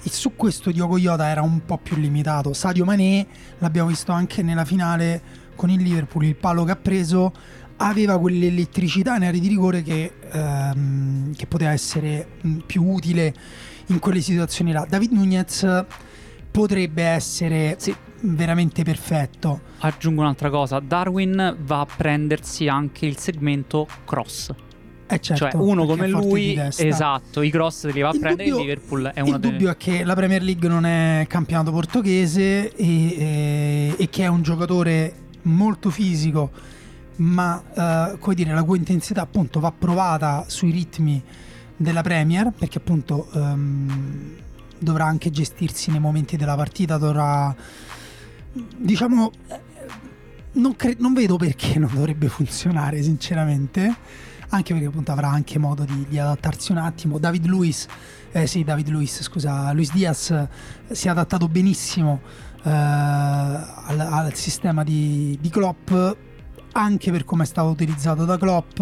E 0.00 0.08
su 0.08 0.36
questo 0.36 0.70
Diogo 0.70 0.96
Iota 0.96 1.26
era 1.26 1.42
un 1.42 1.64
po' 1.64 1.78
più 1.78 1.96
limitato. 1.96 2.52
Sadio 2.52 2.84
Mané, 2.84 3.26
l'abbiamo 3.58 3.88
visto 3.88 4.12
anche 4.12 4.42
nella 4.42 4.64
finale 4.64 5.44
con 5.56 5.70
il 5.70 5.82
Liverpool, 5.82 6.26
il 6.26 6.36
palo 6.36 6.62
che 6.62 6.70
ha 6.70 6.76
preso 6.76 7.32
aveva 7.78 8.18
quell'elettricità 8.18 9.16
in 9.16 9.24
area 9.24 9.40
di 9.40 9.48
rigore 9.48 9.82
che, 9.82 10.12
ehm, 10.32 11.34
che 11.34 11.46
poteva 11.46 11.72
essere 11.72 12.26
mh, 12.40 12.56
più 12.66 12.82
utile 12.84 13.34
in 13.86 13.98
quelle 13.98 14.20
situazioni 14.20 14.72
là. 14.72 14.86
David 14.88 15.12
Nunez 15.12 15.84
potrebbe 16.50 17.02
essere 17.02 17.76
Sì. 17.78 17.94
veramente 18.20 18.82
perfetto. 18.82 19.60
Aggiungo 19.80 20.22
un'altra 20.22 20.48
cosa, 20.50 20.80
Darwin 20.80 21.56
va 21.60 21.80
a 21.80 21.86
prendersi 21.86 22.66
anche 22.68 23.06
il 23.06 23.18
segmento 23.18 23.86
cross. 24.04 24.52
Eh 25.08 25.20
certo, 25.20 25.44
cioè 25.50 25.54
uno 25.62 25.86
come 25.86 26.08
lui, 26.08 26.58
esatto, 26.78 27.42
i 27.42 27.50
cross 27.50 27.86
li 27.92 28.00
va 28.00 28.08
a 28.08 28.12
Il 28.14 28.18
prendere 28.18 28.48
dubbio- 28.48 28.64
il 28.64 28.68
Liverpool 28.68 29.10
è 29.14 29.20
uno 29.20 29.34
Il 29.36 29.40
dei... 29.40 29.50
dubbio 29.52 29.70
è 29.70 29.76
che 29.76 30.02
la 30.02 30.14
Premier 30.14 30.42
League 30.42 30.68
non 30.68 30.84
è 30.84 31.26
campionato 31.28 31.70
portoghese 31.70 32.74
e, 32.74 33.16
e- 33.16 33.94
e 33.96 34.08
che 34.08 34.24
è 34.24 34.26
un 34.26 34.42
giocatore 34.42 35.14
molto 35.42 35.90
fisico, 35.90 36.50
ma 37.16 37.62
eh, 37.74 38.18
come 38.18 38.34
dire, 38.34 38.52
la 38.52 38.62
cui 38.62 38.78
intensità 38.78 39.22
appunto 39.22 39.60
va 39.60 39.72
provata 39.72 40.44
sui 40.48 40.70
ritmi 40.70 41.22
della 41.76 42.02
Premier, 42.02 42.52
perché 42.56 42.78
appunto 42.78 43.28
ehm, 43.32 44.34
dovrà 44.78 45.06
anche 45.06 45.30
gestirsi 45.30 45.90
nei 45.90 46.00
momenti 46.00 46.36
della 46.36 46.56
partita, 46.56 46.96
dovrà 46.98 47.54
diciamo 48.52 49.30
eh, 49.48 49.60
non, 50.52 50.74
cre- 50.76 50.96
non 50.98 51.12
vedo 51.12 51.36
perché 51.36 51.78
non 51.78 51.90
dovrebbe 51.92 52.28
funzionare 52.28 53.02
sinceramente. 53.02 53.94
Anche 54.50 54.74
perché 54.74 54.88
appunto 54.88 55.10
avrà 55.10 55.28
anche 55.28 55.58
modo 55.58 55.82
di, 55.82 56.06
di 56.08 56.20
adattarsi 56.20 56.70
un 56.70 56.78
attimo. 56.78 57.18
David 57.18 57.46
Luiz 57.46 57.88
eh 58.30 58.46
sì 58.46 58.64
David 58.64 58.88
Luiz 58.88 59.22
scusa 59.22 59.72
Luis 59.72 59.92
Diaz 59.92 60.30
eh, 60.30 60.48
si 60.94 61.08
è 61.08 61.10
adattato 61.10 61.48
benissimo 61.48 62.20
eh, 62.62 62.70
al, 62.70 63.98
al 63.98 64.34
sistema 64.34 64.84
di, 64.84 65.38
di 65.40 65.48
Klopp 65.48 65.90
anche 66.76 67.10
per 67.10 67.24
come 67.24 67.44
è 67.44 67.46
stato 67.46 67.68
utilizzato 67.68 68.24
da 68.24 68.36
Klopp 68.36 68.80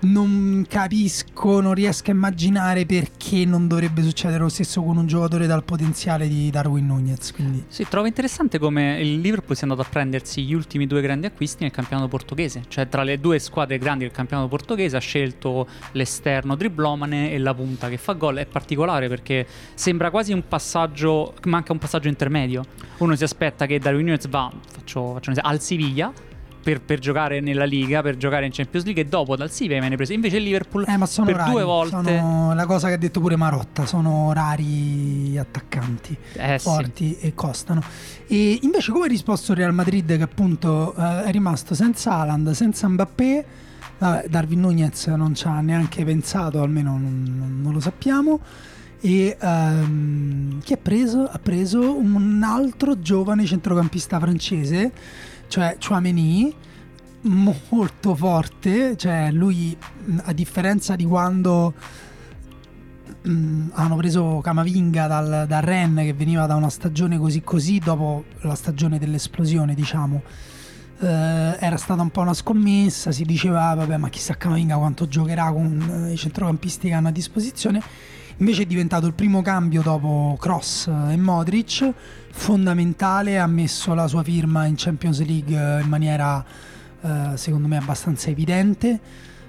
non 0.00 0.64
capisco, 0.68 1.60
non 1.60 1.74
riesco 1.74 2.10
a 2.10 2.14
immaginare 2.14 2.86
perché 2.86 3.44
non 3.44 3.68
dovrebbe 3.68 4.02
succedere 4.02 4.42
lo 4.42 4.48
stesso 4.48 4.82
con 4.82 4.96
un 4.96 5.06
giocatore 5.06 5.46
dal 5.46 5.62
potenziale 5.62 6.28
di 6.28 6.48
Darwin 6.50 6.86
Nunez. 6.86 7.32
Quindi 7.32 7.64
Sì, 7.68 7.86
trovo 7.88 8.06
interessante 8.06 8.58
come 8.58 8.98
il 9.00 9.20
Liverpool 9.20 9.56
sia 9.56 9.66
andato 9.66 9.86
a 9.86 9.90
prendersi 9.90 10.42
gli 10.44 10.54
ultimi 10.54 10.86
due 10.86 11.02
grandi 11.02 11.26
acquisti 11.26 11.64
nel 11.64 11.72
campionato 11.72 12.08
portoghese. 12.08 12.62
Cioè, 12.68 12.88
tra 12.88 13.02
le 13.02 13.20
due 13.20 13.38
squadre 13.38 13.78
grandi 13.78 14.04
del 14.04 14.12
campionato 14.12 14.48
portoghese 14.48 14.96
ha 14.96 15.00
scelto 15.00 15.66
l'esterno 15.92 16.54
driblomane 16.54 17.32
e 17.32 17.38
la 17.38 17.52
punta 17.52 17.88
che 17.88 17.98
fa 17.98 18.14
gol. 18.14 18.36
È 18.36 18.46
particolare 18.46 19.08
perché 19.08 19.46
sembra 19.74 20.10
quasi 20.10 20.32
un 20.32 20.46
passaggio, 20.46 21.34
manca 21.44 21.72
un 21.72 21.78
passaggio 21.78 22.08
intermedio. 22.08 22.64
Uno 22.98 23.14
si 23.16 23.24
aspetta 23.24 23.66
che 23.66 23.78
Darwin 23.78 24.06
Nunez 24.06 24.28
va, 24.28 24.50
faccio, 24.70 25.12
faccio 25.12 25.30
esempio, 25.30 25.52
al 25.52 25.60
Siviglia. 25.60 26.12
Per, 26.62 26.82
per 26.82 26.98
giocare 26.98 27.40
nella 27.40 27.64
Liga, 27.64 28.02
per 28.02 28.18
giocare 28.18 28.44
in 28.44 28.52
Champions 28.52 28.84
League 28.84 29.02
e 29.02 29.06
dopo 29.06 29.34
dal 29.34 29.50
Siviglia 29.50 29.80
viene 29.80 29.96
preso. 29.96 30.12
Invece 30.12 30.36
il 30.36 30.42
Liverpool 30.42 30.84
Eh, 30.86 30.98
ma 30.98 31.06
sono 31.06 31.26
per 31.26 31.36
rari, 31.36 31.50
due 31.52 31.62
volte 31.64 32.18
sono 32.18 32.54
la 32.54 32.66
cosa 32.66 32.88
che 32.88 32.94
ha 32.94 32.96
detto 32.98 33.18
pure 33.18 33.34
Marotta, 33.36 33.86
sono 33.86 34.30
rari 34.34 35.38
attaccanti 35.38 36.14
eh, 36.34 36.58
sì. 36.58 36.68
forti 36.68 37.16
e 37.18 37.32
costano. 37.34 37.82
E 38.26 38.58
invece 38.60 38.92
come 38.92 39.06
ha 39.06 39.08
risposto 39.08 39.52
il 39.52 39.58
Real 39.58 39.72
Madrid 39.72 40.14
che 40.14 40.22
appunto 40.22 40.94
eh, 40.94 41.22
è 41.24 41.30
rimasto 41.30 41.74
senza 41.74 42.12
Haaland, 42.12 42.50
senza 42.50 42.86
Mbappé, 42.88 43.44
vabbè, 43.98 44.28
Darwin 44.28 44.60
Nunez 44.60 45.06
non 45.06 45.34
ci 45.34 45.46
ha 45.46 45.60
neanche 45.60 46.04
pensato, 46.04 46.60
almeno 46.60 46.90
non, 46.90 47.24
non- 47.38 47.60
non 47.62 47.72
lo 47.72 47.80
sappiamo. 47.80 48.38
E 49.02 49.34
um, 49.40 50.60
chi 50.60 50.74
ha 50.74 50.76
preso? 50.76 51.26
Ha 51.26 51.38
preso 51.38 51.96
un 51.96 52.42
altro 52.44 53.00
giovane 53.00 53.46
centrocampista 53.46 54.20
francese, 54.20 54.92
cioè 55.50 55.76
Chouameni, 55.84 56.54
molto 57.22 58.14
forte, 58.14 58.96
cioè 58.96 59.30
lui 59.32 59.76
a 60.22 60.32
differenza 60.32 60.94
di 60.94 61.04
quando 61.04 61.74
mh, 63.22 63.70
hanno 63.72 63.96
preso 63.96 64.40
Camavinga 64.42 65.08
dal, 65.08 65.44
dal 65.48 65.62
Ren 65.62 65.96
che 65.96 66.14
veniva 66.14 66.46
da 66.46 66.54
una 66.54 66.70
stagione 66.70 67.18
così 67.18 67.42
così 67.42 67.80
dopo 67.80 68.24
la 68.42 68.54
stagione 68.54 68.98
dell'esplosione 68.98 69.74
diciamo 69.74 70.22
eh, 71.00 71.56
era 71.58 71.76
stata 71.76 72.00
un 72.00 72.10
po' 72.10 72.20
una 72.20 72.34
scommessa 72.34 73.12
si 73.12 73.24
diceva 73.24 73.74
vabbè 73.74 73.96
ma 73.96 74.08
chissà 74.08 74.36
Camavinga 74.36 74.76
quanto 74.76 75.08
giocherà 75.08 75.50
con 75.52 76.06
eh, 76.08 76.12
i 76.12 76.16
centrocampisti 76.16 76.88
che 76.88 76.94
hanno 76.94 77.08
a 77.08 77.12
disposizione 77.12 77.82
invece 78.40 78.62
è 78.62 78.66
diventato 78.66 79.06
il 79.06 79.14
primo 79.14 79.40
cambio 79.40 79.80
dopo 79.80 80.36
Cross 80.38 80.88
e 80.88 81.16
Modric. 81.16 81.92
Fondamentale 82.32 83.38
ha 83.38 83.46
messo 83.46 83.94
la 83.94 84.08
sua 84.08 84.22
firma 84.22 84.66
in 84.66 84.74
Champions 84.76 85.24
League 85.24 85.80
in 85.80 85.88
maniera 85.88 86.44
eh, 87.00 87.36
secondo 87.36 87.68
me 87.68 87.76
abbastanza 87.76 88.28
evidente. 88.28 89.00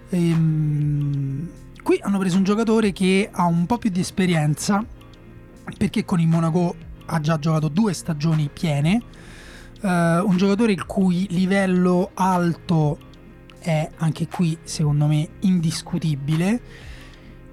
Ehm, 0.10 1.50
Qui 1.84 2.00
hanno 2.04 2.20
preso 2.20 2.38
un 2.38 2.44
giocatore 2.44 2.92
che 2.92 3.28
ha 3.32 3.46
un 3.46 3.66
po' 3.66 3.80
più 3.80 3.90
di 3.90 4.02
esperienza, 4.02 4.86
perché 5.78 6.06
con 6.06 6.20
il 6.20 6.28
Monaco 6.28 6.76
ha 7.06 7.20
già 7.20 7.40
giocato 7.40 7.70
due 7.70 7.94
stagioni 7.94 8.52
piene. 8.54 9.02
Uh, 9.82 9.88
un 10.28 10.36
giocatore 10.38 10.74
il 10.74 10.86
cui 10.86 11.26
livello 11.32 12.12
alto 12.14 13.00
è 13.58 13.90
anche 13.98 14.28
qui, 14.28 14.56
secondo 14.62 15.08
me, 15.08 15.28
indiscutibile 15.40 16.62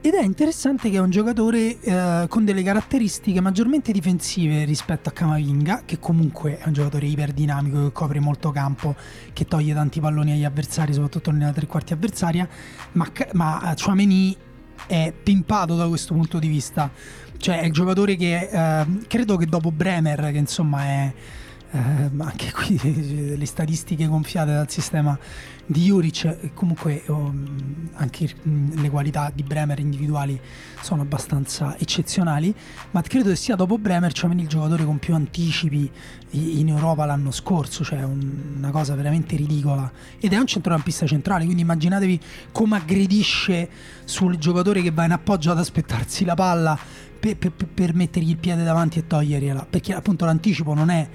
ed 0.08 0.14
è 0.14 0.22
interessante 0.22 0.88
che 0.88 0.96
è 0.96 1.00
un 1.00 1.10
giocatore 1.10 1.78
eh, 1.80 2.26
con 2.28 2.44
delle 2.46 2.62
caratteristiche 2.62 3.42
maggiormente 3.42 3.92
difensive 3.92 4.64
rispetto 4.64 5.10
a 5.10 5.12
Camavinga, 5.12 5.82
che 5.84 5.98
comunque 5.98 6.58
è 6.58 6.66
un 6.66 6.72
giocatore 6.72 7.06
iperdinamico 7.06 7.84
che 7.84 7.92
copre 7.92 8.18
molto 8.18 8.50
campo, 8.50 8.96
che 9.34 9.44
toglie 9.44 9.74
tanti 9.74 10.00
palloni 10.00 10.32
agli 10.32 10.44
avversari, 10.44 10.94
soprattutto 10.94 11.30
nella 11.30 11.52
tre 11.52 11.66
quarti 11.66 11.92
avversaria, 11.92 12.48
ma, 12.92 13.06
ma 13.34 13.74
Chouameni 13.78 14.34
è 14.86 15.12
pimpato 15.22 15.76
da 15.76 15.86
questo 15.88 16.14
punto 16.14 16.38
di 16.38 16.48
vista. 16.48 16.90
Cioè 17.36 17.60
è 17.60 17.66
il 17.66 17.72
giocatore 17.72 18.16
che 18.16 18.48
eh, 18.50 18.86
credo 19.08 19.36
che 19.36 19.44
dopo 19.44 19.70
Bremer, 19.70 20.30
che 20.32 20.38
insomma 20.38 20.84
è 20.84 21.12
eh, 21.70 22.10
anche 22.18 22.50
qui 22.50 22.78
le 23.36 23.46
statistiche 23.46 24.06
gonfiate 24.06 24.52
dal 24.52 24.70
sistema 24.70 25.18
di 25.70 25.84
Juric 25.84 26.54
comunque 26.54 27.02
um, 27.08 27.90
anche 27.94 28.26
le 28.42 28.88
qualità 28.88 29.30
di 29.34 29.42
Bremer 29.42 29.78
individuali 29.78 30.40
sono 30.80 31.02
abbastanza 31.02 31.76
eccezionali 31.76 32.54
ma 32.92 33.02
credo 33.02 33.28
che 33.28 33.36
sia 33.36 33.54
dopo 33.54 33.76
Bremer 33.76 34.10
cioè 34.12 34.32
il 34.32 34.48
giocatore 34.48 34.86
con 34.86 34.98
più 34.98 35.14
anticipi 35.14 35.90
in 36.30 36.68
Europa 36.68 37.04
l'anno 37.04 37.30
scorso 37.30 37.84
cioè 37.84 38.02
un, 38.02 38.54
una 38.56 38.70
cosa 38.70 38.94
veramente 38.94 39.36
ridicola. 39.36 39.90
Ed 40.18 40.32
è 40.32 40.38
un 40.38 40.46
centrocampista 40.46 41.06
centrale 41.06 41.44
quindi 41.44 41.62
immaginatevi 41.62 42.18
come 42.50 42.76
aggredisce 42.76 43.68
sul 44.04 44.38
giocatore 44.38 44.80
che 44.80 44.90
va 44.90 45.04
in 45.04 45.12
appoggio 45.12 45.50
ad 45.50 45.58
aspettarsi 45.58 46.24
la 46.24 46.34
palla 46.34 46.78
per, 47.20 47.36
per, 47.36 47.52
per 47.52 47.94
mettergli 47.94 48.30
il 48.30 48.38
piede 48.38 48.64
davanti 48.64 49.00
e 49.00 49.06
togliergliela 49.06 49.66
perché 49.68 49.92
appunto 49.92 50.24
l'anticipo 50.24 50.72
non 50.72 50.88
è 50.88 51.08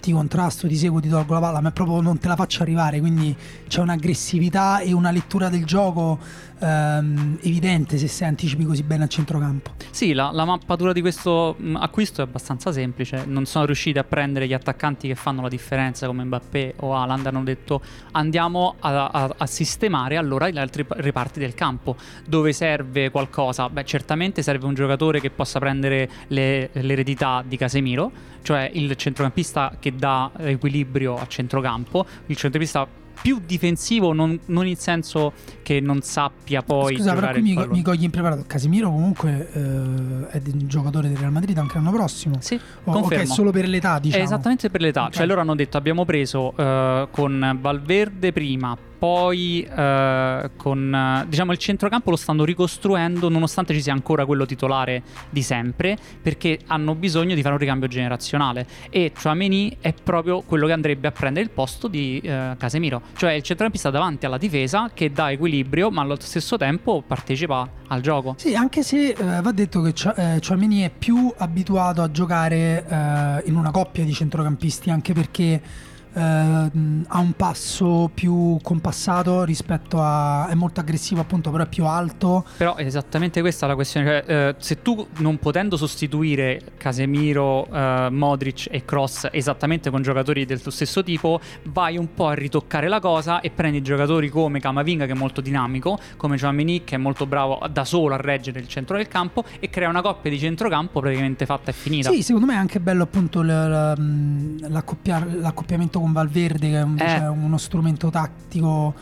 ti 0.00 0.12
contrasto, 0.12 0.66
ti 0.66 0.76
seguo, 0.76 1.00
ti 1.00 1.08
tolgo 1.08 1.34
la 1.34 1.40
palla, 1.40 1.60
ma 1.60 1.70
proprio 1.70 2.00
non 2.00 2.18
te 2.18 2.28
la 2.28 2.36
faccio 2.36 2.62
arrivare. 2.62 3.00
Quindi 3.00 3.34
c'è 3.66 3.80
un'aggressività 3.80 4.80
e 4.80 4.92
una 4.92 5.10
lettura 5.10 5.48
del 5.48 5.64
gioco 5.64 6.18
ehm, 6.60 7.38
evidente 7.42 7.98
se 7.98 8.08
sei 8.08 8.28
anticipi 8.28 8.64
così 8.64 8.82
bene 8.82 9.04
al 9.04 9.08
centrocampo. 9.08 9.72
Sì, 9.90 10.12
la, 10.12 10.30
la 10.32 10.44
mappatura 10.44 10.92
di 10.92 11.00
questo 11.00 11.56
mh, 11.58 11.76
acquisto 11.76 12.20
è 12.20 12.24
abbastanza 12.24 12.72
semplice. 12.72 13.24
Non 13.26 13.46
sono 13.46 13.64
riusciti 13.64 13.98
a 13.98 14.04
prendere 14.04 14.46
gli 14.46 14.52
attaccanti 14.52 15.08
che 15.08 15.14
fanno 15.14 15.42
la 15.42 15.48
differenza 15.48 16.06
come 16.06 16.24
Mbappé 16.24 16.74
o 16.80 16.94
Haaland. 16.94 17.26
Hanno 17.26 17.42
detto 17.42 17.80
andiamo 18.12 18.76
a, 18.80 19.06
a, 19.06 19.34
a 19.36 19.46
sistemare 19.46 20.16
allora 20.16 20.48
gli 20.48 20.58
altri 20.58 20.84
reparti 20.88 21.38
del 21.38 21.54
campo. 21.54 21.96
Dove 22.26 22.52
serve 22.52 23.10
qualcosa? 23.10 23.68
Beh, 23.68 23.84
certamente 23.84 24.42
serve 24.42 24.66
un 24.66 24.74
giocatore 24.74 25.20
che 25.20 25.30
possa 25.30 25.58
prendere 25.58 26.08
le, 26.28 26.70
l'eredità 26.72 27.42
di 27.46 27.56
Casemiro, 27.56 28.10
cioè 28.42 28.70
il 28.72 28.94
centrocampista 28.96 29.76
che 29.78 29.94
dà 29.94 30.30
equilibrio 30.38 31.16
a 31.16 31.26
centrocampo, 31.26 32.06
il 32.26 32.36
centrocampista 32.36 33.06
più 33.20 33.40
difensivo, 33.44 34.12
non, 34.12 34.38
non 34.46 34.66
in 34.66 34.76
senso 34.76 35.32
che 35.62 35.80
non 35.80 36.02
sappia 36.02 36.62
poi. 36.62 36.96
Scusa, 36.96 37.14
però 37.14 37.30
qui 37.32 37.42
mi, 37.42 37.66
mi 37.68 37.82
cogli 37.82 38.04
impreparato. 38.04 38.44
Casimiro 38.46 38.90
comunque 38.90 39.48
eh, 39.52 40.28
è 40.30 40.42
un 40.52 40.66
giocatore 40.66 41.08
del 41.08 41.16
Real 41.16 41.32
Madrid 41.32 41.56
anche 41.58 41.74
l'anno 41.74 41.92
prossimo. 41.92 42.36
Sì, 42.40 42.54
o, 42.54 42.92
confermo. 42.92 43.24
Ok, 43.24 43.30
solo 43.30 43.50
per 43.50 43.68
l'età, 43.68 43.98
diciamo. 43.98 44.22
È 44.22 44.26
esattamente 44.26 44.70
per 44.70 44.80
l'età. 44.80 45.02
Okay. 45.02 45.12
Cioè, 45.12 45.26
loro 45.26 45.40
hanno 45.40 45.54
detto 45.54 45.76
abbiamo 45.76 46.04
preso 46.04 46.54
eh, 46.56 47.08
con 47.10 47.58
Valverde 47.60 48.32
prima, 48.32 48.76
poi 48.98 49.62
eh, 49.62 50.50
con 50.56 51.24
diciamo 51.28 51.52
il 51.52 51.58
centrocampo 51.58 52.10
lo 52.10 52.16
stanno 52.16 52.44
ricostruendo 52.44 53.28
nonostante 53.28 53.72
ci 53.72 53.80
sia 53.80 53.92
ancora 53.92 54.26
quello 54.26 54.44
titolare 54.44 55.02
di 55.30 55.42
sempre 55.42 55.96
perché 56.20 56.58
hanno 56.66 56.94
bisogno 56.94 57.34
di 57.34 57.40
fare 57.42 57.54
un 57.54 57.60
ricambio 57.60 57.88
generazionale. 57.88 58.66
E 58.90 59.12
Chouameni 59.20 59.76
è 59.80 59.94
proprio 59.94 60.42
quello 60.42 60.66
che 60.66 60.72
andrebbe 60.72 61.08
a 61.08 61.12
prendere 61.12 61.44
il 61.44 61.50
posto 61.50 61.88
di 61.88 62.20
eh, 62.22 62.54
Casemiro. 62.58 63.02
Cioè 63.16 63.32
il 63.32 63.42
centrocampista 63.42 63.90
davanti 63.90 64.26
alla 64.26 64.38
difesa 64.38 64.90
che 64.92 65.12
dà 65.12 65.30
equilibrio 65.30 65.90
ma 65.90 66.02
allo 66.02 66.16
stesso 66.18 66.56
tempo 66.56 67.02
partecipa 67.06 67.68
al 67.88 68.00
gioco. 68.00 68.34
Sì 68.36 68.54
anche 68.54 68.82
se 68.82 69.10
eh, 69.10 69.40
va 69.40 69.52
detto 69.52 69.80
che 69.80 69.94
eh, 70.16 70.40
Chouameni 70.46 70.82
è 70.82 70.90
più 70.90 71.32
abituato 71.36 72.02
a 72.02 72.10
giocare 72.10 72.84
eh, 72.86 73.42
in 73.48 73.56
una 73.56 73.70
coppia 73.70 74.04
di 74.04 74.12
centrocampisti 74.12 74.90
anche 74.90 75.12
perché 75.12 75.44
eh, 75.44 75.87
ha 76.20 77.18
un 77.18 77.32
passo 77.36 78.10
più 78.12 78.58
compassato 78.62 79.44
rispetto 79.44 80.00
a... 80.00 80.48
è 80.48 80.54
molto 80.54 80.80
aggressivo 80.80 81.20
appunto 81.20 81.50
però 81.50 81.64
è 81.64 81.68
più 81.68 81.84
alto. 81.84 82.44
Però 82.56 82.76
è 82.76 82.84
esattamente 82.84 83.40
questa 83.40 83.66
la 83.66 83.74
questione 83.74 84.08
cioè, 84.08 84.24
eh, 84.26 84.54
se 84.58 84.82
tu 84.82 85.06
non 85.18 85.38
potendo 85.38 85.76
sostituire 85.76 86.60
Casemiro, 86.76 87.68
eh, 87.72 88.08
Modric 88.10 88.66
e 88.70 88.84
Cross 88.84 89.28
esattamente 89.32 89.90
con 89.90 90.02
giocatori 90.02 90.44
del 90.44 90.60
tuo 90.60 90.70
stesso 90.70 91.02
tipo 91.02 91.40
vai 91.64 91.96
un 91.96 92.14
po' 92.14 92.28
a 92.28 92.34
ritoccare 92.34 92.86
la 92.88 93.00
cosa 93.00 93.40
e 93.40 93.50
prendi 93.50 93.82
giocatori 93.82 94.28
come 94.28 94.60
Camavinga 94.60 95.06
che 95.06 95.12
è 95.12 95.16
molto 95.16 95.40
dinamico 95.40 95.98
come 96.16 96.36
Giovanni 96.36 96.84
che 96.84 96.94
è 96.94 96.98
mollo 96.98 97.26
bravo 97.26 97.60
da 97.70 97.84
solo 97.84 98.14
a 98.14 98.18
reggere 98.18 98.60
il 98.60 98.68
centro 98.68 98.96
del 98.96 99.08
campo 99.08 99.44
e 99.60 99.68
crea 99.70 99.88
una 99.88 100.02
coppia 100.02 100.30
di 100.30 100.38
centrocampo 100.38 101.00
praticamente 101.00 101.46
fatta 101.46 101.70
e 101.70 101.74
finita. 101.74 102.10
Sì 102.10 102.22
secondo 102.22 102.46
me 102.46 102.52
è 102.54 102.58
anche 102.58 102.80
bello 102.80 103.04
appunto 103.04 103.42
l'accoppiamento 103.42 106.00
con 106.00 106.07
Valverde 106.12 106.70
che 106.70 106.78
è 106.78 106.82
un, 106.82 106.98
eh. 106.98 107.26
uno 107.26 107.58
strumento 107.58 108.10
tattico 108.10 108.94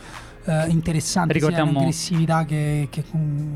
eh, 0.47 0.67
interessante 0.69 1.33
Ricordiamo... 1.33 1.71
sia 1.71 1.77
in 1.79 1.83
aggressività 1.85 2.45
che, 2.45 2.87
che, 2.89 3.03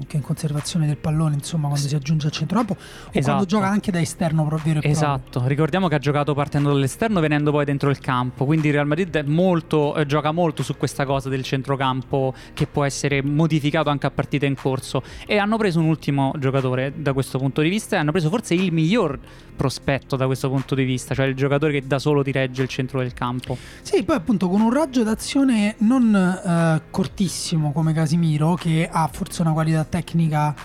che, 0.08 0.17
in 0.17 0.21
conservazione 0.21 0.86
del 0.86 0.97
pallone 0.97 1.36
insomma 1.36 1.67
quando 1.67 1.88
si 1.88 1.95
aggiunge 1.95 2.27
al 2.27 2.32
centrocampo 2.32 2.73
o 2.73 2.77
esatto. 3.12 3.21
quando 3.21 3.45
gioca 3.45 3.67
anche 3.67 3.91
da 3.91 3.99
esterno 4.01 4.45
proprio. 4.45 4.80
Esatto. 4.82 5.43
Ricordiamo 5.45 5.88
che 5.88 5.95
ha 5.95 5.99
giocato 5.99 6.34
partendo 6.34 6.69
dall'esterno 6.69 7.19
venendo 7.19 7.51
poi 7.51 7.65
dentro 7.65 7.89
il 7.89 7.99
campo. 7.99 8.45
Quindi 8.45 8.67
il 8.67 8.73
Real 8.73 8.88
Madrid 8.88 9.23
molto, 9.25 9.95
eh, 9.95 10.06
gioca 10.06 10.32
molto 10.32 10.63
su 10.63 10.75
questa 10.77 11.06
cosa 11.06 11.30
del 11.30 11.43
centrocampo 11.43 12.34
che 12.54 12.67
può 12.67 12.84
essere 12.84 13.23
modificato 13.23 13.89
anche 13.89 14.08
a 14.08 14.12
partita 14.12 14.45
in 14.45 14.56
corso. 14.56 15.01
E 15.25 15.38
hanno 15.38 15.58
preso 15.58 15.80
un 15.80 15.86
ultimo 15.86 16.34
giocatore 16.38 16.93
da 16.95 17.13
questo 17.13 17.38
punto 17.38 17.62
di 17.62 17.69
vista 17.69 17.95
e 17.95 17.99
hanno 17.99 18.12
preso 18.12 18.30
forse 18.30 18.54
il 18.54 18.71
miglior 18.71 19.19
prospetto 19.56 20.15
da 20.15 20.25
questo 20.25 20.49
punto 20.49 20.73
di 20.73 20.84
vista, 20.84 21.13
cioè 21.13 21.27
il 21.27 21.36
giocatore 21.36 21.73
che 21.73 21.84
da 21.86 21.99
solo 21.99 22.23
ti 22.23 22.32
regge 22.32 22.63
il 22.63 22.67
centro 22.67 22.99
del 22.99 23.13
campo. 23.13 23.56
Sì, 23.82 24.04
poi 24.04 24.15
appunto 24.15 24.49
con 24.49 24.60
un 24.60 24.73
raggio 24.73 25.04
d'azione 25.04 25.75
non 25.80 26.15
eh, 26.15 26.80
cortissimo 26.89 27.71
come 27.71 27.93
Casimiro, 27.93 28.55
che 28.55 28.89
ha 28.91 29.07
forse 29.11 29.41
una 29.41 29.53
qualità 29.53 29.83
tecnica 29.83 30.55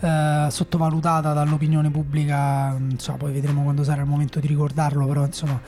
eh, 0.00 0.46
sottovalutata 0.50 1.32
dall'opinione 1.32 1.90
pubblica, 1.90 2.76
insomma, 2.78 3.18
poi 3.18 3.32
vedremo 3.32 3.62
quando 3.62 3.84
sarà 3.84 4.02
il 4.02 4.08
momento 4.08 4.40
di 4.40 4.46
ricordarlo, 4.46 5.06
però 5.06 5.24
insomma 5.24 5.60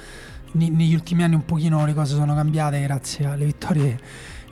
ne- 0.52 0.70
negli 0.70 0.94
ultimi 0.94 1.22
anni 1.22 1.34
un 1.34 1.44
pochino 1.44 1.84
le 1.84 1.94
cose 1.94 2.14
sono 2.14 2.34
cambiate 2.34 2.80
grazie 2.80 3.26
alle 3.26 3.44
vittorie 3.44 3.98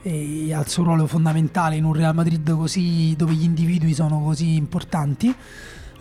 e 0.03 0.51
al 0.53 0.67
suo 0.67 0.83
ruolo 0.83 1.05
fondamentale 1.05 1.75
in 1.75 1.83
un 1.83 1.93
Real 1.93 2.15
Madrid 2.15 2.49
così 2.55 3.15
dove 3.15 3.33
gli 3.33 3.43
individui 3.43 3.93
sono 3.93 4.21
così 4.21 4.55
importanti. 4.55 5.33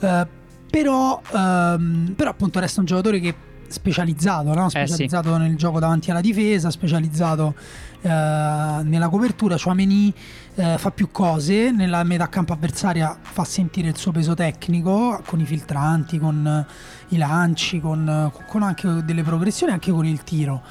Uh, 0.01 0.27
però, 0.71 1.21
um, 1.33 2.15
però 2.17 2.31
appunto 2.31 2.61
resta 2.61 2.81
un 2.81 2.87
giocatore 2.87 3.21
che 3.21 3.35
specializzato, 3.67 4.55
no? 4.55 4.69
specializzato 4.69 5.31
eh 5.31 5.35
sì. 5.35 5.39
nel 5.39 5.57
gioco 5.57 5.79
davanti 5.79 6.11
alla 6.11 6.21
difesa, 6.21 6.71
specializzato 6.71 7.55
uh, 8.03 8.09
nella 8.09 9.09
copertura. 9.09 9.57
Chouameni 9.57 10.13
uh, 10.55 10.79
fa 10.79 10.91
più 10.91 11.11
cose, 11.11 11.71
nella 11.71 12.03
metà 12.05 12.29
campo 12.29 12.53
avversaria 12.53 13.17
fa 13.21 13.45
sentire 13.45 13.89
il 13.89 13.97
suo 13.97 14.13
peso 14.13 14.35
tecnico 14.35 15.21
con 15.27 15.41
i 15.41 15.45
filtranti, 15.45 16.19
con 16.19 16.67
uh, 16.67 17.15
i 17.15 17.19
lanci, 17.19 17.81
con, 17.81 18.31
con, 18.47 18.63
anche 18.63 19.05
delle 19.05 19.23
progressioni, 19.23 19.73
anche 19.73 19.91
con 19.91 20.07
il 20.07 20.23
tiro. 20.23 20.63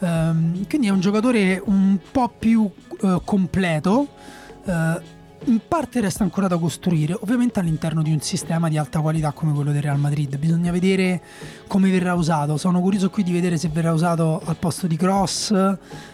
Um, 0.00 0.66
quindi 0.66 0.86
è 0.86 0.90
un 0.90 1.00
giocatore 1.00 1.60
un 1.62 1.98
po' 2.10 2.32
più 2.38 2.70
completo 3.24 4.08
in 5.44 5.60
parte 5.66 6.00
resta 6.00 6.22
ancora 6.22 6.48
da 6.48 6.58
costruire, 6.58 7.16
ovviamente 7.18 7.60
all'interno 7.60 8.02
di 8.02 8.12
un 8.12 8.20
sistema 8.20 8.68
di 8.68 8.76
alta 8.76 9.00
qualità 9.00 9.32
come 9.32 9.52
quello 9.52 9.72
del 9.72 9.82
Real 9.82 9.98
Madrid. 9.98 10.36
Bisogna 10.36 10.70
vedere 10.70 11.22
come 11.66 11.90
verrà 11.90 12.14
usato. 12.14 12.56
Sono 12.56 12.80
curioso 12.80 13.08
qui 13.08 13.22
di 13.22 13.32
vedere 13.32 13.56
se 13.56 13.68
verrà 13.68 13.92
usato 13.92 14.42
al 14.44 14.56
posto 14.56 14.86
di 14.86 14.96
Cross 14.96 15.50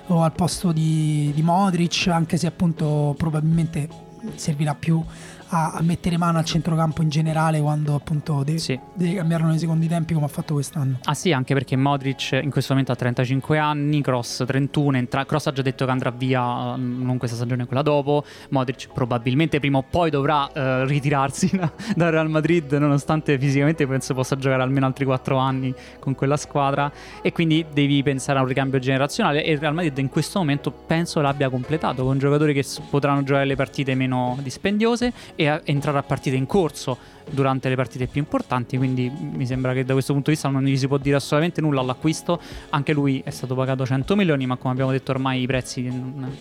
o 0.06 0.22
al 0.22 0.32
posto 0.32 0.70
di, 0.70 1.32
di 1.34 1.42
Modric, 1.42 2.06
anche 2.08 2.36
se 2.36 2.46
appunto 2.46 3.14
probabilmente 3.18 3.88
servirà 4.34 4.74
più 4.74 5.02
a, 5.48 5.72
a, 5.72 5.82
mettere 5.82 6.16
mano 6.16 6.38
al 6.38 6.44
centrocampo 6.44 7.02
in 7.02 7.08
generale 7.08 7.60
quando 7.60 7.94
appunto 7.94 8.42
deve, 8.42 8.58
sì. 8.58 8.78
deve 8.94 9.14
cambiarlo 9.14 9.48
nei 9.48 9.58
secondi 9.58 9.86
tempi 9.86 10.14
come 10.14 10.26
ha 10.26 10.28
fatto 10.28 10.54
quest'anno. 10.54 10.98
Ah 11.04 11.14
sì, 11.14 11.32
anche 11.32 11.54
perché 11.54 11.76
Modric 11.76 12.38
in 12.42 12.50
questo 12.50 12.72
momento 12.72 12.92
ha 12.92 12.96
35 12.96 13.58
anni, 13.58 14.00
Cross 14.00 14.44
31, 14.46 14.96
entra- 14.96 15.24
Cross 15.24 15.46
ha 15.46 15.52
già 15.52 15.62
detto 15.62 15.84
che 15.84 15.90
andrà 15.90 16.10
via 16.10 16.74
non 16.76 17.16
questa 17.18 17.36
stagione, 17.36 17.66
quella 17.66 17.82
dopo, 17.82 18.24
Modric 18.50 18.88
probabilmente 18.92 19.60
prima 19.60 19.78
o 19.78 19.84
poi 19.88 20.10
dovrà 20.10 20.44
uh, 20.44 20.84
ritirarsi 20.84 21.50
da, 21.56 21.70
da, 21.94 22.10
Real 22.10 22.28
Madrid 22.28 22.72
nonostante 22.72 23.38
fisicamente 23.38 23.86
penso 23.86 24.14
possa 24.14 24.36
giocare 24.36 24.62
almeno 24.62 24.86
altri 24.86 25.04
4 25.04 25.36
anni 25.36 25.74
con 25.98 26.14
quella 26.14 26.36
squadra 26.36 26.90
e 27.22 27.32
quindi 27.32 27.64
devi 27.72 28.02
pensare 28.02 28.38
a 28.38 28.42
un 28.42 28.48
ricambio 28.48 28.78
generazionale 28.78 29.44
e 29.44 29.52
il 29.52 29.58
Real 29.58 29.74
Madrid 29.74 29.96
in 29.98 30.08
questo 30.08 30.38
momento 30.38 30.70
penso 30.70 31.20
l'abbia 31.20 31.48
completato 31.48 32.04
con 32.04 32.18
giocatori 32.18 32.52
che 32.52 32.64
potranno 32.90 33.22
giocare 33.22 33.44
le 33.44 33.56
partite 33.56 33.94
meno 33.94 34.38
dispendiose 34.40 35.12
e 35.36 35.48
a 35.48 35.60
entrare 35.64 35.98
a 35.98 36.02
partite 36.02 36.34
in 36.36 36.46
corso 36.46 36.98
durante 37.30 37.68
le 37.68 37.76
partite 37.76 38.06
più 38.06 38.20
importanti. 38.20 38.76
Quindi 38.76 39.10
mi 39.10 39.46
sembra 39.46 39.72
che 39.72 39.84
da 39.84 39.92
questo 39.92 40.12
punto 40.12 40.30
di 40.30 40.36
vista 40.36 40.48
non 40.50 40.64
gli 40.64 40.76
si 40.76 40.88
può 40.88 40.98
dire 40.98 41.16
assolutamente 41.16 41.60
nulla 41.60 41.80
all'acquisto. 41.80 42.40
Anche 42.70 42.92
lui 42.92 43.22
è 43.24 43.30
stato 43.30 43.54
pagato 43.54 43.86
100 43.86 44.16
milioni, 44.16 44.46
ma 44.46 44.56
come 44.56 44.72
abbiamo 44.72 44.90
detto 44.90 45.12
ormai 45.12 45.42
i 45.42 45.46
prezzi 45.46 45.82
non, 45.82 46.34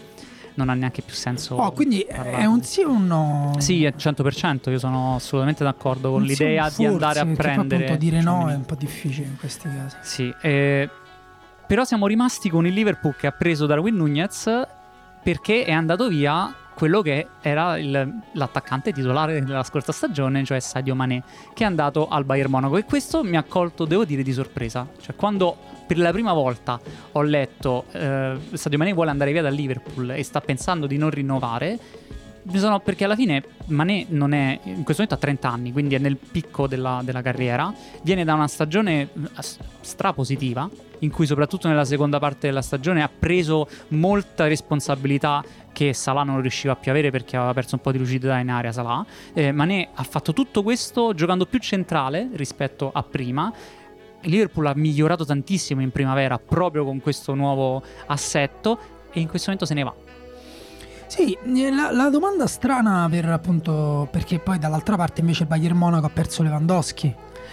non 0.55 0.69
ha 0.69 0.73
neanche 0.73 1.01
più 1.01 1.13
senso. 1.13 1.55
Oh, 1.55 1.71
quindi 1.71 2.05
parlare. 2.07 2.37
è 2.37 2.45
un 2.45 2.63
sì 2.63 2.81
o 2.81 2.89
un 2.89 3.07
no? 3.07 3.53
Sì, 3.57 3.83
è 3.83 3.93
100%. 3.95 4.69
Io 4.69 4.79
sono 4.79 5.15
assolutamente 5.15 5.63
d'accordo 5.63 6.11
con 6.11 6.21
un 6.21 6.27
l'idea 6.27 6.69
sì, 6.69 6.81
di 6.81 6.85
andare 6.87 7.19
a 7.19 7.25
prendere. 7.25 7.83
Appunto 7.85 8.03
dire 8.03 8.21
no 8.21 8.49
è 8.49 8.55
un 8.55 8.65
po' 8.65 8.75
difficile 8.75 9.27
in 9.27 9.37
questi 9.37 9.69
casi. 9.69 9.97
Sì, 10.01 10.33
eh, 10.41 10.89
però 11.67 11.83
siamo 11.83 12.07
rimasti 12.07 12.49
con 12.49 12.65
il 12.65 12.73
Liverpool 12.73 13.15
che 13.15 13.27
ha 13.27 13.31
preso 13.31 13.65
Darwin 13.65 13.95
Nunez 13.95 14.49
perché 15.23 15.63
è 15.63 15.71
andato 15.71 16.07
via 16.07 16.53
quello 16.75 17.01
che 17.01 17.27
era 17.41 17.77
il, 17.77 18.21
l'attaccante 18.33 18.91
titolare 18.91 19.43
della 19.43 19.63
scorsa 19.63 19.91
stagione, 19.91 20.43
cioè 20.43 20.59
Sadio 20.59 20.93
Mané, 20.93 21.23
che 21.53 21.63
è 21.63 21.65
andato 21.65 22.07
al 22.07 22.25
Bayern 22.25 22.51
Monaco. 22.51 22.77
E 22.77 22.83
questo 22.83 23.23
mi 23.23 23.37
ha 23.37 23.43
colto, 23.43 23.85
devo 23.85 24.05
dire, 24.05 24.21
di 24.21 24.33
sorpresa. 24.33 24.87
Cioè, 25.01 25.15
quando 25.15 25.57
per 25.87 25.97
la 25.97 26.11
prima 26.11 26.33
volta 26.33 26.79
ho 27.11 27.21
letto 27.21 27.85
eh, 27.91 28.37
Sadio 28.53 28.77
Mané 28.77 28.93
vuole 28.93 29.09
andare 29.09 29.31
via 29.31 29.41
dal 29.41 29.53
Liverpool 29.53 30.11
e 30.11 30.23
sta 30.23 30.41
pensando 30.41 30.85
di 30.87 30.97
non 30.97 31.09
rinnovare, 31.09 31.79
sono, 32.53 32.79
perché 32.79 33.05
alla 33.05 33.15
fine 33.15 33.43
Mané 33.67 34.05
non 34.09 34.33
è 34.33 34.59
in 34.63 34.83
questo 34.83 35.03
momento 35.03 35.13
ha 35.13 35.17
30 35.17 35.49
anni, 35.49 35.71
quindi 35.71 35.95
è 35.95 35.97
nel 35.97 36.17
picco 36.17 36.67
della, 36.67 37.01
della 37.03 37.21
carriera. 37.21 37.73
Viene 38.03 38.23
da 38.23 38.33
una 38.33 38.47
stagione 38.47 39.01
eh, 39.01 39.09
strapositiva, 39.81 40.69
in 40.99 41.11
cui 41.11 41.25
soprattutto 41.25 41.67
nella 41.67 41.85
seconda 41.85 42.19
parte 42.19 42.47
della 42.47 42.61
stagione 42.61 43.01
ha 43.01 43.09
preso 43.09 43.67
molta 43.89 44.47
responsabilità 44.47 45.43
che 45.73 45.93
Salah 45.93 46.23
non 46.23 46.39
riusciva 46.39 46.75
più 46.75 46.91
a 46.91 46.93
avere 46.93 47.11
perché 47.11 47.35
aveva 47.35 47.53
perso 47.53 47.75
un 47.75 47.81
po' 47.81 47.91
di 47.91 47.97
lucidità 47.97 48.37
in 48.37 48.49
area 48.49 48.71
Salah. 48.71 49.05
Eh, 49.33 49.51
Mané 49.51 49.89
ha 49.93 50.03
fatto 50.03 50.31
tutto 50.31 50.63
questo 50.63 51.13
giocando 51.13 51.45
più 51.45 51.59
centrale 51.59 52.29
rispetto 52.33 52.91
a 52.93 53.03
prima. 53.03 53.51
Liverpool 54.21 54.67
ha 54.67 54.73
migliorato 54.75 55.25
tantissimo 55.25 55.81
in 55.81 55.91
primavera 55.91 56.39
proprio 56.39 56.83
con 56.83 56.99
questo 57.01 57.33
nuovo 57.33 57.83
assetto 58.07 58.79
e 59.11 59.19
in 59.19 59.27
questo 59.27 59.51
momento 59.51 59.65
se 59.65 59.73
ne 59.73 59.83
va. 59.83 60.04
Sì, 61.07 61.37
la, 61.45 61.91
la, 61.91 62.09
domanda 62.09 62.47
strana 62.47 63.07
per 63.09 63.29
appunto 63.29 64.07
perché 64.11 64.39
poi 64.39 64.57
dall'altra 64.57 64.95
parte 64.95 65.21
invece 65.21 65.43
il 65.43 65.49
Bayern 65.49 65.77
Monaco 65.77 66.07
ha 66.07 66.09
perso 66.09 66.43
Lewandowski, 66.43 67.07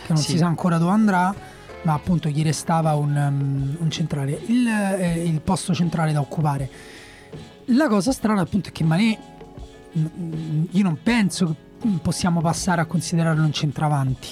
che 0.06 0.12
non 0.12 0.16
sì. 0.16 0.32
si 0.32 0.38
sa 0.38 0.46
ancora 0.46 0.78
dove 0.78 0.90
andrà, 0.90 1.34
ma 1.82 1.92
appunto 1.92 2.28
gli 2.28 2.42
restava 2.42 2.94
un, 2.94 3.14
um, 3.14 3.76
un 3.78 3.90
centrale, 3.90 4.40
il, 4.46 4.66
eh, 4.66 5.22
il, 5.24 5.40
posto 5.40 5.74
centrale 5.74 6.12
da 6.12 6.20
occupare. 6.20 6.68
La 7.66 7.88
cosa 7.88 8.12
strana 8.12 8.40
appunto 8.40 8.70
è 8.70 8.72
che 8.72 8.84
Mané, 8.84 9.18
mm, 9.96 10.04
mm, 10.04 10.64
io 10.70 10.82
non 10.82 10.98
penso 11.02 11.54
che 11.80 11.88
possiamo 12.00 12.40
passare 12.40 12.80
a 12.80 12.86
considerarlo 12.86 13.44
un 13.44 13.52
centravanti. 13.52 14.28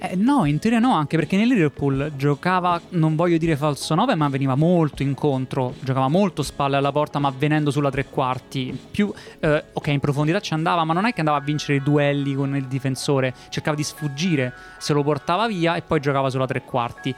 Eh, 0.00 0.14
no, 0.14 0.44
in 0.44 0.60
teoria 0.60 0.78
no, 0.78 0.94
anche 0.94 1.16
perché 1.16 1.36
nel 1.36 1.48
Liverpool 1.48 2.12
giocava, 2.14 2.80
non 2.90 3.16
voglio 3.16 3.36
dire 3.36 3.56
falso 3.56 3.96
9, 3.96 4.14
ma 4.14 4.28
veniva 4.28 4.54
molto 4.54 5.02
incontro, 5.02 5.74
giocava 5.80 6.06
molto 6.06 6.44
spalle 6.44 6.76
alla 6.76 6.92
porta, 6.92 7.18
ma 7.18 7.32
venendo 7.36 7.72
sulla 7.72 7.90
tre 7.90 8.04
quarti. 8.04 8.78
Più, 8.90 9.12
eh, 9.40 9.64
ok, 9.72 9.86
in 9.88 9.98
profondità 9.98 10.38
ci 10.38 10.54
andava, 10.54 10.84
ma 10.84 10.92
non 10.92 11.04
è 11.04 11.12
che 11.12 11.18
andava 11.18 11.38
a 11.38 11.42
vincere 11.42 11.78
i 11.78 11.82
duelli 11.82 12.34
con 12.34 12.54
il 12.54 12.66
difensore, 12.66 13.34
cercava 13.48 13.74
di 13.74 13.82
sfuggire, 13.82 14.54
se 14.78 14.92
lo 14.92 15.02
portava 15.02 15.48
via 15.48 15.74
e 15.74 15.82
poi 15.82 15.98
giocava 15.98 16.30
sulla 16.30 16.46
tre 16.46 16.62
quarti 16.62 17.14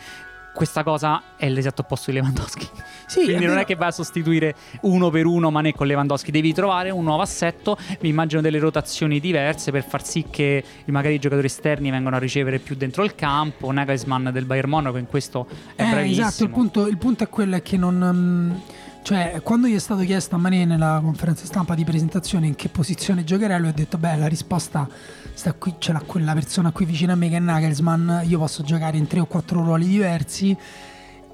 questa 0.52 0.82
cosa 0.82 1.22
è 1.36 1.48
l'esatto 1.48 1.82
opposto 1.82 2.10
di 2.10 2.18
Lewandowski. 2.18 2.68
Sì, 3.06 3.24
Quindi 3.24 3.46
non 3.46 3.58
è 3.58 3.64
che 3.64 3.74
vai 3.74 3.88
a 3.88 3.92
sostituire 3.92 4.54
uno 4.82 5.10
per 5.10 5.26
uno 5.26 5.50
Mané 5.50 5.72
con 5.74 5.86
Lewandowski, 5.86 6.30
devi 6.30 6.52
trovare 6.52 6.90
un 6.90 7.04
nuovo 7.04 7.22
assetto. 7.22 7.76
Mi 8.00 8.08
immagino 8.08 8.40
delle 8.40 8.58
rotazioni 8.58 9.18
diverse 9.18 9.70
per 9.70 9.84
far 9.84 10.04
sì 10.04 10.26
che 10.30 10.62
magari 10.86 11.14
i 11.14 11.18
giocatori 11.18 11.46
esterni 11.46 11.90
vengano 11.90 12.16
a 12.16 12.18
ricevere 12.18 12.58
più 12.58 12.76
dentro 12.76 13.02
il 13.02 13.14
campo. 13.14 13.70
Nagelsmann 13.72 14.28
del 14.28 14.44
Bayern 14.44 14.68
Monaco 14.68 14.96
in 14.96 15.06
questo 15.06 15.46
è 15.74 15.82
eh, 15.82 15.90
bravissimo. 15.90 16.26
Esatto, 16.26 16.44
il 16.44 16.50
punto, 16.50 16.86
il 16.86 16.98
punto, 16.98 17.24
è 17.24 17.28
quello 17.28 17.58
che 17.60 17.76
non... 17.76 18.00
Um, 18.00 18.62
cioè, 19.02 19.40
quando 19.42 19.66
gli 19.66 19.74
è 19.74 19.78
stato 19.78 20.02
chiesto 20.02 20.34
a 20.34 20.38
Mané 20.38 20.64
nella 20.64 21.00
conferenza 21.02 21.44
stampa 21.44 21.74
di 21.74 21.84
presentazione 21.84 22.46
in 22.46 22.54
che 22.54 22.68
posizione 22.68 23.24
giocherà, 23.24 23.58
lui 23.58 23.68
ha 23.68 23.72
detto, 23.72 23.98
beh, 23.98 24.16
la 24.16 24.26
risposta 24.26 24.88
sta 25.32 25.52
qui, 25.54 25.74
ce 25.78 25.92
l'ha 25.92 26.02
quella 26.04 26.34
persona 26.34 26.70
qui 26.70 26.84
vicino 26.84 27.12
a 27.12 27.14
me 27.16 27.28
che 27.28 27.36
è 27.36 27.40
Nagelsmann, 27.40 28.20
io 28.24 28.38
posso 28.38 28.62
giocare 28.62 28.98
in 28.98 29.06
tre 29.06 29.20
o 29.20 29.26
quattro 29.26 29.62
ruoli 29.62 29.86
diversi. 29.86 30.56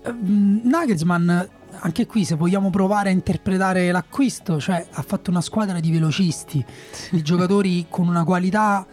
Ehm, 0.05 0.61
Nagelsmann, 0.65 1.41
anche 1.81 2.07
qui, 2.07 2.25
se 2.25 2.37
vogliamo 2.37 2.71
provare 2.71 3.09
a 3.09 3.13
interpretare 3.13 3.91
l'acquisto, 3.91 4.61
cioè 4.61 4.87
ha 4.91 5.03
fatto 5.03 5.31
una 5.31 5.41
squadra 5.41 5.81
di 5.81 5.91
velocisti, 5.91 6.65
di 7.11 7.23
giocatori 7.23 7.87
con 7.91 8.07
una 8.07 8.25
qualità 8.25 8.87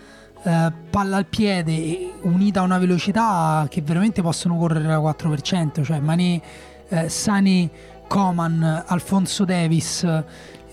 eh, 0.43 0.71
palla 0.89 1.17
al 1.17 1.25
piede 1.27 2.15
unita 2.23 2.61
a 2.61 2.63
una 2.63 2.79
velocità 2.79 3.65
che 3.69 3.81
veramente 3.81 4.21
possono 4.21 4.57
correre 4.57 4.91
al 4.91 5.01
4%, 5.01 5.83
cioè 5.83 5.99
Mané, 5.99 6.41
eh, 6.89 7.07
Sani, 7.07 7.69
Coman, 8.07 8.83
Alfonso 8.87 9.45
Davis 9.45 10.05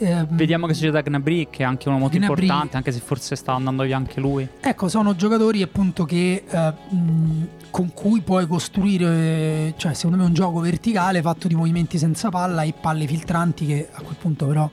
eh, 0.03 0.25
Vediamo 0.31 0.67
che 0.67 0.73
succede 0.73 0.99
a 0.99 1.03
Gnabry, 1.03 1.49
che 1.51 1.63
è 1.63 1.67
anche 1.67 1.89
uno 1.89 1.99
molto 1.99 2.17
Gnabry, 2.17 2.47
importante, 2.47 2.79
anche 2.79 2.91
se 2.91 3.01
forse 3.01 3.37
sta 3.37 3.53
andando 3.53 3.83
via 3.83 3.99
anche 3.99 4.19
lui. 4.19 4.49
Ecco, 4.59 4.89
sono 4.89 5.15
giocatori 5.15 5.61
appunto 5.61 6.07
che 6.07 6.43
eh, 6.49 6.73
con 7.71 7.93
cui 7.93 8.23
puoi 8.23 8.47
costruire, 8.47 9.75
cioè 9.77 9.93
secondo 9.93 10.17
me 10.17 10.25
un 10.25 10.33
gioco 10.33 10.61
verticale 10.61 11.21
fatto 11.21 11.49
di 11.49 11.55
movimenti 11.55 11.99
senza 11.99 12.31
palla 12.31 12.63
e 12.63 12.73
palle 12.73 13.07
filtranti 13.07 13.67
che 13.67 13.89
a 13.93 14.01
quel 14.01 14.17
punto 14.19 14.47
però 14.47 14.71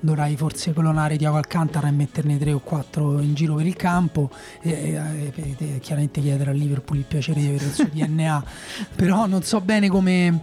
dovrai 0.00 0.36
forse 0.36 0.74
clonare 0.74 1.16
Diago 1.16 1.38
Alcantara 1.38 1.88
e 1.88 1.90
metterne 1.90 2.38
tre 2.38 2.52
o 2.52 2.60
quattro 2.60 3.20
in 3.20 3.34
giro 3.34 3.54
per 3.54 3.66
il 3.66 3.74
campo 3.74 4.30
e, 4.60 4.70
e, 5.34 5.54
e 5.58 5.78
chiaramente 5.80 6.20
chiedere 6.20 6.50
a 6.50 6.52
Liverpool 6.52 6.98
il 6.98 7.04
piacere 7.04 7.40
di 7.40 7.46
avere 7.48 7.64
il 7.64 7.72
suo 7.72 7.88
DNA 7.90 8.44
però 8.94 9.26
non 9.26 9.42
so 9.42 9.60
bene 9.60 9.88
come 9.88 10.40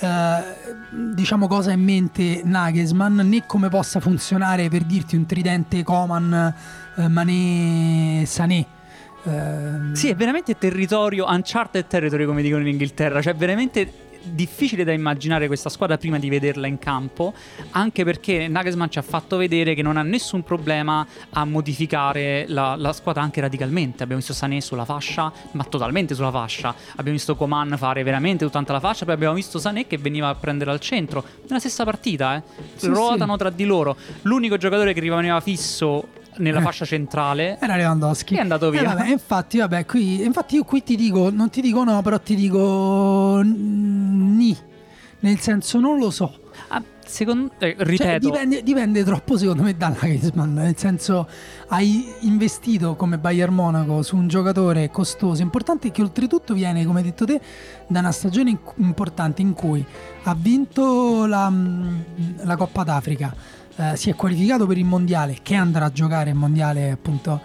eh, 0.00 0.42
diciamo 0.90 1.48
cosa 1.48 1.70
ha 1.70 1.74
in 1.74 1.82
mente 1.82 2.42
Nagelsmann 2.44 3.20
né 3.20 3.44
come 3.46 3.68
possa 3.68 4.00
funzionare 4.00 4.68
per 4.68 4.84
dirti 4.84 5.16
un 5.16 5.26
tridente 5.26 5.82
Coman, 5.82 6.54
uh, 6.94 7.08
Mané, 7.08 8.24
Sané. 8.24 8.66
Uh, 9.24 9.94
sì, 9.94 10.08
è 10.08 10.14
veramente 10.14 10.56
territorio, 10.56 11.26
uncharted 11.28 11.86
territory 11.86 12.24
come 12.24 12.42
dicono 12.42 12.62
in 12.62 12.68
Inghilterra, 12.68 13.20
cioè 13.20 13.34
veramente 13.34 14.07
difficile 14.22 14.84
da 14.84 14.92
immaginare 14.92 15.46
questa 15.46 15.68
squadra 15.68 15.96
prima 15.96 16.18
di 16.18 16.28
vederla 16.28 16.66
in 16.66 16.78
campo, 16.78 17.32
anche 17.70 18.04
perché 18.04 18.48
Nagelsmann 18.48 18.88
ci 18.88 18.98
ha 18.98 19.02
fatto 19.02 19.36
vedere 19.36 19.74
che 19.74 19.82
non 19.82 19.96
ha 19.96 20.02
nessun 20.02 20.42
problema 20.42 21.06
a 21.30 21.44
modificare 21.44 22.44
la, 22.48 22.76
la 22.76 22.92
squadra 22.92 23.22
anche 23.22 23.40
radicalmente. 23.40 24.02
Abbiamo 24.02 24.20
visto 24.20 24.34
Sané 24.34 24.60
sulla 24.60 24.84
fascia, 24.84 25.32
ma 25.52 25.64
totalmente 25.64 26.14
sulla 26.14 26.30
fascia. 26.30 26.74
Abbiamo 26.92 27.12
visto 27.12 27.36
Coman 27.36 27.74
fare 27.76 28.02
veramente 28.02 28.44
tutta 28.44 28.72
la 28.72 28.80
fascia, 28.80 29.04
poi 29.04 29.14
abbiamo 29.14 29.34
visto 29.34 29.58
Sané 29.58 29.86
che 29.86 29.98
veniva 29.98 30.28
a 30.28 30.34
prendere 30.34 30.70
al 30.70 30.80
centro. 30.80 31.24
Nella 31.46 31.60
stessa 31.60 31.84
partita, 31.84 32.36
eh. 32.36 32.42
Sì, 32.74 32.86
ruotano 32.88 33.32
sì. 33.32 33.38
tra 33.38 33.50
di 33.50 33.64
loro. 33.64 33.96
L'unico 34.22 34.56
giocatore 34.56 34.92
che 34.92 35.00
rimaneva 35.00 35.40
fisso 35.40 36.16
nella 36.38 36.60
eh. 36.60 36.62
fascia 36.62 36.84
centrale. 36.84 37.58
Era 37.60 37.76
Lewandowski. 37.76 38.36
È 38.36 38.40
andato 38.40 38.70
via. 38.70 38.82
eh, 38.82 38.84
vabbè, 38.84 39.08
infatti 39.08 39.58
vabbè 39.58 39.86
qui 39.86 40.24
infatti 40.24 40.56
io 40.56 40.64
qui 40.64 40.82
ti 40.82 40.96
dico 40.96 41.30
non 41.30 41.50
ti 41.50 41.60
dico 41.60 41.84
no 41.84 42.00
però 42.02 42.18
ti 42.18 42.34
dico 42.34 43.40
ni. 43.44 44.56
Nel 45.20 45.38
senso 45.40 45.80
non 45.80 45.98
lo 45.98 46.10
so. 46.10 46.32
Ah, 46.68 46.82
secondo 47.04 47.52
eh, 47.58 47.74
ripeto. 47.76 48.04
Cioè, 48.04 48.18
dipende, 48.18 48.62
dipende, 48.62 49.02
troppo 49.02 49.36
secondo 49.36 49.62
me 49.62 49.76
da 49.76 49.88
Nagelsmann. 49.88 50.54
Nel 50.54 50.76
senso 50.76 51.28
hai 51.68 52.12
investito 52.20 52.94
come 52.94 53.18
Bayern 53.18 53.52
Monaco 53.52 54.02
su 54.02 54.16
un 54.16 54.28
giocatore 54.28 54.90
costoso 54.90 55.42
importante 55.42 55.90
che 55.90 56.02
oltretutto 56.02 56.54
viene 56.54 56.84
come 56.84 57.00
hai 57.00 57.04
detto 57.06 57.24
te 57.24 57.40
da 57.88 57.98
una 57.98 58.12
stagione 58.12 58.56
importante 58.76 59.42
in 59.42 59.54
cui 59.54 59.84
ha 60.22 60.36
vinto 60.38 61.26
la, 61.26 61.52
la 62.42 62.56
Coppa 62.56 62.84
d'Africa 62.84 63.34
eh, 63.78 63.96
si 63.96 64.10
è 64.10 64.14
qualificato 64.14 64.66
per 64.66 64.76
il 64.76 64.84
mondiale, 64.84 65.38
che 65.42 65.54
andrà 65.54 65.86
a 65.86 65.92
giocare 65.92 66.30
il 66.30 66.36
mondiale 66.36 66.90
appunto, 66.90 67.40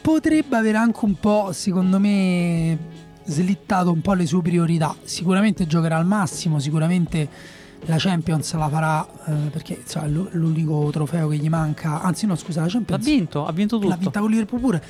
potrebbe 0.00 0.56
avere 0.56 0.78
anche 0.78 1.04
un 1.04 1.14
po', 1.14 1.52
secondo 1.52 1.98
me, 2.00 2.78
slittato 3.24 3.92
un 3.92 4.00
po' 4.00 4.14
le 4.14 4.26
sue 4.26 4.40
priorità. 4.40 4.96
Sicuramente 5.02 5.66
giocherà 5.66 5.98
al 5.98 6.06
massimo, 6.06 6.58
sicuramente 6.58 7.60
la 7.86 7.96
Champions 7.98 8.54
la 8.54 8.68
farà 8.68 9.06
eh, 9.26 9.32
perché 9.50 9.80
insomma, 9.82 10.06
l'unico 10.06 10.88
trofeo 10.92 11.26
che 11.26 11.36
gli 11.36 11.48
manca 11.48 12.00
anzi 12.00 12.26
no 12.26 12.36
scusa 12.36 12.60
la 12.60 12.68
Champions 12.68 13.04
l'ha 13.04 13.12
vinto 13.12 13.44
ha 13.44 13.50
vinto 13.50 13.76
tutto 13.76 13.88
l'ha 13.88 13.96
vinta 13.96 14.20
con 14.20 14.30
Liverpool 14.30 14.60
pure 14.60 14.82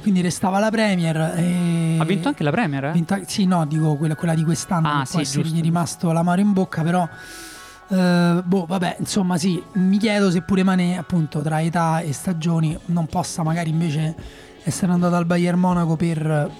quindi 0.00 0.20
restava 0.20 0.60
la 0.60 0.70
Premier 0.70 1.16
e... 1.36 1.96
ha 1.98 2.04
vinto 2.04 2.28
anche 2.28 2.44
la 2.44 2.50
Premier 2.50 2.84
eh? 2.84 2.92
vinta... 2.92 3.20
sì 3.26 3.46
no 3.46 3.66
dico 3.66 3.96
quella, 3.96 4.14
quella 4.14 4.34
di 4.34 4.44
quest'anno 4.44 4.88
ah, 4.88 5.02
può 5.02 5.04
sì, 5.04 5.20
essere 5.22 5.42
giusto. 5.42 5.60
rimasto 5.60 6.12
l'amaro 6.12 6.40
in 6.40 6.52
bocca 6.52 6.82
però 6.82 7.08
Uh, 7.88 8.42
boh, 8.42 8.66
vabbè, 8.66 8.96
insomma, 8.98 9.38
sì, 9.38 9.62
mi 9.74 9.98
chiedo 9.98 10.30
se 10.30 10.42
pure 10.42 10.62
Mané, 10.64 10.98
appunto, 10.98 11.40
tra 11.40 11.62
età 11.62 12.00
e 12.00 12.12
stagioni, 12.12 12.76
non 12.86 13.06
possa 13.06 13.42
magari 13.42 13.70
invece 13.70 14.14
essere 14.64 14.90
andato 14.90 15.14
al 15.14 15.24
Bayern 15.24 15.58
Monaco 15.58 15.94
per 15.94 16.50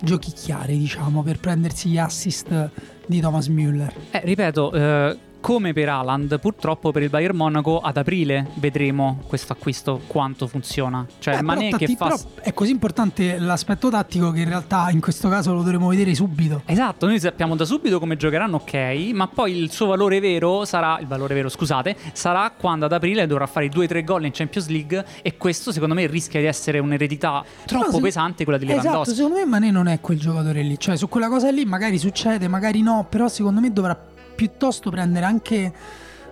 giochicchiare, 0.00 0.76
diciamo, 0.76 1.22
per 1.22 1.40
prendersi 1.40 1.88
gli 1.88 1.98
assist 1.98 2.70
di 3.06 3.20
Thomas 3.20 3.48
Müller. 3.48 3.92
Eh, 4.10 4.20
ripeto, 4.24 4.72
eh, 4.72 5.18
come 5.46 5.72
per 5.72 5.88
Haaland, 5.88 6.40
purtroppo 6.40 6.90
per 6.90 7.02
il 7.04 7.08
Bayern 7.08 7.36
Monaco 7.36 7.78
ad 7.78 7.96
aprile 7.96 8.48
vedremo 8.54 9.20
questo 9.28 9.52
acquisto 9.52 10.00
quanto 10.08 10.48
funziona. 10.48 11.06
Cioè, 11.20 11.36
Eh, 11.36 11.42
Mané 11.42 11.66
però, 11.66 11.76
che 11.76 11.84
tatti- 11.86 11.96
fa. 11.96 12.04
però 12.06 12.18
è 12.42 12.52
così 12.52 12.72
importante 12.72 13.38
l'aspetto 13.38 13.88
tattico 13.88 14.32
che 14.32 14.40
in 14.40 14.48
realtà 14.48 14.88
in 14.90 14.98
questo 15.00 15.28
caso 15.28 15.52
lo 15.52 15.62
dovremo 15.62 15.86
vedere 15.86 16.16
subito. 16.16 16.62
Esatto, 16.64 17.06
noi 17.06 17.20
sappiamo 17.20 17.54
da 17.54 17.64
subito 17.64 18.00
come 18.00 18.16
giocheranno, 18.16 18.56
ok, 18.56 18.74
ma 19.14 19.28
poi 19.28 19.56
il 19.56 19.70
suo 19.70 19.86
valore 19.86 20.18
vero 20.18 20.64
sarà, 20.64 20.98
il 20.98 21.06
valore 21.06 21.34
vero 21.34 21.48
scusate, 21.48 21.94
sarà 22.12 22.50
quando 22.50 22.86
ad 22.86 22.92
aprile 22.92 23.28
dovrà 23.28 23.46
fare 23.46 23.66
i 23.66 23.68
2-3 23.68 24.02
gol 24.02 24.24
in 24.24 24.32
Champions 24.32 24.66
League 24.66 25.04
e 25.22 25.36
questo 25.36 25.70
secondo 25.70 25.94
me 25.94 26.08
rischia 26.08 26.40
di 26.40 26.46
essere 26.46 26.80
un'eredità 26.80 27.44
troppo 27.66 27.92
se- 27.92 28.00
pesante 28.00 28.42
quella 28.42 28.58
di 28.58 28.64
Esatto, 28.64 28.80
Lewandowski. 28.82 29.14
secondo 29.14 29.36
me 29.38 29.44
Mané 29.44 29.70
non 29.70 29.86
è 29.86 30.00
quel 30.00 30.18
giocatore 30.18 30.62
lì. 30.62 30.76
Cioè, 30.76 30.96
su 30.96 31.08
quella 31.08 31.28
cosa 31.28 31.48
lì 31.52 31.64
magari 31.64 31.98
succede, 31.98 32.48
magari 32.48 32.82
no, 32.82 33.06
però 33.08 33.28
secondo 33.28 33.60
me 33.60 33.72
dovrà 33.72 33.96
piuttosto 34.36 34.90
prendere 34.90 35.24
anche 35.24 35.72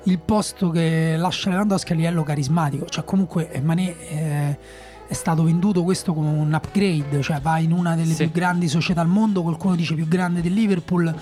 il 0.04 0.18
posto 0.18 0.70
che 0.70 1.16
lascia 1.16 1.50
Lewandowski 1.50 1.92
a 1.92 1.94
livello 1.96 2.22
carismatico. 2.22 2.86
Cioè, 2.86 3.04
comunque 3.04 3.50
eh, 3.50 3.60
Mané 3.60 3.96
eh, 4.08 4.58
è 5.06 5.12
stato 5.14 5.42
venduto 5.42 5.82
questo 5.82 6.12
come 6.14 6.28
un 6.28 6.52
upgrade, 6.52 7.20
cioè 7.22 7.40
va 7.40 7.58
in 7.58 7.72
una 7.72 7.96
delle 7.96 8.12
Sì. 8.14 8.24
più 8.24 8.32
grandi 8.32 8.68
società 8.68 9.00
al 9.00 9.08
mondo, 9.08 9.42
qualcuno 9.42 9.74
dice 9.74 9.94
più 9.94 10.06
grande 10.06 10.40
del 10.42 10.52
Liverpool, 10.52 11.14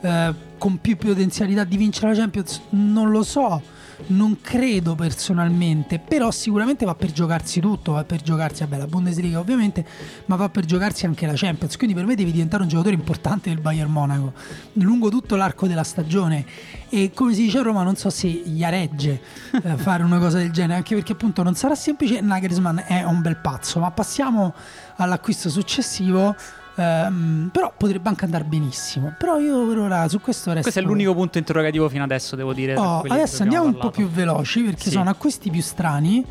eh, 0.00 0.34
con 0.58 0.78
più 0.80 0.96
potenzialità 0.96 1.64
di 1.64 1.76
vincere 1.76 2.08
la 2.08 2.18
Champions, 2.18 2.60
non 2.70 3.10
lo 3.10 3.22
so. 3.22 3.62
Non 4.08 4.38
credo 4.40 4.94
personalmente, 4.94 5.98
però 5.98 6.30
sicuramente 6.30 6.84
va 6.84 6.94
per 6.94 7.12
giocarsi 7.12 7.60
tutto, 7.60 7.92
va 7.92 8.04
per 8.04 8.22
giocarsi 8.22 8.62
vabbè, 8.62 8.78
la 8.78 8.86
Bundesliga 8.86 9.38
ovviamente, 9.38 9.86
ma 10.26 10.36
va 10.36 10.48
per 10.48 10.64
giocarsi 10.64 11.06
anche 11.06 11.26
la 11.26 11.34
Champions. 11.34 11.76
Quindi 11.76 11.94
per 11.94 12.06
me 12.06 12.14
devi 12.14 12.32
diventare 12.32 12.62
un 12.62 12.68
giocatore 12.68 12.94
importante 12.94 13.48
del 13.48 13.60
Bayern 13.60 13.90
Monaco 13.90 14.32
lungo 14.74 15.08
tutto 15.08 15.36
l'arco 15.36 15.66
della 15.66 15.84
stagione. 15.84 16.44
E 16.88 17.12
come 17.14 17.34
si 17.34 17.42
dice 17.42 17.58
a 17.58 17.62
Roma, 17.62 17.82
non 17.82 17.96
so 17.96 18.10
se 18.10 18.28
gli 18.28 18.64
regge 18.64 19.20
eh, 19.62 19.76
fare 19.78 20.02
una 20.02 20.18
cosa 20.18 20.38
del 20.38 20.50
genere, 20.50 20.74
anche 20.74 20.94
perché 20.94 21.12
appunto 21.12 21.42
non 21.42 21.54
sarà 21.54 21.74
semplice. 21.74 22.20
Nagelsmann 22.20 22.78
è 22.78 23.02
un 23.04 23.20
bel 23.20 23.36
pazzo, 23.36 23.80
ma 23.80 23.90
passiamo 23.90 24.54
all'acquisto 24.96 25.48
successivo. 25.48 26.34
Ehm, 26.80 27.50
però 27.52 27.72
potrebbe 27.76 28.08
anche 28.08 28.24
andare 28.24 28.44
benissimo. 28.44 29.14
Però 29.18 29.38
io 29.38 29.66
per 29.66 29.78
ora 29.78 30.08
su 30.08 30.20
questo 30.20 30.50
resto. 30.52 30.62
Questo 30.62 30.80
è 30.80 30.82
l'unico 30.82 31.14
punto 31.14 31.38
interrogativo 31.38 31.88
fino 31.88 32.04
adesso, 32.04 32.36
devo 32.36 32.54
dire. 32.54 32.74
Oh, 32.76 33.00
adesso 33.06 33.42
andiamo 33.42 33.66
un 33.66 33.76
po' 33.76 33.90
più 33.90 34.08
veloci 34.08 34.62
perché 34.62 34.84
Sì. 34.84 34.90
sono 34.90 35.10
acquisti 35.10 35.50
più 35.50 35.60
strani 35.60 36.24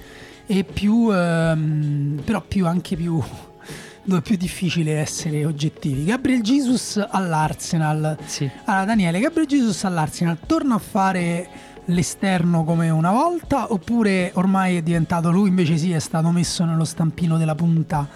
e 0.47 0.63
più 0.63 1.09
ehm, 1.13 2.21
però 2.25 2.41
più 2.41 2.65
anche 2.65 2.95
più 2.95 3.21
dove 4.03 4.19
è 4.19 4.23
più 4.23 4.35
difficile 4.37 4.93
essere 4.97 5.45
oggettivi. 5.45 6.03
Gabriel 6.05 6.41
Jesus 6.41 7.05
all'Arsenal. 7.09 8.17
Sì. 8.25 8.49
Allora 8.65 8.85
Daniele, 8.85 9.19
Gabriel 9.19 9.47
Jesus 9.47 9.83
all'Arsenal 9.83 10.39
torna 10.47 10.75
a 10.75 10.79
fare 10.79 11.49
l'esterno 11.85 12.63
come 12.63 12.89
una 12.89 13.11
volta 13.11 13.71
oppure 13.73 14.31
ormai 14.35 14.77
è 14.77 14.81
diventato 14.83 15.31
lui 15.31 15.49
invece 15.49 15.75
sì 15.77 15.91
è 15.91 15.97
stato 15.97 16.29
messo 16.29 16.63
nello 16.63 16.85
stampino 16.85 17.35
della 17.37 17.55
punta 17.55 18.07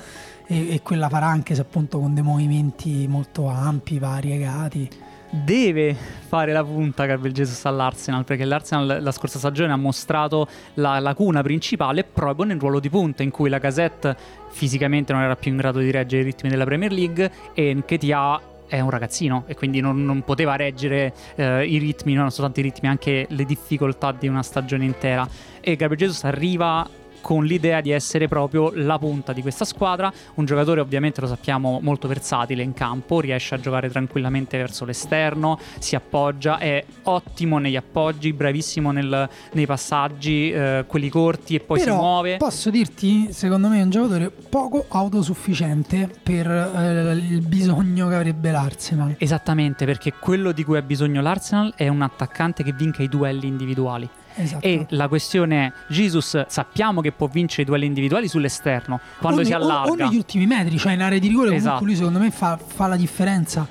e, 0.53 0.75
e 0.75 0.81
quella 0.81 1.09
farà 1.09 1.25
anche 1.25 1.55
se 1.55 1.61
appunto 1.61 1.99
con 1.99 2.13
dei 2.13 2.23
movimenti 2.23 3.07
molto 3.07 3.47
ampi, 3.47 3.97
variegati. 3.97 4.87
deve 5.29 5.95
fare 5.95 6.51
la 6.51 6.63
punta 6.63 7.05
Gabriel 7.07 7.33
Jesus 7.33 7.65
all'Arsenal 7.65 8.23
perché 8.23 8.45
l'Arsenal 8.45 8.99
la 9.01 9.11
scorsa 9.11 9.39
stagione 9.39 9.73
ha 9.73 9.77
mostrato 9.77 10.47
la 10.75 10.99
lacuna 10.99 11.41
principale 11.41 12.03
proprio 12.03 12.45
nel 12.45 12.59
ruolo 12.59 12.79
di 12.79 12.89
punta 12.89 13.23
in 13.23 13.31
cui 13.31 13.49
la 13.49 13.57
Gazette 13.57 14.15
fisicamente 14.51 15.11
non 15.11 15.23
era 15.23 15.35
più 15.35 15.49
in 15.49 15.57
grado 15.57 15.79
di 15.79 15.89
reggere 15.89 16.21
i 16.21 16.25
ritmi 16.25 16.49
della 16.49 16.65
Premier 16.65 16.91
League 16.91 17.31
e 17.55 17.73
Nketiah 17.73 18.41
è 18.67 18.79
un 18.79 18.89
ragazzino 18.89 19.43
e 19.47 19.55
quindi 19.55 19.81
non, 19.81 20.03
non 20.03 20.23
poteva 20.23 20.55
reggere 20.55 21.13
eh, 21.35 21.65
i 21.65 21.77
ritmi, 21.77 22.13
non 22.13 22.31
soltanto 22.31 22.59
i 22.59 22.63
ritmi, 22.63 22.89
anche 22.89 23.27
le 23.29 23.43
difficoltà 23.45 24.11
di 24.11 24.27
una 24.27 24.41
stagione 24.41 24.83
intera. 24.83 25.27
E 25.61 25.75
Gabriel 25.75 26.07
Jesus 26.07 26.23
arriva 26.23 26.87
con 27.23 27.45
l'idea 27.45 27.79
di 27.79 27.91
essere 27.91 28.27
proprio 28.27 28.69
la 28.75 28.99
punta 28.99 29.31
di 29.31 29.41
questa 29.41 29.63
squadra, 29.63 30.11
un 30.35 30.43
giocatore 30.45 30.81
ovviamente 30.81 31.21
lo 31.21 31.27
sappiamo 31.27 31.79
molto 31.81 32.09
versatile 32.09 32.63
in 32.63 32.73
campo, 32.73 33.21
riesce 33.21 33.55
a 33.55 33.59
giocare 33.61 33.89
tranquillamente 33.89 34.57
verso 34.57 34.83
l'esterno, 34.83 35.57
si 35.79 35.95
appoggia, 35.95 36.57
è 36.57 36.83
ottimo 37.03 37.59
negli 37.59 37.77
appoggi, 37.77 38.33
bravissimo 38.33 38.91
nel- 38.91 39.29
nei 39.53 39.65
passaggi, 39.65 40.51
eh, 40.51 40.83
quelli 40.85 41.07
corti 41.07 41.55
e 41.55 41.61
poi 41.61 41.79
Però 41.79 41.93
si 41.95 41.97
muove. 41.97 42.37
posso 42.37 42.69
dirti, 42.69 43.31
secondo 43.31 43.69
me 43.69 43.79
è 43.79 43.83
un 43.83 43.89
giocatore 43.89 44.29
poco 44.29 44.85
autosufficiente 44.89 46.09
per 46.21 46.45
eh, 46.51 47.13
il 47.13 47.39
bisogno 47.39 48.09
che 48.09 48.15
avrebbe 48.15 48.51
l'Arsenal. 48.51 49.15
Esattamente, 49.17 49.85
perché 49.85 50.11
quello 50.19 50.51
di 50.51 50.65
cui 50.65 50.75
ha 50.75 50.81
bisogno 50.81 51.21
l'Arsenal 51.21 51.73
è 51.77 51.87
un 51.87 52.01
attaccante 52.01 52.63
che 52.63 52.73
vinca 52.73 53.01
i 53.01 53.07
duelli 53.07 53.47
individuali. 53.47 54.09
Esatto. 54.35 54.65
E 54.65 54.85
la 54.89 55.07
questione 55.07 55.65
è, 55.67 55.71
Jesus 55.89 56.45
sappiamo 56.47 57.01
che 57.01 57.11
può 57.11 57.27
vincere 57.27 57.63
i 57.63 57.65
duelli 57.65 57.85
individuali 57.85 58.27
sull'esterno, 58.27 58.99
quando 59.19 59.41
o, 59.41 59.43
si 59.43 59.53
o- 59.53 59.57
allarga. 59.57 59.91
o 59.91 59.95
negli 59.95 60.15
ultimi 60.15 60.45
metri, 60.47 60.77
cioè 60.77 60.93
in 60.93 61.01
area 61.01 61.19
di 61.19 61.27
rigore, 61.27 61.47
comunque 61.49 61.69
Esatto. 61.69 61.85
lui 61.85 61.95
secondo 61.95 62.19
me 62.19 62.31
fa, 62.31 62.57
fa 62.57 62.87
la 62.87 62.95
differenza. 62.95 63.67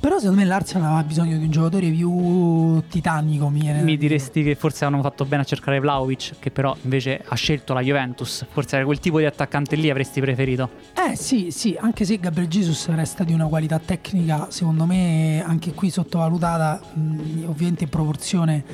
Però 0.00 0.18
secondo 0.18 0.40
me 0.40 0.46
l'Arsenal 0.46 0.96
ha 0.96 1.02
bisogno 1.02 1.36
di 1.36 1.44
un 1.44 1.50
giocatore 1.50 1.90
più 1.90 2.82
titanico. 2.88 3.50
Mi, 3.50 3.60
Mi 3.60 3.82
dire. 3.84 3.96
diresti 3.98 4.42
che 4.42 4.54
forse 4.54 4.86
hanno 4.86 5.02
fatto 5.02 5.26
bene 5.26 5.42
a 5.42 5.44
cercare 5.44 5.78
Vlaovic, 5.78 6.36
che 6.38 6.50
però 6.50 6.74
invece 6.84 7.22
ha 7.22 7.34
scelto 7.34 7.74
la 7.74 7.82
Juventus. 7.82 8.46
Forse 8.50 8.76
era 8.76 8.86
quel 8.86 8.98
tipo 8.98 9.18
di 9.18 9.26
attaccante 9.26 9.76
lì 9.76 9.90
avresti 9.90 10.22
preferito. 10.22 10.70
Eh 11.06 11.16
sì, 11.16 11.50
sì, 11.50 11.76
anche 11.78 12.06
se 12.06 12.18
Gabriel 12.18 12.48
Jesus 12.48 12.88
resta 12.88 13.24
di 13.24 13.34
una 13.34 13.44
qualità 13.44 13.78
tecnica, 13.78 14.46
secondo 14.48 14.86
me 14.86 15.44
anche 15.46 15.74
qui 15.74 15.90
sottovalutata, 15.90 16.80
mh, 16.94 17.44
ovviamente 17.46 17.84
in 17.84 17.90
proporzione 17.90 18.64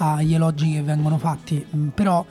agli 0.00 0.34
elogi 0.34 0.72
che 0.72 0.82
vengono 0.82 1.18
fatti, 1.18 1.64
mh, 1.68 1.88
però 1.88 2.24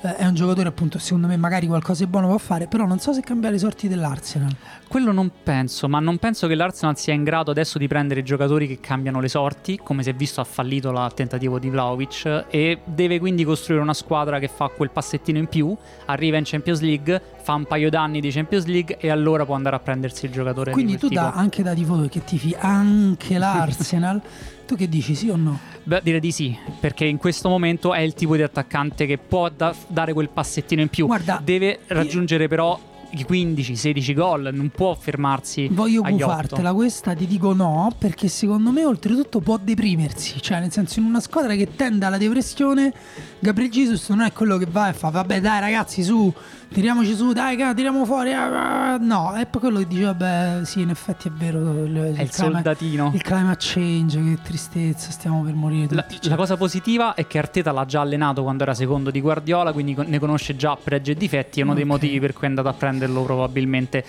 eh, 0.00 0.16
è 0.16 0.26
un 0.26 0.34
giocatore 0.34 0.68
appunto, 0.68 0.98
secondo 0.98 1.26
me 1.26 1.36
magari 1.36 1.66
qualcosa 1.66 2.04
di 2.04 2.10
buono 2.10 2.28
può 2.28 2.38
fare, 2.38 2.68
però 2.68 2.86
non 2.86 3.00
so 3.00 3.12
se 3.12 3.20
cambia 3.20 3.50
le 3.50 3.58
sorti 3.58 3.88
dell'Arsenal. 3.88 4.54
Quello 4.86 5.10
non 5.10 5.30
penso, 5.42 5.88
ma 5.88 5.98
non 5.98 6.18
penso 6.18 6.46
che 6.46 6.54
l'Arsenal 6.54 6.96
sia 6.96 7.12
in 7.12 7.24
grado 7.24 7.50
adesso 7.50 7.78
di 7.78 7.88
prendere 7.88 8.22
giocatori 8.22 8.68
che 8.68 8.78
cambiano 8.80 9.20
le 9.20 9.28
sorti, 9.28 9.78
come 9.82 10.02
si 10.02 10.10
è 10.10 10.14
visto 10.14 10.40
ha 10.40 10.44
fallito 10.44 10.90
il 10.90 11.12
tentativo 11.14 11.58
di 11.58 11.68
Vlaovic, 11.68 12.46
e 12.48 12.78
deve 12.84 13.18
quindi 13.18 13.44
costruire 13.44 13.82
una 13.82 13.94
squadra 13.94 14.38
che 14.38 14.48
fa 14.48 14.68
quel 14.68 14.90
passettino 14.90 15.38
in 15.38 15.46
più, 15.48 15.76
arriva 16.06 16.36
in 16.36 16.44
Champions 16.44 16.80
League, 16.80 17.20
fa 17.48 17.54
un 17.54 17.64
paio 17.64 17.88
d'anni 17.88 18.20
di 18.20 18.30
Champions 18.30 18.66
League 18.66 18.98
e 19.00 19.08
allora 19.08 19.46
può 19.46 19.54
andare 19.54 19.74
a 19.74 19.78
prendersi 19.78 20.26
il 20.26 20.32
giocatore 20.32 20.72
Quindi 20.72 20.92
di 20.92 20.98
tu 20.98 21.08
da, 21.08 21.32
anche 21.32 21.62
da 21.62 21.72
tifoso 21.72 22.06
che 22.06 22.22
tifi 22.22 22.54
anche 22.58 23.38
l'Arsenal, 23.40 24.20
tu 24.66 24.76
che 24.76 24.86
dici 24.86 25.14
sì 25.14 25.30
o 25.30 25.36
no? 25.36 25.58
Beh, 25.82 26.02
direi 26.02 26.20
di 26.20 26.30
sì, 26.30 26.54
perché 26.78 27.06
in 27.06 27.16
questo 27.16 27.48
momento 27.48 27.94
è 27.94 28.00
il 28.00 28.12
tipo 28.12 28.36
di 28.36 28.42
attaccante 28.42 29.06
che 29.06 29.16
può 29.16 29.48
da- 29.48 29.74
dare 29.86 30.12
quel 30.12 30.28
passettino 30.28 30.82
in 30.82 30.88
più. 30.88 31.06
Guarda, 31.06 31.40
Deve 31.42 31.78
raggiungere 31.86 32.48
però 32.48 32.78
i 33.10 33.24
15-16 33.26 34.14
gol, 34.14 34.50
non 34.52 34.68
può 34.68 34.94
fermarsi 34.94 35.68
Voglio 35.68 36.02
agli 36.02 36.20
8. 36.20 36.24
gufartela 36.24 36.74
questa, 36.74 37.14
ti 37.14 37.26
dico 37.26 37.54
no, 37.54 37.90
perché 37.96 38.28
secondo 38.28 38.70
me 38.70 38.84
oltretutto 38.84 39.40
può 39.40 39.58
deprimersi, 39.58 40.42
cioè 40.42 40.60
nel 40.60 40.72
senso 40.72 41.00
in 41.00 41.06
una 41.06 41.20
squadra 41.20 41.54
che 41.54 41.74
tende 41.74 42.04
alla 42.04 42.18
depressione, 42.18 42.92
Gabriel 43.38 43.70
Jesus 43.70 44.08
non 44.10 44.20
è 44.20 44.32
quello 44.32 44.58
che 44.58 44.66
va 44.70 44.90
e 44.90 44.92
fa 44.92 45.08
vabbè 45.08 45.40
dai 45.40 45.60
ragazzi 45.60 46.02
su, 46.02 46.32
tiriamoci 46.72 47.14
su, 47.14 47.32
dai 47.32 47.56
ca- 47.56 47.74
tiriamo 47.74 48.04
fuori, 48.04 48.32
ah, 48.32 48.92
ah", 48.92 48.96
no, 48.98 49.32
è 49.34 49.46
poi 49.46 49.60
quello 49.60 49.78
che 49.78 49.86
dice 49.86 50.04
vabbè 50.04 50.60
sì 50.64 50.80
in 50.82 50.90
effetti 50.90 51.28
è 51.28 51.30
vero, 51.30 51.58
il, 51.84 51.94
È 51.94 52.22
il 52.22 52.30
climate, 52.30 52.32
soldatino. 52.32 53.10
il 53.14 53.22
climate 53.22 53.56
change, 53.60 54.18
che 54.22 54.38
tristezza, 54.42 55.10
stiamo 55.10 55.42
per 55.42 55.54
morire 55.54 55.86
tutti. 55.88 55.94
La, 55.96 56.06
cioè. 56.20 56.30
la 56.30 56.36
cosa 56.36 56.56
positiva 56.56 57.14
è 57.14 57.26
che 57.26 57.38
Arteta 57.38 57.72
l'ha 57.72 57.84
già 57.84 58.00
allenato 58.00 58.42
quando 58.42 58.62
era 58.62 58.74
secondo 58.74 59.10
di 59.10 59.20
Guardiola, 59.20 59.72
quindi 59.72 59.96
ne 60.06 60.18
conosce 60.18 60.56
già 60.56 60.76
pregi 60.82 61.12
e 61.12 61.14
difetti. 61.14 61.60
È 61.60 61.62
uno 61.62 61.74
dei 61.74 61.82
Ok. 61.84 61.88
motivi 61.90 62.20
per 62.20 62.32
cui 62.32 62.42
è 62.44 62.46
andato 62.48 62.68
a 62.68 62.72
prenderlo 62.74 63.22
probabilmente. 63.22 64.04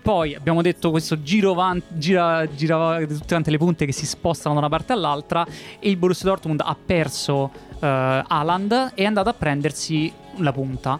Poi 0.00 0.34
abbiamo 0.34 0.62
detto 0.62 0.90
questo 0.90 1.20
giro 1.22 1.52
van- 1.52 1.82
gira, 1.88 2.46
gira 2.54 2.98
tutte 3.06 3.26
quante 3.26 3.50
le 3.50 3.58
punte 3.58 3.84
che 3.84 3.92
si 3.92 4.06
spostano 4.06 4.54
da 4.54 4.60
una 4.60 4.68
parte 4.70 4.94
all'altra 4.94 5.44
e 5.78 5.90
il 5.90 5.96
Borussia 5.98 6.24
Dortmund 6.30 6.62
ha 6.64 6.74
perso 6.82 7.50
Aland 7.80 8.92
è 8.94 9.04
andato 9.04 9.28
a 9.28 9.34
prendersi 9.34 10.10
la 10.36 10.52
punta 10.52 10.98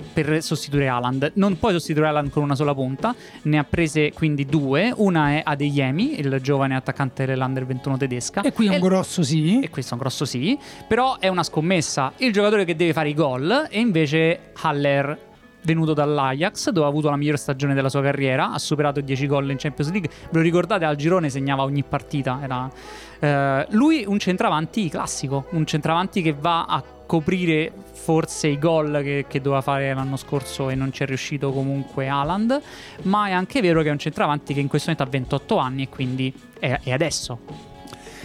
per 0.00 0.42
sostituire 0.42 0.88
Haaland. 0.88 1.32
Non 1.34 1.58
puoi 1.58 1.72
sostituire 1.72 2.08
Haaland 2.08 2.30
con 2.30 2.42
una 2.42 2.54
sola 2.54 2.74
punta, 2.74 3.14
ne 3.42 3.58
ha 3.58 3.64
prese 3.64 4.12
quindi 4.12 4.46
due. 4.46 4.92
Una 4.96 5.30
è 5.30 5.42
Adeyemi, 5.44 6.18
il 6.18 6.38
giovane 6.42 6.76
attaccante 6.76 7.26
dell'Under 7.26 7.66
21 7.66 7.96
tedesca. 7.96 8.42
E 8.42 8.52
qui 8.52 8.66
è 8.66 8.74
un 8.74 8.80
grosso 8.80 9.22
sì. 9.22 9.60
E 9.60 9.70
questo 9.70 9.92
è 9.92 9.96
un 9.96 10.00
grosso 10.00 10.24
sì, 10.24 10.58
però 10.86 11.18
è 11.18 11.28
una 11.28 11.42
scommessa. 11.42 12.12
Il 12.18 12.32
giocatore 12.32 12.64
che 12.64 12.76
deve 12.76 12.92
fare 12.92 13.08
i 13.08 13.14
gol 13.14 13.66
e 13.70 13.80
invece 13.80 14.52
Haller 14.62 15.28
venuto 15.62 15.92
dall'Ajax, 15.92 16.70
dove 16.70 16.86
ha 16.86 16.88
avuto 16.88 17.10
la 17.10 17.16
migliore 17.16 17.36
stagione 17.36 17.74
della 17.74 17.88
sua 17.88 18.02
carriera, 18.02 18.52
ha 18.52 18.58
superato 18.58 19.00
10 19.00 19.26
gol 19.26 19.50
in 19.50 19.56
Champions 19.58 19.90
League. 19.90 20.08
Ve 20.08 20.38
lo 20.38 20.40
ricordate? 20.40 20.84
Al 20.84 20.96
girone 20.96 21.28
segnava 21.28 21.62
ogni 21.62 21.82
partita. 21.82 22.40
Era, 22.42 22.70
eh, 23.18 23.66
lui 23.70 24.04
un 24.06 24.18
centravanti 24.18 24.88
classico, 24.88 25.46
un 25.50 25.66
centravanti 25.66 26.22
che 26.22 26.32
va 26.32 26.64
a 26.64 26.82
coprire 27.10 27.72
forse 27.90 28.46
i 28.46 28.56
gol 28.56 29.00
che, 29.02 29.24
che, 29.26 29.40
doveva 29.40 29.62
fare 29.62 29.92
l'anno 29.92 30.16
scorso 30.16 30.70
e 30.70 30.76
non 30.76 30.92
ci 30.92 31.02
è 31.02 31.06
riuscito 31.06 31.50
comunque 31.50 32.06
Haaland, 32.06 32.60
ma 33.02 33.26
è 33.26 33.32
anche 33.32 33.60
vero 33.60 33.82
che 33.82 33.88
è 33.88 33.90
un 33.90 33.98
centravanti 33.98 34.54
che 34.54 34.60
in 34.60 34.68
questo 34.68 34.92
momento 34.92 35.16
ha 35.16 35.18
28 35.18 35.56
anni 35.56 35.82
e 35.82 35.88
quindi 35.88 36.32
è, 36.60 36.78
è 36.84 36.92
adesso. 36.92 37.40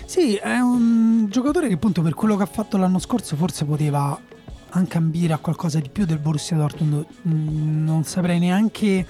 Sì, 0.06 0.36
è 0.36 0.60
un 0.60 1.26
giocatore 1.32 1.68
che 1.68 1.74
appunto 1.74 2.04
per 2.04 2.14
quello 2.14 2.38
che 2.38 2.44
ha 2.44 2.46
fatto 2.46 2.78
l'anno 2.78 3.00
scorso 3.00 3.36
forse 3.36 3.66
poteva 3.66 4.20
anche 4.70 4.98
ambire 4.98 5.34
a 5.34 5.40
qualcosa 5.40 5.80
di 5.80 5.90
più 5.90 6.06
del 6.06 6.20
Borussia 6.20 6.56
Dortmund. 6.56 7.04
Mm, 7.28 7.84
non 7.84 8.04
saprei 8.04 8.38
neanche 8.38 9.04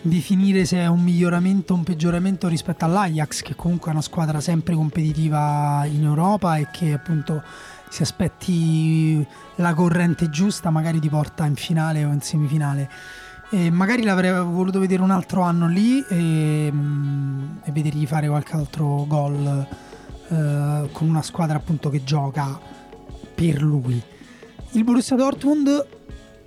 definire 0.00 0.64
se 0.64 0.78
è 0.78 0.86
un 0.86 1.02
miglioramento 1.02 1.74
o 1.74 1.76
un 1.76 1.84
peggioramento 1.84 2.48
rispetto 2.48 2.86
all'Ajax, 2.86 3.42
che 3.42 3.54
comunque 3.54 3.90
è 3.90 3.92
una 3.92 4.00
squadra 4.00 4.40
sempre 4.40 4.74
competitiva 4.74 5.84
in 5.84 6.02
Europa 6.02 6.56
e 6.56 6.68
che 6.72 6.94
appunto 6.94 7.42
se 7.88 8.02
aspetti 8.02 9.26
la 9.56 9.74
corrente 9.74 10.28
giusta 10.30 10.70
magari 10.70 11.00
ti 11.00 11.08
porta 11.08 11.46
in 11.46 11.54
finale 11.54 12.04
o 12.04 12.12
in 12.12 12.20
semifinale. 12.20 12.90
E 13.50 13.70
magari 13.70 14.02
l'avrei 14.02 14.32
voluto 14.32 14.80
vedere 14.80 15.02
un 15.02 15.10
altro 15.10 15.42
anno 15.42 15.68
lì 15.68 16.04
e, 16.08 16.68
mm, 16.72 17.58
e 17.64 17.70
vedergli 17.70 18.06
fare 18.06 18.28
qualche 18.28 18.56
altro 18.56 19.04
gol 19.06 19.66
eh, 20.28 20.88
con 20.90 21.08
una 21.08 21.22
squadra 21.22 21.56
appunto 21.56 21.88
che 21.88 22.02
gioca 22.02 22.58
per 23.34 23.62
lui. 23.62 24.02
Il 24.72 24.84
Borussia 24.84 25.14
Dortmund 25.14 25.86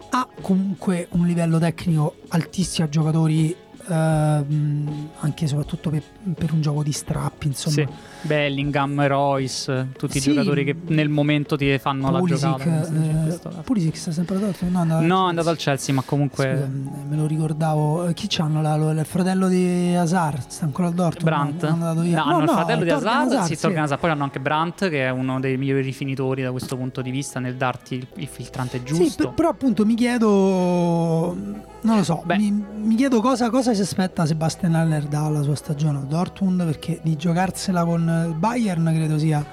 ha 0.09 0.27
comunque 0.41 1.07
un 1.11 1.25
livello 1.25 1.59
tecnico 1.59 2.15
altissimo 2.29 2.87
a 2.87 2.89
giocatori 2.89 3.55
ehm, 3.87 5.09
anche 5.19 5.45
e 5.45 5.47
soprattutto 5.47 5.89
per, 5.89 6.03
per, 6.35 6.51
un 6.51 6.61
gioco 6.61 6.83
di 6.83 6.91
strappi 6.91 7.47
insomma 7.47 7.75
sì. 7.75 7.87
Bellingham, 8.21 9.07
Royce 9.07 9.89
tutti 9.97 10.19
sì. 10.19 10.29
i 10.29 10.33
giocatori 10.33 10.63
che 10.63 10.75
nel 10.87 11.09
momento 11.09 11.55
ti 11.55 11.77
fanno 11.77 12.11
Pulisic, 12.11 12.41
la 12.43 12.57
giocata 12.57 13.49
eh, 13.49 13.61
Pulisic 13.63 13.95
sta 13.95 14.11
sempre 14.11 14.35
a 14.35 14.39
Dortmund? 14.39 14.75
No, 14.75 14.99
è 14.99 15.05
no, 15.05 15.25
andato 15.25 15.49
al 15.49 15.57
Chelsea. 15.57 15.93
Ma 15.93 16.01
comunque 16.01 16.45
Scusa, 16.45 17.05
me 17.07 17.15
lo 17.15 17.25
ricordavo. 17.25 18.07
Eh, 18.07 18.13
chi 18.13 18.27
c'hanno 18.27 18.61
là, 18.61 18.75
il 18.75 19.05
fratello 19.05 19.47
di 19.47 19.95
Hazard 19.95 20.47
sta 20.47 20.65
ancora 20.65 20.87
al 20.87 20.93
Dortmund? 20.93 21.23
Brandt. 21.23 21.69
No, 21.69 21.93
no, 21.93 21.93
no, 21.93 22.41
il 22.41 22.49
fratello 22.49 22.83
di 22.83 22.89
Hazard, 22.89 23.31
Hazard 23.31 23.45
sì, 23.45 23.55
sì. 23.55 23.65
Hazard. 23.65 23.99
poi 23.99 24.09
hanno 24.09 24.23
anche 24.23 24.39
Brandt 24.39 24.89
che 24.89 25.05
è 25.05 25.09
uno 25.09 25.39
dei 25.39 25.57
migliori 25.57 25.81
rifinitori 25.81 26.41
da 26.41 26.51
questo 26.51 26.75
punto 26.75 27.01
di 27.01 27.11
vista 27.11 27.39
nel 27.39 27.55
darti 27.55 27.95
il, 27.95 28.07
il 28.15 28.27
filtrante 28.27 28.83
giusto. 28.83 29.03
sì, 29.03 29.15
per, 29.15 29.29
però 29.29 29.49
appunto 29.49 29.85
mi 29.85 29.95
chiedo 29.95 31.35
non 31.81 31.95
lo 31.95 32.03
so, 32.03 32.23
mi, 32.25 32.51
mi, 32.51 32.95
chiedo 32.95 33.21
cosa, 33.21 33.49
cosa, 33.49 33.73
si 33.73 33.81
aspetta 33.81 34.25
Sebastian 34.25 34.75
Haller 34.75 35.05
dalla 35.05 35.41
sua 35.41 35.55
stagione 35.55 35.99
a 35.99 36.01
Dortmund 36.01 36.65
perché 36.65 36.99
di 37.01 37.15
giocarsela 37.15 37.85
con 37.85 38.08
il 38.27 38.35
Bayern 38.35 38.91
credo 38.93 39.17
sia 39.17 39.45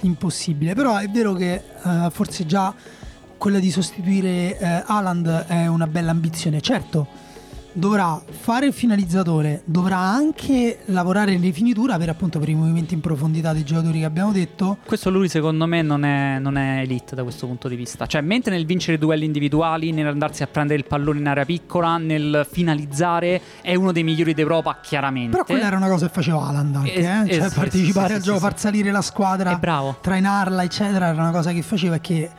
impossibile, 0.00 0.74
però 0.74 0.96
è 0.96 1.08
vero 1.08 1.34
che 1.34 1.62
uh, 1.82 2.10
forse 2.10 2.46
già 2.46 2.74
quella 3.36 3.58
di 3.58 3.70
sostituire 3.70 4.56
uh, 4.58 4.92
Haaland 4.92 5.46
è 5.46 5.66
una 5.66 5.86
bella 5.86 6.10
ambizione, 6.10 6.60
certo 6.60 7.28
dovrà 7.72 8.20
fare 8.28 8.66
il 8.66 8.72
finalizzatore, 8.72 9.62
dovrà 9.64 9.98
anche 9.98 10.80
lavorare 10.86 11.32
in 11.32 11.40
rifinitura 11.40 11.96
per 11.98 12.08
appunto 12.08 12.38
per 12.38 12.48
i 12.48 12.54
movimenti 12.54 12.94
in 12.94 13.00
profondità 13.00 13.52
dei 13.52 13.64
giocatori 13.64 14.00
che 14.00 14.04
abbiamo 14.04 14.32
detto. 14.32 14.78
Questo 14.84 15.10
lui 15.10 15.28
secondo 15.28 15.66
me 15.66 15.82
non 15.82 16.04
è, 16.04 16.38
non 16.38 16.56
è 16.56 16.80
elite 16.80 17.14
da 17.14 17.22
questo 17.22 17.46
punto 17.46 17.68
di 17.68 17.76
vista. 17.76 18.06
Cioè, 18.06 18.20
mentre 18.20 18.54
nel 18.54 18.66
vincere 18.66 18.98
duelli 18.98 19.24
individuali, 19.24 19.92
nell'andarsi 19.92 20.42
a 20.42 20.46
prendere 20.46 20.78
il 20.78 20.86
pallone 20.86 21.18
in 21.20 21.26
area 21.28 21.44
piccola, 21.44 21.96
nel 21.96 22.46
finalizzare, 22.50 23.40
è 23.60 23.74
uno 23.74 23.92
dei 23.92 24.02
migliori 24.02 24.34
d'Europa, 24.34 24.78
chiaramente. 24.82 25.30
Però 25.30 25.44
quella 25.44 25.66
era 25.66 25.76
una 25.76 25.88
cosa 25.88 26.06
che 26.06 26.12
faceva 26.12 26.46
Alan 26.46 26.74
anche, 26.74 26.94
es- 26.94 27.04
eh? 27.04 27.34
cioè 27.34 27.46
es- 27.46 27.54
partecipare 27.54 28.14
es- 28.14 28.18
al 28.18 28.22
gioco, 28.22 28.38
far 28.38 28.58
salire 28.58 28.90
la 28.90 29.02
squadra, 29.02 29.58
trainarla, 30.00 30.62
eccetera, 30.62 31.08
era 31.08 31.20
una 31.20 31.30
cosa 31.30 31.52
che 31.52 31.62
faceva 31.62 31.96
e 31.96 32.00
che 32.00 32.30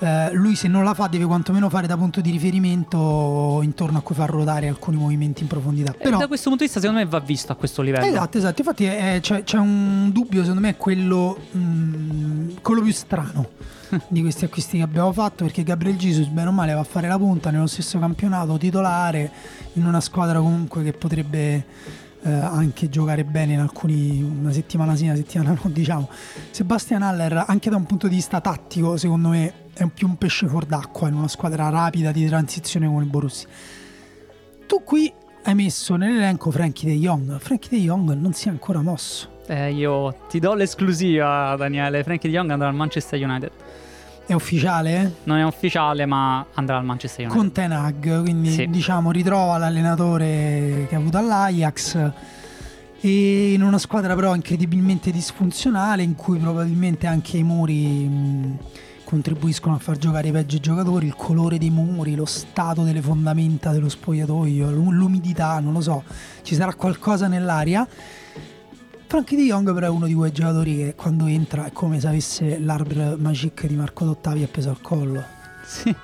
eh, 0.00 0.32
lui 0.32 0.54
se 0.54 0.68
non 0.68 0.84
la 0.84 0.94
fa 0.94 1.06
deve 1.08 1.24
quantomeno 1.24 1.68
fare 1.68 1.86
da 1.86 1.96
punto 1.96 2.20
di 2.20 2.30
riferimento 2.30 3.60
intorno 3.62 3.98
a 3.98 4.00
cui 4.00 4.14
far 4.14 4.30
ruotare 4.30 4.68
alcuni 4.68 4.96
movimenti 4.96 5.42
in 5.42 5.48
profondità. 5.48 5.92
Però, 5.92 6.16
e 6.16 6.18
da 6.18 6.26
questo 6.26 6.48
punto 6.48 6.64
di 6.64 6.70
vista 6.70 6.80
secondo 6.80 7.02
me 7.02 7.08
va 7.08 7.20
visto 7.20 7.52
a 7.52 7.56
questo 7.56 7.82
livello. 7.82 8.06
Esatto, 8.06 8.38
esatto. 8.38 8.60
Infatti 8.60 8.84
è, 8.84 9.18
c'è, 9.20 9.42
c'è, 9.42 9.58
un 9.58 10.10
dubbio, 10.12 10.40
secondo 10.40 10.60
me 10.60 10.70
è 10.70 10.76
quello, 10.76 11.38
mh, 11.50 11.58
mm, 11.58 12.50
quello 12.62 12.82
più 12.82 12.92
strano 12.92 13.48
di 14.08 14.20
questi 14.20 14.44
acquisti 14.44 14.76
che 14.76 14.82
abbiamo 14.82 15.12
fatto 15.12 15.44
perché 15.44 15.62
Gabriel 15.62 15.96
Jesus 15.96 16.26
bene 16.26 16.48
o 16.48 16.52
male 16.52 16.72
va 16.72 16.80
a 16.80 16.84
fare 16.84 17.08
la 17.08 17.18
punta 17.18 17.50
nello 17.50 17.66
stesso 17.66 17.98
campionato 17.98 18.56
titolare 18.56 19.30
in 19.74 19.86
una 19.86 20.00
squadra 20.00 20.38
comunque 20.38 20.82
che 20.82 20.92
potrebbe 20.92 21.64
eh, 22.22 22.30
anche 22.30 22.88
giocare 22.88 23.24
bene 23.24 23.52
in 23.54 23.60
alcuni 23.60 24.22
una 24.22 24.52
settimana 24.52 24.96
sì 24.96 25.04
una 25.04 25.16
settimana 25.16 25.58
no 25.62 25.70
diciamo 25.70 26.08
Sebastian 26.50 27.02
Haller 27.02 27.44
anche 27.46 27.70
da 27.70 27.76
un 27.76 27.84
punto 27.84 28.08
di 28.08 28.16
vista 28.16 28.40
tattico 28.40 28.96
secondo 28.96 29.28
me 29.28 29.66
è 29.78 29.86
più 29.86 30.08
un 30.08 30.16
pesce 30.16 30.48
fuor 30.48 30.66
d'acqua 30.66 31.08
in 31.08 31.14
una 31.14 31.28
squadra 31.28 31.68
rapida 31.68 32.10
di 32.10 32.26
transizione 32.26 32.86
come 32.88 33.02
il 33.02 33.08
Borussia. 33.08 33.48
Tu 34.66 34.82
qui 34.82 35.12
hai 35.44 35.54
messo 35.54 35.94
nell'elenco 35.94 36.50
Frankie 36.50 36.90
De 36.90 36.98
Jong. 36.98 37.38
Frankie 37.38 37.78
De 37.78 37.84
Jong 37.84 38.12
non 38.14 38.32
si 38.32 38.48
è 38.48 38.50
ancora 38.50 38.82
mosso. 38.82 39.36
Eh, 39.46 39.72
io 39.72 40.14
ti 40.28 40.40
do 40.40 40.54
l'esclusiva, 40.54 41.54
Daniele. 41.56 42.02
Frankie 42.02 42.28
De 42.28 42.36
Jong 42.36 42.50
andrà 42.50 42.68
al 42.68 42.74
Manchester 42.74 43.22
United. 43.22 43.50
È 44.28 44.34
ufficiale? 44.34 45.20
Non 45.24 45.38
è 45.38 45.44
ufficiale, 45.46 46.04
ma 46.04 46.44
andrà 46.52 46.76
al 46.76 46.84
Manchester 46.84 47.24
United. 47.24 47.40
Con 47.40 47.50
Tenag, 47.50 48.20
quindi 48.20 48.50
sì. 48.50 48.68
diciamo 48.68 49.10
ritrova 49.10 49.56
l'allenatore 49.56 50.84
che 50.86 50.94
ha 50.94 50.98
avuto 50.98 51.16
all'Ajax 51.16 52.10
e 53.00 53.52
in 53.54 53.62
una 53.62 53.78
squadra 53.78 54.14
però 54.14 54.34
incredibilmente 54.34 55.10
disfunzionale 55.10 56.02
in 56.02 56.14
cui 56.14 56.36
probabilmente 56.36 57.06
anche 57.06 57.38
i 57.38 57.42
muri 57.42 57.86
mh, 58.06 58.58
contribuiscono 59.04 59.76
a 59.76 59.78
far 59.78 59.96
giocare 59.96 60.28
i 60.28 60.32
peggi 60.32 60.60
giocatori, 60.60 61.06
il 61.06 61.14
colore 61.14 61.56
dei 61.56 61.70
muri, 61.70 62.14
lo 62.14 62.26
stato 62.26 62.82
delle 62.82 63.00
fondamenta 63.00 63.70
dello 63.70 63.88
spogliatoio, 63.88 64.70
l'umidità, 64.70 65.58
non 65.58 65.72
lo 65.72 65.80
so, 65.80 66.02
ci 66.42 66.54
sarà 66.54 66.74
qualcosa 66.74 67.28
nell'aria. 67.28 67.88
Frankie 69.08 69.38
De 69.38 69.44
Jong 69.44 69.72
però 69.72 69.86
è 69.86 69.90
uno 69.90 70.06
di 70.06 70.12
quei 70.14 70.30
giocatori 70.32 70.76
che 70.76 70.94
quando 70.94 71.26
entra 71.26 71.64
è 71.64 71.72
come 71.72 71.98
se 71.98 72.08
avesse 72.08 72.58
l'arbre 72.60 73.16
magic 73.16 73.66
di 73.66 73.74
Marco 73.74 74.04
Dottavi 74.04 74.42
appeso 74.42 74.68
al 74.68 74.80
collo 74.82 75.36
sì. 75.68 75.94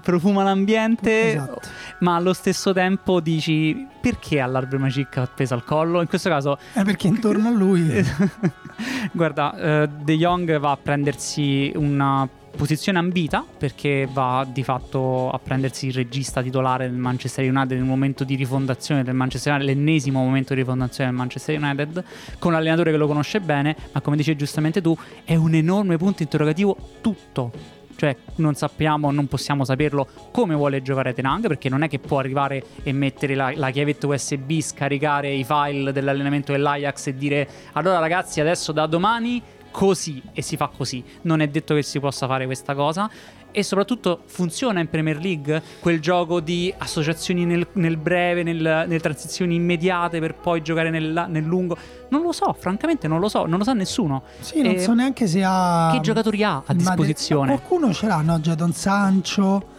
Profuma 0.00 0.44
l'ambiente, 0.44 1.32
esatto. 1.32 1.60
ma 2.00 2.14
allo 2.14 2.32
stesso 2.32 2.72
tempo 2.72 3.18
dici 3.18 3.86
perché 4.00 4.40
ha 4.40 4.46
l'arbore 4.46 4.78
magic 4.78 5.16
appeso 5.16 5.54
al 5.54 5.64
collo? 5.64 6.00
In 6.00 6.06
questo 6.06 6.28
caso... 6.28 6.56
È 6.72 6.84
perché 6.84 7.08
intorno 7.08 7.48
a 7.48 7.50
lui... 7.50 7.82
Guarda, 9.10 9.54
uh, 9.82 10.04
De 10.04 10.16
Jong 10.16 10.58
va 10.58 10.70
a 10.70 10.76
prendersi 10.76 11.72
una 11.74 12.28
posizione 12.56 12.98
ambita 12.98 13.44
perché 13.56 14.08
va 14.10 14.46
di 14.50 14.64
fatto 14.64 15.30
a 15.30 15.38
prendersi 15.38 15.86
il 15.86 15.92
regista 15.92 16.42
titolare 16.42 16.88
del 16.88 16.98
Manchester 16.98 17.48
United 17.48 17.76
nel 17.76 17.86
momento 17.86 18.24
di 18.24 18.34
rifondazione 18.34 19.04
del 19.04 19.14
Manchester 19.14 19.52
United, 19.52 19.74
l'ennesimo 19.74 20.22
momento 20.22 20.54
di 20.54 20.60
rifondazione 20.60 21.10
del 21.10 21.18
Manchester 21.18 21.62
United, 21.62 22.04
con 22.38 22.52
un 22.52 22.58
allenatore 22.58 22.90
che 22.90 22.96
lo 22.96 23.06
conosce 23.06 23.40
bene, 23.40 23.76
ma 23.92 24.00
come 24.00 24.16
dicevi 24.16 24.38
giustamente 24.38 24.80
tu, 24.80 24.96
è 25.24 25.36
un 25.36 25.54
enorme 25.54 25.96
punto 25.96 26.22
interrogativo 26.22 26.76
tutto. 27.00 27.52
Cioè 27.96 28.14
non 28.36 28.54
sappiamo, 28.54 29.10
non 29.10 29.26
possiamo 29.26 29.64
saperlo 29.64 30.06
come 30.30 30.54
vuole 30.54 30.82
giocare 30.82 31.14
Tenang 31.14 31.46
perché 31.46 31.70
non 31.70 31.82
è 31.82 31.88
che 31.88 31.98
può 31.98 32.18
arrivare 32.18 32.62
e 32.82 32.92
mettere 32.92 33.34
la, 33.34 33.52
la 33.54 33.70
chiavetta 33.70 34.06
USB, 34.06 34.60
scaricare 34.60 35.32
i 35.32 35.44
file 35.44 35.92
dell'allenamento 35.92 36.52
dell'Ajax 36.52 37.06
e 37.06 37.16
dire 37.16 37.48
allora 37.72 37.98
ragazzi 37.98 38.40
adesso 38.40 38.72
da 38.72 38.86
domani 38.86 39.42
così 39.76 40.22
e 40.32 40.40
si 40.40 40.56
fa 40.56 40.70
così. 40.74 41.04
Non 41.22 41.40
è 41.40 41.48
detto 41.48 41.74
che 41.74 41.82
si 41.82 42.00
possa 42.00 42.26
fare 42.26 42.46
questa 42.46 42.74
cosa 42.74 43.10
e 43.50 43.62
soprattutto 43.62 44.22
funziona 44.24 44.80
in 44.80 44.88
Premier 44.88 45.18
League 45.18 45.62
quel 45.80 46.00
gioco 46.00 46.40
di 46.40 46.72
associazioni 46.76 47.44
nel, 47.44 47.66
nel 47.72 47.98
breve, 47.98 48.42
nel, 48.42 48.56
nelle 48.56 49.00
transizioni 49.00 49.54
immediate 49.54 50.18
per 50.18 50.34
poi 50.34 50.62
giocare 50.62 50.88
nel, 50.88 51.26
nel, 51.28 51.44
lungo. 51.44 51.76
Non 52.08 52.22
lo 52.22 52.32
so, 52.32 52.56
francamente 52.58 53.06
non 53.06 53.20
lo 53.20 53.28
so, 53.28 53.44
non 53.44 53.58
lo 53.58 53.64
sa 53.64 53.74
nessuno. 53.74 54.22
Sì, 54.40 54.62
non 54.62 54.78
so 54.78 54.94
neanche 54.94 55.26
se 55.26 55.42
ha... 55.44 55.90
Che 55.92 56.00
giocatori 56.00 56.42
ha 56.42 56.62
a 56.64 56.72
disposizione? 56.72 57.50
De- 57.50 57.58
qualcuno 57.58 57.92
ce 57.92 58.06
l'ha, 58.06 58.22
no? 58.22 58.38
Jadon 58.38 58.72
Sancho... 58.72 59.74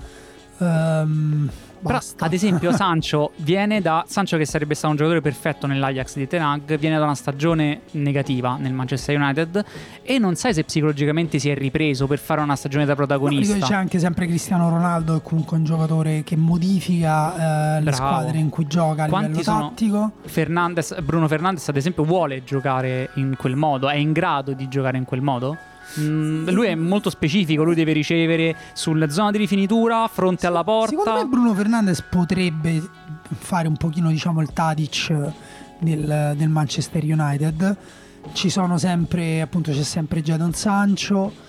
Um, 0.59 1.49
Basta. 1.79 2.15
Però, 2.15 2.27
ad 2.27 2.33
esempio, 2.33 2.71
Sancho 2.75 3.31
viene 3.37 3.81
da. 3.81 4.05
Sancho, 4.07 4.37
che 4.37 4.45
sarebbe 4.45 4.73
stato 4.73 4.91
un 4.91 4.97
giocatore 4.97 5.21
perfetto 5.21 5.67
nell'Ajax 5.67 6.15
di 6.15 6.27
Tenag, 6.27 6.77
viene 6.77 6.97
da 6.97 7.03
una 7.03 7.15
stagione 7.15 7.81
negativa 7.91 8.57
nel 8.57 8.73
Manchester 8.73 9.19
United 9.19 9.65
e 10.01 10.19
non 10.19 10.35
sai 10.35 10.53
se 10.53 10.63
psicologicamente 10.63 11.39
si 11.39 11.49
è 11.49 11.55
ripreso 11.55 12.07
per 12.07 12.19
fare 12.19 12.41
una 12.41 12.55
stagione 12.55 12.85
da 12.85 12.95
protagonista. 12.95 13.57
No, 13.57 13.65
c'è 13.65 13.75
anche 13.75 13.99
sempre 13.99 14.27
Cristiano 14.27 14.69
Ronaldo, 14.69 15.17
è 15.17 15.21
comunque 15.21 15.57
un 15.57 15.63
giocatore 15.63 16.23
che 16.23 16.35
modifica 16.35 17.77
eh, 17.77 17.81
le 17.81 17.91
squadre 17.91 18.37
in 18.37 18.49
cui 18.49 18.67
gioca 18.67 19.03
a 19.03 19.07
Quanti 19.07 19.41
tattico. 19.41 20.11
Fernandes, 20.25 20.99
Bruno 21.01 21.27
Fernandes, 21.27 21.67
ad 21.67 21.77
esempio, 21.77 22.03
vuole 22.03 22.43
giocare 22.43 23.09
in 23.15 23.35
quel 23.37 23.55
modo, 23.55 23.89
è 23.89 23.95
in 23.95 24.11
grado 24.11 24.53
di 24.53 24.67
giocare 24.67 24.97
in 24.97 25.05
quel 25.05 25.21
modo? 25.21 25.57
Mm, 25.99 26.49
lui 26.49 26.67
è 26.67 26.75
molto 26.75 27.09
specifico, 27.09 27.63
lui 27.63 27.75
deve 27.75 27.93
ricevere 27.93 28.55
sulla 28.73 29.09
zona 29.09 29.31
di 29.31 29.37
rifinitura, 29.37 30.07
fronte 30.07 30.45
alla 30.47 30.63
porta. 30.63 30.89
Secondo 30.89 31.19
me 31.19 31.25
Bruno 31.25 31.53
Fernandes 31.53 32.01
potrebbe 32.01 32.81
fare 33.37 33.67
un 33.67 33.77
pochino 33.77 34.09
diciamo 34.09 34.41
il 34.41 34.51
Tadic 34.53 35.31
del, 35.79 36.33
del 36.35 36.49
Manchester 36.49 37.03
United. 37.03 37.77
Ci 38.33 38.49
sono 38.49 38.77
sempre, 38.77 39.41
appunto 39.41 39.71
c'è 39.71 39.83
sempre 39.83 40.21
Jadon 40.21 40.53
Sancho 40.53 41.45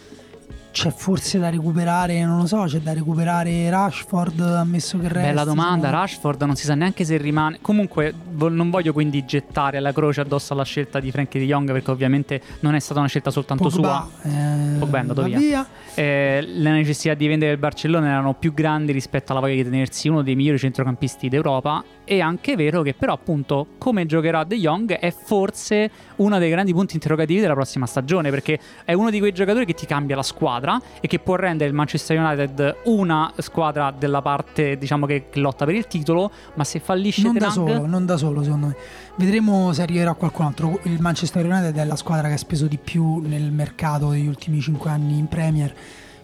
c'è 0.79 0.93
forse 0.93 1.41
da 1.41 1.51
recuperare, 1.51 2.25
non 2.25 2.39
lo 2.39 2.47
so, 2.47 2.63
c'è 2.63 2.79
da 2.79 2.93
recuperare 2.93 3.69
Rashford, 3.69 4.39
ammesso 4.39 4.97
che 4.99 5.09
resti. 5.09 5.27
Bella 5.27 5.43
domanda? 5.43 5.91
Rashford 5.91 6.41
non 6.43 6.55
si 6.55 6.67
sa 6.67 6.77
neanche 6.77 7.05
se 7.05 7.17
rimane. 7.17 7.59
Comunque 7.61 8.15
non 8.37 8.71
voglio 8.71 8.93
quindi 8.93 9.25
gettare 9.25 9.81
la 9.81 9.93
croce 9.93 10.21
addosso 10.21 10.53
alla 10.53 10.63
scelta 10.63 11.01
di 11.01 11.11
Frankie 11.11 11.41
de 11.41 11.47
Jong 11.47 11.73
perché 11.73 11.91
ovviamente 11.91 12.41
non 12.61 12.77
è 12.77 12.79
stata 12.79 13.01
una 13.01 13.09
scelta 13.09 13.33
soltanto 13.33 13.69
Pogba, 13.69 14.09
sua. 14.23 14.31
Eh, 14.31 14.79
Pogba 14.79 14.99
è 14.99 15.01
andato 15.01 15.23
via. 15.25 15.39
via. 15.39 15.67
Eh, 15.95 16.45
le 16.47 16.71
necessità 16.71 17.15
di 17.15 17.27
vendere 17.27 17.51
il 17.51 17.59
Barcellona 17.59 18.07
erano 18.07 18.35
più 18.35 18.55
grandi 18.55 18.93
rispetto 18.93 19.33
alla 19.33 19.41
voglia 19.41 19.55
di 19.55 19.65
tenersi 19.65 20.07
uno 20.07 20.23
dei 20.23 20.37
migliori 20.37 20.59
centrocampisti 20.59 21.29
d'Europa. 21.29 21.83
È 22.05 22.21
anche 22.21 22.55
vero 22.55 22.83
che 22.83 22.95
però 22.95 23.15
appunto 23.15 23.67
come 23.79 24.07
giocherà 24.07 24.45
De 24.45 24.57
Jong 24.57 24.93
è 24.93 25.11
forse 25.11 25.91
uno 26.19 26.39
dei 26.39 26.51
grandi 26.51 26.73
punti 26.73 26.95
interrogativi 26.95 27.41
della 27.41 27.55
prossima 27.55 27.87
stagione 27.87 28.31
perché 28.31 28.59
è 28.85 28.93
uno 28.93 29.11
di 29.11 29.19
quei 29.19 29.33
giocatori 29.33 29.65
che 29.65 29.75
ti 29.75 29.87
cambia 29.87 30.17
la 30.17 30.23
squadra 30.23 30.81
e 31.01 31.09
che 31.09 31.19
può 31.19 31.35
rendere 31.35 31.69
il 31.69 31.75
Manchester 31.75 32.19
United 32.19 32.77
una 32.85 33.33
squadra 33.39 33.93
della 33.97 34.23
parte 34.23 34.77
diciamo 34.79 35.07
che 35.07 35.27
lotta 35.35 35.65
per 35.65 35.75
il 35.75 35.87
titolo 35.87 36.31
ma 36.55 36.65
se 36.65 36.81
fallisce 36.81 37.23
non 37.23 37.35
Tenag... 37.35 37.49
da 37.49 37.55
solo 37.55 37.87
non 37.87 38.07
da 38.07 38.17
solo 38.17 38.43
secondo 38.43 38.67
me. 38.69 38.77
Vedremo 39.17 39.73
se 39.73 39.83
arriverà 39.83 40.15
qualcun 40.15 40.47
altro. 40.47 40.79
Il 40.85 41.01
Manchester 41.01 41.45
United 41.45 41.77
è 41.77 41.85
la 41.85 41.97
squadra 41.97 42.29
che 42.29 42.35
ha 42.35 42.39
speso 42.39 42.67
di 42.67 42.79
più 42.79 43.19
nel 43.19 43.51
mercato 43.51 44.11
degli 44.11 44.27
ultimi 44.29 44.61
5 44.61 44.91
anni 44.91 45.19
in 45.19 45.27
Premier 45.27 45.75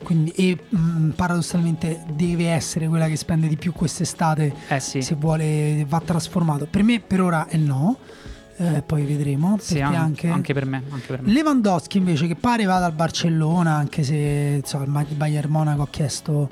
quindi, 0.05 0.31
e 0.37 0.57
mh, 0.69 1.11
paradossalmente 1.11 2.05
deve 2.07 2.51
essere 2.51 2.87
quella 2.87 3.09
che 3.09 3.17
spende 3.17 3.49
di 3.49 3.57
più 3.57 3.73
quest'estate 3.73 4.55
eh 4.69 4.79
sì. 4.79 5.03
se 5.03 5.17
vuole 5.17 5.85
va 5.89 6.01
trasformato. 6.01 6.67
Per 6.71 6.83
me 6.85 7.01
per 7.01 7.21
ora 7.21 7.47
è 7.49 7.57
no 7.57 7.99
eh, 8.57 8.83
poi 8.83 9.05
vedremo 9.05 9.57
sì, 9.61 9.81
anche, 9.81 10.29
anche, 10.29 10.55
per 10.55 10.67
me, 10.67 10.83
anche, 10.89 11.07
per 11.07 11.23
me, 11.23 11.33
Lewandowski 11.33 11.99
invece 11.99 12.27
che 12.27 12.37
pare 12.37 12.65
vada 12.65 12.87
al 12.87 12.93
Barcellona 12.93 13.75
anche 13.75 14.03
se 14.03 14.61
insomma, 14.63 15.01
il 15.01 15.15
Bayern 15.15 15.51
Monaco 15.51 15.83
ha 15.83 15.89
chiesto 15.89 16.49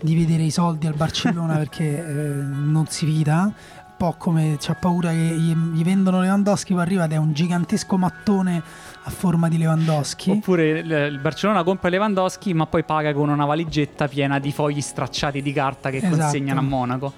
di 0.00 0.14
vedere 0.14 0.42
i 0.42 0.50
soldi 0.50 0.86
al 0.86 0.94
Barcellona 0.94 1.56
perché 1.58 1.84
eh, 1.84 2.12
non 2.42 2.86
si 2.88 3.06
fida 3.06 3.42
un 3.42 3.52
po' 3.96 4.14
come 4.18 4.56
c'ha 4.58 4.74
paura 4.74 5.10
che 5.10 5.16
gli, 5.16 5.54
gli 5.54 5.82
vendono 5.82 6.20
Lewandowski 6.20 6.74
poi 6.74 6.82
arriva 6.82 7.04
ed 7.04 7.12
è 7.12 7.16
un 7.16 7.32
gigantesco 7.32 7.96
mattone 7.96 8.62
a 9.04 9.10
forma 9.10 9.48
di 9.48 9.56
Lewandowski. 9.56 10.32
Oppure 10.32 10.80
il 10.80 11.18
Barcellona 11.18 11.62
compra 11.62 11.88
Lewandowski, 11.88 12.52
ma 12.52 12.66
poi 12.66 12.84
paga 12.84 13.14
con 13.14 13.30
una 13.30 13.46
valigetta 13.46 14.06
piena 14.06 14.38
di 14.38 14.52
fogli 14.52 14.82
stracciati 14.82 15.40
di 15.40 15.52
carta 15.52 15.88
che 15.90 15.98
esatto. 15.98 16.16
consegnano 16.16 16.60
a 16.60 16.62
Monaco. 16.62 17.12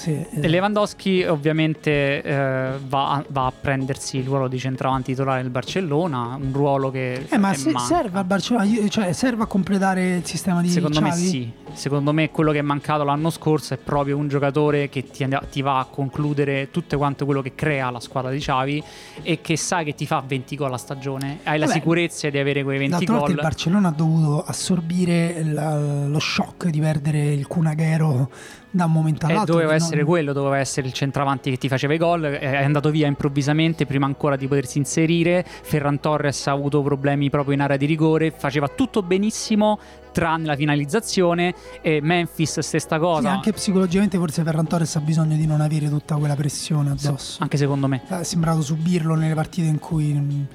Sì, 0.00 0.12
esatto. 0.12 0.40
E 0.40 0.48
Lewandowski 0.48 1.24
ovviamente 1.24 2.22
eh, 2.22 2.70
va, 2.86 3.10
a, 3.10 3.24
va, 3.28 3.46
a, 3.46 3.52
prendersi 3.52 4.16
il 4.16 4.24
ruolo 4.24 4.48
di 4.48 4.58
centravanti 4.58 5.10
titolare 5.10 5.42
del 5.42 5.50
Barcellona, 5.50 6.38
un 6.40 6.52
ruolo 6.52 6.90
che... 6.90 7.26
Eh, 7.28 7.36
ma 7.36 7.52
se 7.52 7.78
serve 7.78 8.18
al 8.18 8.24
Barcellona, 8.24 8.88
cioè 8.88 9.12
serve 9.12 9.42
a 9.42 9.46
completare 9.46 10.16
il 10.16 10.24
sistema 10.24 10.62
di 10.62 10.70
Secondo 10.70 11.00
Xavi? 11.00 11.20
me 11.20 11.26
sì, 11.26 11.52
secondo 11.74 12.14
me 12.14 12.30
quello 12.30 12.50
che 12.50 12.60
è 12.60 12.62
mancato 12.62 13.04
l'anno 13.04 13.28
scorso 13.28 13.74
è 13.74 13.76
proprio 13.76 14.16
un 14.16 14.28
giocatore 14.28 14.88
che 14.88 15.02
ti, 15.02 15.28
ti 15.50 15.60
va 15.60 15.80
a 15.80 15.84
concludere 15.84 16.70
tutto 16.70 16.96
quanto 16.96 17.26
quello 17.26 17.42
che 17.42 17.54
crea 17.54 17.90
la 17.90 18.00
squadra 18.00 18.30
di 18.30 18.38
Xavi 18.38 18.82
e 19.20 19.42
che 19.42 19.58
sa 19.58 19.82
che 19.82 19.94
ti 19.94 20.06
fa 20.06 20.24
20 20.26 20.56
gol 20.56 20.72
a 20.72 20.78
stagione, 20.78 21.40
hai 21.42 21.58
Vabbè, 21.58 21.58
la 21.58 21.66
sicurezza 21.66 22.30
di 22.30 22.38
avere 22.38 22.64
quei 22.64 22.78
20 22.78 23.04
gol. 23.04 23.28
il 23.28 23.34
Barcellona 23.36 23.88
ha 23.88 23.92
dovuto 23.94 24.42
assorbire 24.42 25.42
la, 25.44 26.06
lo 26.06 26.18
shock 26.18 26.68
di 26.68 26.80
perdere 26.80 27.34
il 27.34 27.46
Cunagero 27.46 28.30
da 28.70 28.84
un 28.84 28.92
momento 28.92 29.26
all'altro. 29.26 29.54
E 29.54 29.56
doveva 29.56 29.74
essere 29.74 29.98
non... 29.98 30.06
quello, 30.06 30.32
doveva 30.32 30.58
essere 30.58 30.86
il 30.86 30.92
centravanti 30.92 31.50
che 31.50 31.56
ti 31.56 31.68
faceva 31.68 31.94
i 31.94 31.98
gol, 31.98 32.22
è 32.22 32.62
andato 32.62 32.90
via 32.90 33.06
improvvisamente 33.06 33.86
prima 33.86 34.06
ancora 34.06 34.36
di 34.36 34.46
potersi 34.46 34.78
inserire, 34.78 35.44
Ferran 35.44 36.00
Torres 36.00 36.46
ha 36.46 36.52
avuto 36.52 36.82
problemi 36.82 37.30
proprio 37.30 37.54
in 37.54 37.60
area 37.60 37.76
di 37.76 37.86
rigore, 37.86 38.30
faceva 38.30 38.68
tutto 38.68 39.02
benissimo 39.02 39.78
tranne 40.12 40.46
la 40.46 40.56
finalizzazione 40.56 41.54
e 41.80 42.00
Memphis 42.02 42.58
stessa 42.60 42.98
cosa. 42.98 43.28
Sì, 43.28 43.34
anche 43.34 43.52
psicologicamente 43.52 44.18
forse 44.18 44.42
Ferran 44.42 44.66
Torres 44.66 44.96
ha 44.96 45.00
bisogno 45.00 45.36
di 45.36 45.46
non 45.46 45.60
avere 45.60 45.88
tutta 45.88 46.16
quella 46.16 46.34
pressione 46.34 46.90
addosso. 46.90 47.34
Sì, 47.34 47.42
anche 47.42 47.56
secondo 47.56 47.86
me. 47.86 48.02
È 48.06 48.22
sembrato 48.24 48.60
subirlo 48.60 49.14
nelle 49.14 49.34
partite 49.34 49.68
in 49.68 49.78
cui 49.78 50.46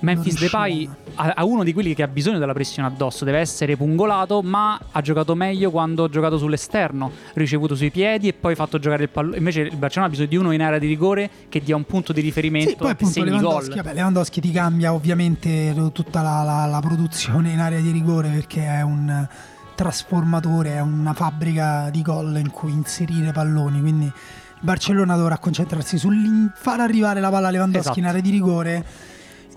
Memphis 0.00 0.38
Depay 0.38 0.88
ha 1.14 1.44
uno 1.44 1.64
di 1.64 1.72
quelli 1.72 1.94
che 1.94 2.02
ha 2.02 2.08
bisogno 2.08 2.38
della 2.38 2.52
pressione 2.52 2.88
addosso, 2.88 3.24
deve 3.24 3.38
essere 3.38 3.76
pungolato, 3.76 4.42
ma 4.42 4.80
ha 4.90 5.00
giocato 5.00 5.34
meglio 5.34 5.70
quando 5.70 6.04
ha 6.04 6.08
giocato 6.08 6.38
sull'esterno, 6.38 7.10
ricevuto 7.34 7.74
sui 7.74 7.90
piedi 7.90 8.28
e 8.28 8.32
poi 8.32 8.54
fatto 8.54 8.78
giocare 8.78 9.04
il 9.04 9.08
pallone. 9.10 9.36
Invece 9.36 9.60
il 9.62 9.76
Barcellona 9.76 10.06
ha 10.06 10.10
bisogno 10.10 10.28
di 10.28 10.36
uno 10.36 10.52
in 10.52 10.62
area 10.62 10.78
di 10.78 10.86
rigore 10.86 11.30
che 11.48 11.60
dia 11.60 11.76
un 11.76 11.84
punto 11.84 12.12
di 12.12 12.20
riferimento 12.20 12.70
sì, 12.70 12.76
poi 12.76 12.90
appunto 12.90 13.22
Lewandowski, 13.22 13.76
vabbè, 13.76 13.94
Lewandowski 13.94 14.40
ti 14.40 14.50
cambia 14.50 14.94
ovviamente 14.94 15.74
tutta 15.92 16.22
la, 16.22 16.42
la, 16.42 16.66
la 16.66 16.80
produzione 16.80 17.52
in 17.52 17.58
area 17.58 17.80
di 17.80 17.90
rigore 17.90 18.28
perché 18.28 18.64
è 18.64 18.82
un 18.82 19.26
trasformatore, 19.74 20.74
è 20.74 20.80
una 20.80 21.12
fabbrica 21.12 21.88
di 21.90 22.02
gol 22.02 22.36
in 22.38 22.50
cui 22.50 22.70
inserire 22.70 23.32
palloni, 23.32 23.80
quindi 23.80 24.12
Barcellona 24.60 25.16
dovrà 25.16 25.38
concentrarsi 25.38 25.96
sul 25.96 26.52
far 26.54 26.80
arrivare 26.80 27.20
la 27.20 27.30
palla 27.30 27.48
a 27.48 27.50
Lewandowski 27.50 27.80
esatto. 27.80 27.98
in 27.98 28.06
area 28.06 28.20
di 28.20 28.30
rigore 28.30 28.84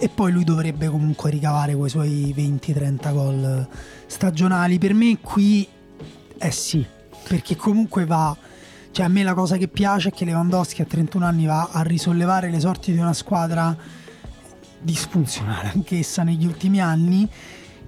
e 0.03 0.09
poi 0.09 0.33
lui 0.33 0.43
dovrebbe 0.43 0.89
comunque 0.89 1.29
ricavare 1.29 1.73
quei 1.75 1.89
suoi 1.89 2.33
20-30 2.35 3.13
gol 3.13 3.67
stagionali. 4.05 4.77
Per 4.77 4.93
me 4.93 5.17
qui 5.21 5.65
è 6.37 6.49
sì, 6.49 6.85
perché 7.25 7.55
comunque 7.55 8.03
va... 8.03 8.35
Cioè 8.91 9.05
a 9.05 9.07
me 9.07 9.23
la 9.23 9.33
cosa 9.33 9.55
che 9.55 9.69
piace 9.69 10.09
è 10.09 10.11
che 10.11 10.25
Lewandowski 10.25 10.81
a 10.81 10.85
31 10.85 11.25
anni 11.25 11.45
va 11.45 11.69
a 11.71 11.83
risollevare 11.83 12.49
le 12.49 12.59
sorti 12.59 12.91
di 12.91 12.97
una 12.97 13.13
squadra 13.13 13.73
disfunzionale 14.81 15.71
anch'essa 15.73 16.23
negli 16.23 16.45
ultimi 16.45 16.81
anni 16.81 17.29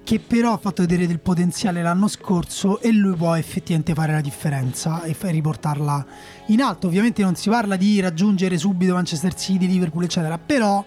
che 0.02 0.18
però 0.18 0.54
ha 0.54 0.56
fatto 0.56 0.80
vedere 0.80 1.06
del 1.06 1.20
potenziale 1.20 1.82
l'anno 1.82 2.08
scorso 2.08 2.80
e 2.80 2.92
lui 2.92 3.14
può 3.14 3.34
effettivamente 3.34 3.92
fare 3.92 4.12
la 4.12 4.22
differenza 4.22 5.02
e 5.02 5.14
riportarla 5.20 6.06
in 6.46 6.62
alto. 6.62 6.86
Ovviamente 6.86 7.20
non 7.20 7.34
si 7.34 7.50
parla 7.50 7.76
di 7.76 8.00
raggiungere 8.00 8.56
subito 8.56 8.94
Manchester 8.94 9.34
City, 9.34 9.66
Liverpool, 9.66 10.04
eccetera, 10.04 10.38
però 10.38 10.82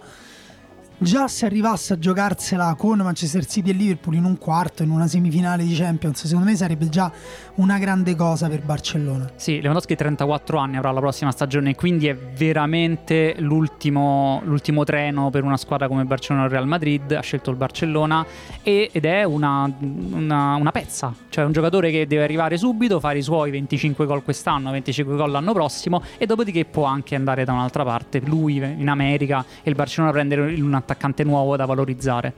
già 1.00 1.28
se 1.30 1.45
arrivasse 1.45 1.93
a 1.93 1.97
giocarsela 1.97 2.76
con 2.78 3.00
Manchester 3.00 3.45
City 3.45 3.70
e 3.70 3.74
Liverpool 3.74 4.16
in 4.16 4.26
un 4.26 4.38
quarto, 4.38 4.84
in 4.84 4.89
una 4.89 5.08
semifinale 5.08 5.64
di 5.64 5.74
Champions, 5.74 6.26
secondo 6.26 6.50
me 6.50 6.56
sarebbe 6.56 6.89
già 6.89 7.12
una 7.56 7.78
grande 7.78 8.16
cosa 8.16 8.50
per 8.50 8.62
Barcellona. 8.64 9.30
Sì, 9.36 9.56
Lewandowski 9.62 9.95
34 9.95 10.58
anni 10.58 10.78
avrà 10.78 10.91
la 10.91 11.00
prossima 11.00 11.32
stagione, 11.32 11.76
quindi 11.76 12.08
è 12.08 12.16
veramente 12.16 13.36
l'ultimo, 13.39 14.41
l'ultimo 14.43 14.84
treno 14.84 15.30
per 15.30 15.43
una 15.43 15.58
squadra 15.58 15.88
come 15.88 16.04
Barcellona 16.04 16.45
o 16.45 16.50
Real 16.50 16.68
Madrid. 16.68 17.12
Ha 17.12 17.22
scelto 17.22 17.50
il 17.50 17.56
Barcellona 17.56 18.26
ed 18.62 19.06
è 19.06 19.24
una, 19.24 19.72
una, 19.80 20.56
una 20.56 20.72
pezza, 20.72 21.14
cioè 21.30 21.45
un 21.45 21.52
giocatore 21.54 21.91
che 21.91 22.08
deve 22.08 22.24
arrivare 22.24 22.58
subito, 22.58 23.00
fare 23.00 23.20
i 23.20 23.24
suoi 23.24 23.52
25 23.52 24.06
gol 24.06 24.24
quest'anno, 24.24 24.72
25 24.72 25.16
gol 25.16 25.32
l'anno 25.32 25.54
prossimo 25.54 26.02
e 26.18 26.26
dopodiché 26.26 26.66
può 26.66 26.84
anche 26.84 27.16
andare 27.16 27.45
da 27.45 27.54
un'altra 27.54 27.84
parte, 27.84 28.20
lui 28.20 28.58
in 28.58 28.89
America 28.89 29.45
e 29.64 29.70
il 29.70 29.76
Barcellona 29.76 30.12
prendere 30.12 30.54
un 30.60 30.74
attaccante 30.90 31.24
nuovo 31.24 31.56
da 31.56 31.66
valorizzare. 31.66 32.34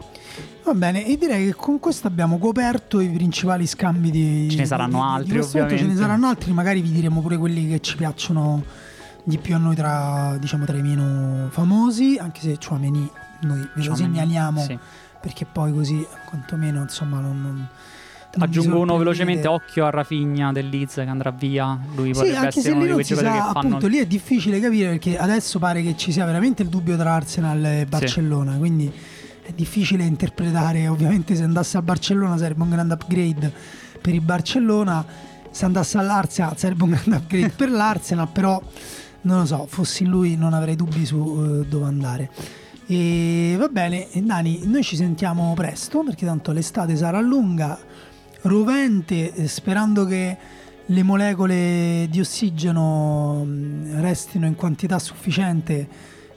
Va 0.64 0.74
bene, 0.74 1.06
e 1.06 1.18
direi 1.18 1.48
che 1.48 1.56
con 1.56 1.80
questo 1.80 2.08
abbiamo 2.08 2.38
coperto 2.38 3.00
i 3.00 3.10
principali 3.10 3.66
scambi 3.66 4.12
di. 4.12 4.48
Ce 4.50 4.58
ne 4.58 4.66
saranno 4.66 4.98
di, 4.98 5.04
altri, 5.04 5.34
di 5.34 5.40
ovviamente. 5.40 5.78
Ce 5.78 5.86
ne 5.86 5.96
saranno 5.96 6.28
altri, 6.28 6.52
magari 6.52 6.82
vi 6.82 6.92
diremo 6.92 7.22
pure 7.22 7.38
quelli 7.38 7.68
che 7.68 7.80
ci 7.80 7.96
piacciono 7.96 8.64
di 9.24 9.38
più 9.38 9.56
a 9.56 9.58
noi 9.58 9.76
tra, 9.76 10.38
diciamo, 10.40 10.66
tra 10.66 10.78
i 10.78 10.82
meno 10.82 11.48
famosi, 11.50 12.18
anche 12.20 12.42
se 12.42 12.58
Chouameni 12.58 13.10
noi 13.42 13.68
ve 13.74 13.84
lo 13.84 13.96
segnaliamo 13.96 14.62
sì. 14.62 14.78
perché 15.20 15.46
poi 15.46 15.74
così 15.74 16.06
quantomeno 16.26 16.82
insomma 16.82 17.20
non, 17.20 17.42
non 17.42 17.68
Aggiungo 18.40 18.80
uno 18.80 18.98
velocemente, 18.98 19.48
occhio 19.48 19.86
a 19.86 19.90
Rafinha 19.90 20.52
del 20.52 20.70
Leeds 20.70 20.96
che 20.96 21.02
andrà 21.02 21.32
via. 21.32 21.80
Lui 21.96 22.14
sì, 22.14 22.22
potrebbe 22.22 22.48
essere 22.48 22.74
uno 22.74 22.86
di 22.86 22.92
quei 22.92 23.04
giocatori 23.04 23.36
sa, 23.36 23.44
che 23.46 23.52
fanno. 23.52 23.60
Appunto, 23.60 23.88
lì 23.88 23.98
è 23.98 24.06
difficile 24.06 24.60
capire 24.60 24.90
perché 24.90 25.18
adesso 25.18 25.60
pare 25.60 25.82
che 25.82 25.96
ci 25.98 26.12
sia 26.12 26.26
veramente 26.26 26.64
il 26.64 26.70
dubbio 26.70 26.96
tra 26.98 27.14
Arsenal 27.14 27.66
e 27.66 27.86
Barcellona. 27.88 28.54
Sì. 28.54 28.58
Quindi 28.58 28.92
è 29.44 29.52
difficile 29.54 30.04
interpretare. 30.04 30.88
Ovviamente, 30.88 31.36
se 31.36 31.44
andasse 31.44 31.78
a 31.78 31.82
Barcellona 31.82 32.38
sarebbe 32.38 32.64
un 32.64 32.70
grande 32.70 32.94
upgrade 32.94 33.54
per 34.02 34.14
il 34.14 34.22
Barcellona. 34.22 35.06
se 35.52 35.66
andasse 35.66 35.98
all'Arsenal 35.98 36.58
sarebbe 36.58 36.84
un 36.84 36.92
grande 36.92 37.16
upgrade 37.18 37.50
per 37.50 37.70
l'Arsenal, 37.70 38.30
però 38.30 38.62
non 39.24 39.40
lo 39.40 39.46
so, 39.46 39.66
fossi 39.68 40.06
lui 40.06 40.36
non 40.36 40.54
avrei 40.54 40.76
dubbi 40.76 41.06
su 41.06 41.18
uh, 41.18 41.66
dove 41.66 41.86
andare. 41.86 42.30
E 42.88 43.56
va 43.58 43.68
bene, 43.68 44.08
Dani, 44.14 44.62
noi 44.66 44.84
ci 44.84 44.96
sentiamo 44.96 45.54
presto 45.54 46.04
perché 46.04 46.26
tanto 46.26 46.52
l'estate 46.52 46.96
sarà 46.96 47.20
lunga, 47.20 47.78
rovente, 48.42 49.34
eh, 49.34 49.48
sperando 49.48 50.06
che 50.06 50.38
le 50.86 51.04
molecole 51.04 52.08
di 52.10 52.20
ossigeno 52.20 53.44
mm, 53.46 54.02
restino 54.02 54.46
in 54.46 54.56
quantità 54.56 55.00
sufficiente 55.00 55.88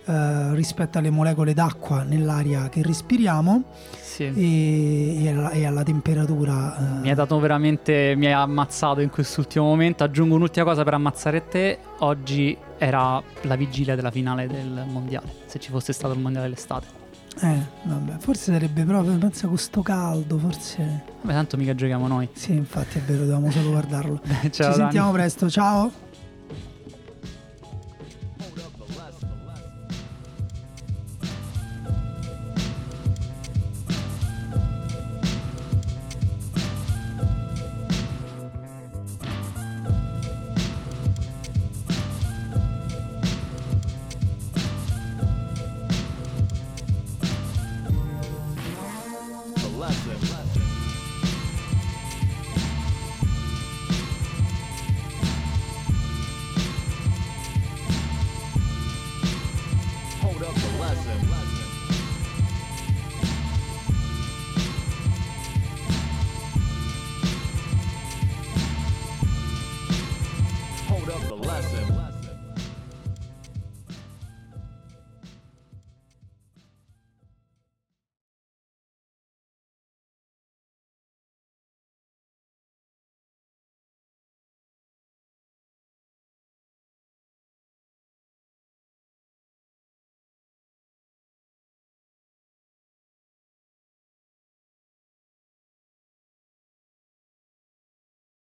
eh, 0.07 0.55
rispetto 0.55 0.99
alle 0.99 1.11
molecole 1.11 1.55
d'acqua 1.55 2.03
nell'aria 2.03 2.69
che 2.69 2.83
respiriamo 2.83 3.65
sì. 4.01 4.25
e, 4.25 5.25
e, 5.25 5.29
alla, 5.31 5.51
e, 5.51 5.67
alla, 5.67 5.83
temperatura. 5.83 6.77
Eh. 6.77 7.01
Mi 7.01 7.09
hai 7.09 7.15
dato 7.15 7.39
veramente, 7.39 8.15
mi 8.17 8.27
hai 8.27 8.33
ammazzato 8.33 9.01
in 9.01 9.11
quest'ultimo 9.11 9.65
momento. 9.65 10.05
Aggiungo 10.05 10.35
un'ultima 10.35 10.67
cosa 10.67 10.85
per 10.85 10.95
ammazzare 10.95 11.49
te. 11.49 11.79
Oggi 12.01 12.57
era 12.77 13.23
la 13.43 13.57
vigilia 13.57 13.95
della 13.95 14.11
finale 14.11 14.47
del 14.47 14.85
mondiale, 14.87 15.27
se 15.47 15.59
ci 15.59 15.71
fosse 15.71 15.93
stato 15.93 16.13
il 16.13 16.21
mondiale 16.21 16.49
dell'estate. 16.49 17.04
Eh, 17.41 17.59
vabbè, 17.83 18.17
forse 18.19 18.53
sarebbe 18.53 18.85
proprio, 18.85 19.17
pensa 19.19 19.47
con 19.49 19.59
sto 19.59 19.83
caldo, 19.83 20.39
forse... 20.39 21.03
Vabbè, 21.23 21.33
tanto 21.35 21.57
mica 21.57 21.75
giochiamo 21.75 22.07
noi. 22.07 22.29
Sì, 22.33 22.53
infatti 22.53 22.99
è 22.99 23.03
vero, 23.03 23.25
dobbiamo 23.25 23.51
solo 23.51 23.71
guardarlo. 23.71 24.21
ciao, 24.25 24.41
Ci 24.51 24.61
Dani. 24.61 24.75
sentiamo 24.75 25.11
presto, 25.13 25.51
ciao. 25.51 25.91